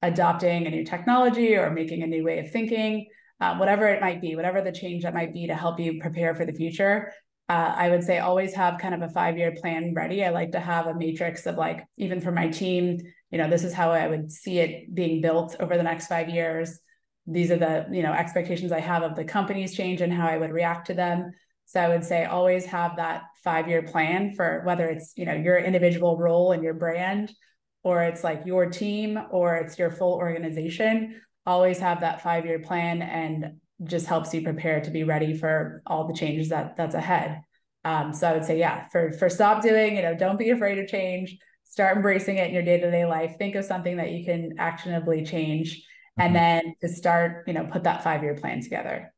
adopting 0.03 0.66
a 0.66 0.70
new 0.70 0.84
technology 0.84 1.57
or 1.57 1.70
making 1.70 2.03
a 2.03 2.07
new 2.07 2.24
way 2.24 2.38
of 2.38 2.51
thinking, 2.51 3.07
uh, 3.41 3.57
whatever 3.57 3.88
it 3.88 4.01
might 4.01 4.20
be, 4.20 4.36
whatever 4.36 4.61
the 4.61 4.72
change 4.72 5.03
that 5.03 5.14
might 5.14 5.32
be 5.32 5.47
to 5.47 5.55
help 5.55 5.80
you 5.80 6.01
prepare 6.01 6.34
for 6.34 6.45
the 6.45 6.53
future, 6.53 7.12
uh, 7.49 7.74
I 7.76 7.91
would 7.91 8.05
say 8.05 8.18
always 8.18 8.55
have 8.55 8.78
kind 8.78 8.95
of 8.95 9.03
a 9.03 9.09
five 9.09 9.36
year 9.36 9.53
plan 9.61 9.93
ready. 9.95 10.24
I 10.24 10.30
like 10.30 10.53
to 10.53 10.61
have 10.61 10.86
a 10.86 10.95
matrix 10.95 11.47
of 11.47 11.57
like, 11.57 11.84
even 11.97 12.20
for 12.20 12.30
my 12.30 12.49
team, 12.49 12.99
you 13.30 13.38
know, 13.38 13.49
this 13.49 13.64
is 13.64 13.74
how 13.74 13.91
I 13.91 14.07
would 14.07 14.30
see 14.30 14.61
it 14.61 14.95
being 14.95 15.20
built 15.20 15.57
over 15.59 15.76
the 15.76 15.82
next 15.82 16.07
five 16.07 16.28
years. 16.28 16.78
These 17.26 17.50
are 17.50 17.56
the, 17.56 17.86
you 17.90 18.02
know, 18.02 18.12
expectations 18.12 18.72
I 18.72 18.80
have 18.80 19.02
of 19.02 19.16
the 19.16 19.24
company's 19.24 19.74
change 19.74 20.00
and 20.00 20.12
how 20.12 20.26
I 20.26 20.38
would 20.38 20.52
react 20.52 20.86
to 20.88 20.94
them. 20.94 21.32
So 21.66 21.80
I 21.80 21.88
would 21.88 22.04
say 22.04 22.24
always 22.24 22.64
have 22.66 22.96
that 22.96 23.22
five 23.44 23.68
year 23.68 23.82
plan 23.82 24.34
for 24.34 24.62
whether 24.64 24.88
it's, 24.88 25.12
you 25.16 25.24
know, 25.24 25.34
your 25.34 25.56
individual 25.56 26.18
role 26.18 26.52
and 26.52 26.62
your 26.62 26.74
brand, 26.74 27.32
or 27.82 28.02
it's 28.02 28.24
like 28.24 28.42
your 28.44 28.66
team, 28.66 29.18
or 29.30 29.56
it's 29.56 29.78
your 29.78 29.90
full 29.90 30.14
organization. 30.14 31.20
Always 31.46 31.78
have 31.78 32.00
that 32.00 32.22
five 32.22 32.44
year 32.44 32.58
plan 32.58 33.02
and 33.02 33.60
just 33.84 34.06
helps 34.06 34.34
you 34.34 34.42
prepare 34.42 34.80
to 34.80 34.90
be 34.90 35.04
ready 35.04 35.36
for 35.36 35.82
all 35.86 36.06
the 36.06 36.14
changes 36.14 36.48
that 36.50 36.76
that's 36.76 36.94
ahead. 36.94 37.40
Um, 37.84 38.12
so 38.12 38.28
I 38.28 38.32
would 38.34 38.44
say, 38.44 38.58
yeah, 38.58 38.88
for 38.88 39.12
for 39.12 39.30
stop 39.30 39.62
doing, 39.62 39.96
you 39.96 40.02
know, 40.02 40.14
don't 40.14 40.38
be 40.38 40.50
afraid 40.50 40.78
of 40.78 40.88
change. 40.88 41.38
Start 41.64 41.96
embracing 41.96 42.36
it 42.36 42.48
in 42.48 42.54
your 42.54 42.62
day 42.62 42.80
to 42.80 42.90
day 42.90 43.06
life. 43.06 43.36
Think 43.38 43.54
of 43.54 43.64
something 43.64 43.96
that 43.96 44.10
you 44.10 44.24
can 44.24 44.56
actionably 44.58 45.24
change, 45.24 45.82
mm-hmm. 46.18 46.22
and 46.22 46.36
then 46.36 46.74
to 46.80 46.88
start, 46.88 47.44
you 47.46 47.52
know, 47.52 47.68
put 47.70 47.84
that 47.84 48.02
five 48.02 48.22
year 48.22 48.34
plan 48.34 48.62
together. 48.62 49.12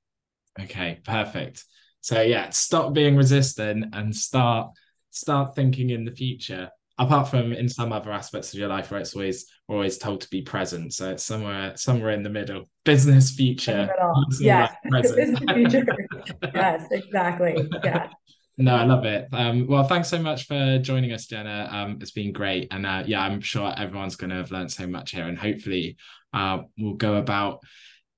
Okay, 0.60 1.00
perfect. 1.04 1.64
So 2.00 2.20
yeah, 2.20 2.50
stop 2.50 2.92
being 2.92 3.16
resistant 3.16 3.94
and 3.94 4.14
start 4.14 4.72
start 5.10 5.54
thinking 5.54 5.90
in 5.90 6.04
the 6.04 6.12
future. 6.12 6.68
Apart 6.98 7.28
from 7.28 7.52
in 7.52 7.68
some 7.68 7.92
other 7.92 8.12
aspects 8.12 8.52
of 8.52 8.60
your 8.60 8.68
life 8.68 8.90
where 8.90 9.00
it's 9.00 9.14
always 9.14 9.46
we're 9.66 9.76
always 9.76 9.98
told 9.98 10.20
to 10.20 10.30
be 10.30 10.42
present. 10.42 10.92
So 10.92 11.12
it's 11.12 11.24
somewhere 11.24 11.76
somewhere 11.76 12.10
in 12.10 12.22
the 12.22 12.28
middle. 12.28 12.68
Business 12.84 13.30
future. 13.30 13.88
Yes. 14.40 14.74
Business 14.90 15.38
future. 15.38 15.86
yes, 16.54 16.86
exactly. 16.90 17.56
Yeah. 17.82 18.08
No, 18.58 18.76
I 18.76 18.84
love 18.84 19.04
it. 19.06 19.28
Um, 19.32 19.66
well, 19.66 19.84
thanks 19.84 20.08
so 20.08 20.18
much 20.18 20.46
for 20.46 20.78
joining 20.78 21.12
us, 21.12 21.26
Jenna. 21.26 21.68
Um, 21.70 21.98
it's 22.00 22.10
been 22.10 22.32
great, 22.32 22.68
and 22.70 22.84
uh, 22.84 23.02
yeah, 23.06 23.22
I'm 23.22 23.40
sure 23.40 23.72
everyone's 23.76 24.16
going 24.16 24.30
to 24.30 24.36
have 24.36 24.50
learned 24.50 24.70
so 24.70 24.86
much 24.86 25.12
here, 25.12 25.26
and 25.26 25.38
hopefully, 25.38 25.96
uh, 26.34 26.58
we'll 26.78 26.94
go 26.94 27.14
about 27.14 27.60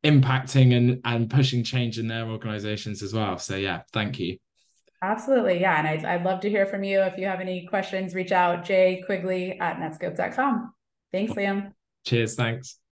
impacting 0.04 0.76
and 0.76 1.00
and 1.04 1.30
pushing 1.30 1.64
change 1.64 1.98
in 1.98 2.08
their 2.08 2.28
organizations 2.28 3.02
as 3.02 3.14
well. 3.14 3.38
So 3.38 3.56
yeah, 3.56 3.82
thank 3.92 4.18
you. 4.18 4.38
Absolutely. 5.04 5.60
Yeah. 5.60 5.78
And 5.78 5.86
I'd, 5.86 6.04
I'd 6.04 6.24
love 6.24 6.40
to 6.40 6.50
hear 6.50 6.66
from 6.66 6.82
you. 6.82 7.02
If 7.02 7.18
you 7.18 7.26
have 7.26 7.40
any 7.40 7.66
questions, 7.66 8.14
reach 8.14 8.32
out, 8.32 8.64
Jay 8.64 9.02
Quigley 9.04 9.58
at 9.60 9.76
netskope.com. 9.76 10.72
Thanks, 11.12 11.32
Liam. 11.34 11.72
Cheers. 12.06 12.36
Thanks. 12.36 12.78